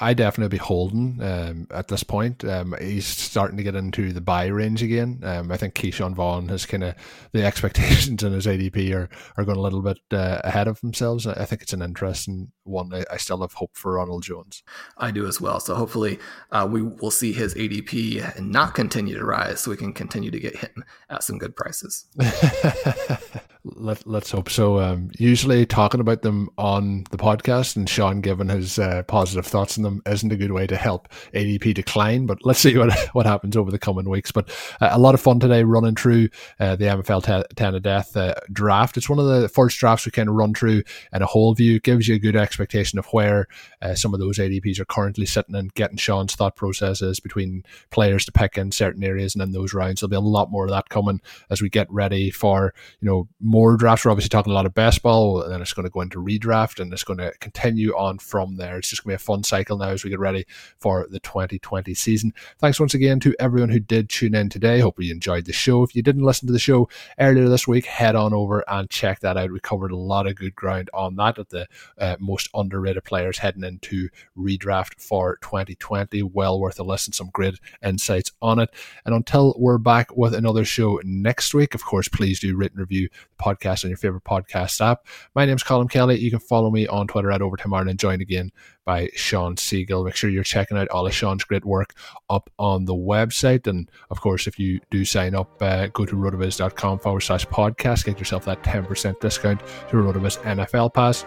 I 0.00 0.14
definitely 0.14 0.56
be 0.56 0.60
holding 0.60 1.22
um, 1.22 1.68
at 1.70 1.86
this 1.86 2.02
point. 2.02 2.44
Um, 2.44 2.74
he's 2.80 3.06
starting 3.06 3.56
to 3.56 3.62
get 3.62 3.76
into 3.76 4.12
the 4.12 4.20
buy 4.20 4.46
range 4.46 4.82
again. 4.82 5.20
Um, 5.22 5.52
I 5.52 5.56
think 5.56 5.74
Ke'Shawn 5.74 6.14
Vaughn 6.14 6.48
has 6.48 6.66
kind 6.66 6.82
of 6.82 6.96
the 7.32 7.44
expectations 7.46 8.22
in 8.24 8.32
his 8.32 8.46
ADP 8.46 8.92
are, 8.94 9.08
are 9.36 9.44
going 9.44 9.58
a 9.58 9.60
little 9.60 9.82
bit 9.82 9.98
uh, 10.10 10.40
ahead 10.42 10.66
of 10.66 10.80
themselves. 10.80 11.26
I 11.26 11.44
think 11.44 11.62
it's 11.62 11.72
an 11.72 11.82
interesting 11.82 12.50
one. 12.64 12.92
I, 12.92 13.04
I, 13.12 13.16
still 13.16 13.40
have 13.42 13.52
hope 13.52 13.76
for 13.76 13.92
Ronald 13.94 14.24
Jones. 14.24 14.64
I 14.98 15.12
do 15.12 15.26
as 15.26 15.40
well. 15.40 15.60
So 15.60 15.76
hopefully 15.76 16.18
uh, 16.50 16.66
we 16.68 16.82
will 16.82 17.12
see 17.12 17.32
his 17.32 17.54
ADP 17.54 18.40
not 18.40 18.74
continue 18.74 19.16
to 19.16 19.24
rise, 19.24 19.60
so 19.60 19.70
we 19.70 19.76
can 19.76 19.92
continue 19.92 20.32
to 20.32 20.40
get 20.40 20.56
him 20.56 20.84
at 21.08 21.22
some 21.22 21.38
good 21.38 21.54
prices. 21.54 22.06
Let, 23.74 24.06
let's 24.06 24.30
hope 24.30 24.48
so. 24.48 24.78
Um, 24.78 25.10
usually 25.18 25.66
talking 25.66 26.00
about 26.00 26.22
them 26.22 26.48
on 26.56 27.04
the 27.10 27.16
podcast 27.16 27.76
and 27.76 27.88
Sean 27.88 28.20
giving 28.20 28.48
his 28.48 28.78
uh, 28.78 29.02
positive 29.08 29.46
thoughts 29.46 29.75
on 29.76 29.84
them 29.84 30.02
isn't 30.06 30.32
a 30.32 30.36
good 30.36 30.52
way 30.52 30.66
to 30.66 30.76
help 30.76 31.08
ADP 31.34 31.74
decline, 31.74 32.26
but 32.26 32.44
let's 32.44 32.60
see 32.60 32.76
what, 32.76 32.92
what 33.12 33.26
happens 33.26 33.56
over 33.56 33.70
the 33.70 33.78
coming 33.78 34.08
weeks. 34.08 34.32
But 34.32 34.48
uh, 34.80 34.90
a 34.92 34.98
lot 34.98 35.14
of 35.14 35.20
fun 35.20 35.40
today 35.40 35.64
running 35.64 35.94
through 35.94 36.28
uh, 36.60 36.76
the 36.76 36.86
MFL 36.86 37.46
10 37.54 37.74
of 37.74 37.82
death 37.82 38.16
uh, 38.16 38.34
draft. 38.52 38.96
It's 38.96 39.08
one 39.08 39.18
of 39.18 39.26
the 39.26 39.48
first 39.48 39.78
drafts 39.78 40.06
we 40.06 40.12
kind 40.12 40.28
of 40.28 40.34
run 40.34 40.54
through 40.54 40.82
in 41.12 41.22
a 41.22 41.26
whole 41.26 41.54
view. 41.54 41.80
Gives 41.80 42.08
you 42.08 42.14
a 42.14 42.18
good 42.18 42.36
expectation 42.36 42.98
of 42.98 43.06
where 43.06 43.46
uh, 43.82 43.94
some 43.94 44.14
of 44.14 44.20
those 44.20 44.38
ADPs 44.38 44.78
are 44.78 44.84
currently 44.84 45.26
sitting 45.26 45.54
and 45.54 45.72
getting 45.74 45.96
Sean's 45.96 46.34
thought 46.34 46.56
processes 46.56 47.20
between 47.20 47.64
players 47.90 48.24
to 48.24 48.32
pick 48.32 48.58
in 48.58 48.72
certain 48.72 49.04
areas 49.04 49.34
and 49.34 49.42
in 49.42 49.52
those 49.52 49.74
rounds. 49.74 50.00
There'll 50.00 50.10
be 50.10 50.16
a 50.16 50.20
lot 50.20 50.50
more 50.50 50.64
of 50.64 50.70
that 50.70 50.88
coming 50.88 51.20
as 51.50 51.62
we 51.62 51.68
get 51.68 51.90
ready 51.90 52.30
for, 52.30 52.74
you 53.00 53.08
know, 53.08 53.28
more 53.40 53.76
drafts. 53.76 54.04
We're 54.04 54.10
obviously 54.10 54.30
talking 54.30 54.52
a 54.52 54.54
lot 54.54 54.66
of 54.66 54.74
baseball, 54.74 55.42
and 55.42 55.52
then 55.52 55.62
it's 55.62 55.72
going 55.72 55.86
to 55.86 55.90
go 55.90 56.00
into 56.00 56.22
redraft, 56.22 56.80
and 56.80 56.92
it's 56.92 57.04
going 57.04 57.18
to 57.18 57.32
continue 57.40 57.92
on 57.92 58.18
from 58.18 58.56
there. 58.56 58.78
It's 58.78 58.88
just 58.88 59.04
going 59.04 59.16
to 59.16 59.18
be 59.18 59.22
a 59.22 59.26
fun 59.26 59.42
cycle 59.42 59.65
now 59.74 59.88
as 59.88 60.04
we 60.04 60.10
get 60.10 60.18
ready 60.18 60.46
for 60.78 61.06
the 61.10 61.18
2020 61.20 61.94
season. 61.94 62.32
Thanks 62.58 62.78
once 62.78 62.94
again 62.94 63.18
to 63.20 63.34
everyone 63.40 63.70
who 63.70 63.80
did 63.80 64.08
tune 64.08 64.34
in 64.34 64.48
today. 64.48 64.80
Hope 64.80 65.02
you 65.02 65.12
enjoyed 65.12 65.46
the 65.46 65.52
show. 65.52 65.82
If 65.82 65.96
you 65.96 66.02
didn't 66.02 66.22
listen 66.22 66.46
to 66.46 66.52
the 66.52 66.58
show 66.58 66.88
earlier 67.18 67.48
this 67.48 67.66
week, 67.66 67.86
head 67.86 68.14
on 68.14 68.32
over 68.32 68.64
and 68.68 68.88
check 68.88 69.20
that 69.20 69.36
out. 69.36 69.50
We 69.50 69.60
covered 69.60 69.90
a 69.90 69.96
lot 69.96 70.26
of 70.26 70.36
good 70.36 70.54
ground 70.54 70.90
on 70.94 71.16
that 71.16 71.38
at 71.38 71.48
the 71.48 71.66
uh, 71.98 72.16
most 72.20 72.48
underrated 72.54 73.04
players 73.04 73.38
heading 73.38 73.64
into 73.64 74.08
redraft 74.36 75.00
for 75.00 75.38
2020. 75.42 76.22
Well 76.22 76.60
worth 76.60 76.78
a 76.78 76.84
listen. 76.84 77.12
Some 77.12 77.30
great 77.32 77.58
insights 77.82 78.32
on 78.42 78.58
it. 78.60 78.70
And 79.04 79.14
until 79.14 79.54
we're 79.58 79.78
back 79.78 80.16
with 80.16 80.34
another 80.34 80.64
show 80.64 81.00
next 81.02 81.54
week, 81.54 81.74
of 81.74 81.84
course, 81.84 82.08
please 82.08 82.38
do 82.38 82.56
and 82.76 82.78
review 82.78 83.08
the 83.08 83.42
podcast 83.42 83.84
on 83.84 83.90
your 83.90 83.96
favorite 83.96 84.24
podcast 84.24 84.80
app. 84.80 85.06
My 85.34 85.44
name's 85.44 85.64
Colm 85.64 85.90
Kelly. 85.90 86.18
You 86.18 86.30
can 86.30 86.38
follow 86.38 86.70
me 86.70 86.86
on 86.86 87.06
Twitter 87.06 87.30
at 87.30 87.42
Overtime 87.42 87.74
Ireland, 87.74 87.98
Join 87.98 88.20
again 88.20 88.52
by 88.86 89.10
Sean 89.14 89.56
Siegele. 89.56 90.04
Make 90.04 90.16
sure 90.16 90.30
you're 90.30 90.44
checking 90.44 90.78
out 90.78 90.88
all 90.88 91.06
of 91.06 91.12
Sean's 91.12 91.44
great 91.44 91.66
work 91.66 91.92
up 92.30 92.48
on 92.58 92.86
the 92.86 92.94
website. 92.94 93.66
And 93.66 93.90
of 94.10 94.20
course, 94.22 94.46
if 94.46 94.58
you 94.58 94.80
do 94.90 95.04
sign 95.04 95.34
up, 95.34 95.60
uh, 95.60 95.88
go 95.88 96.06
to 96.06 96.16
rotoviz.com 96.16 97.00
forward 97.00 97.20
slash 97.20 97.46
podcast, 97.46 98.06
get 98.06 98.18
yourself 98.18 98.46
that 98.46 98.62
10% 98.62 99.20
discount 99.20 99.60
to 99.60 99.96
Rotoviz 99.96 100.38
NFL 100.42 100.94
Pass. 100.94 101.26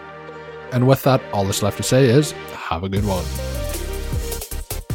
And 0.71 0.87
with 0.87 1.03
that, 1.03 1.21
all 1.33 1.45
that's 1.45 1.61
left 1.61 1.77
to 1.77 1.83
say 1.83 2.05
is 2.05 2.31
have 2.31 2.83
a 2.83 2.89
good 2.89 3.05
one. 3.05 3.68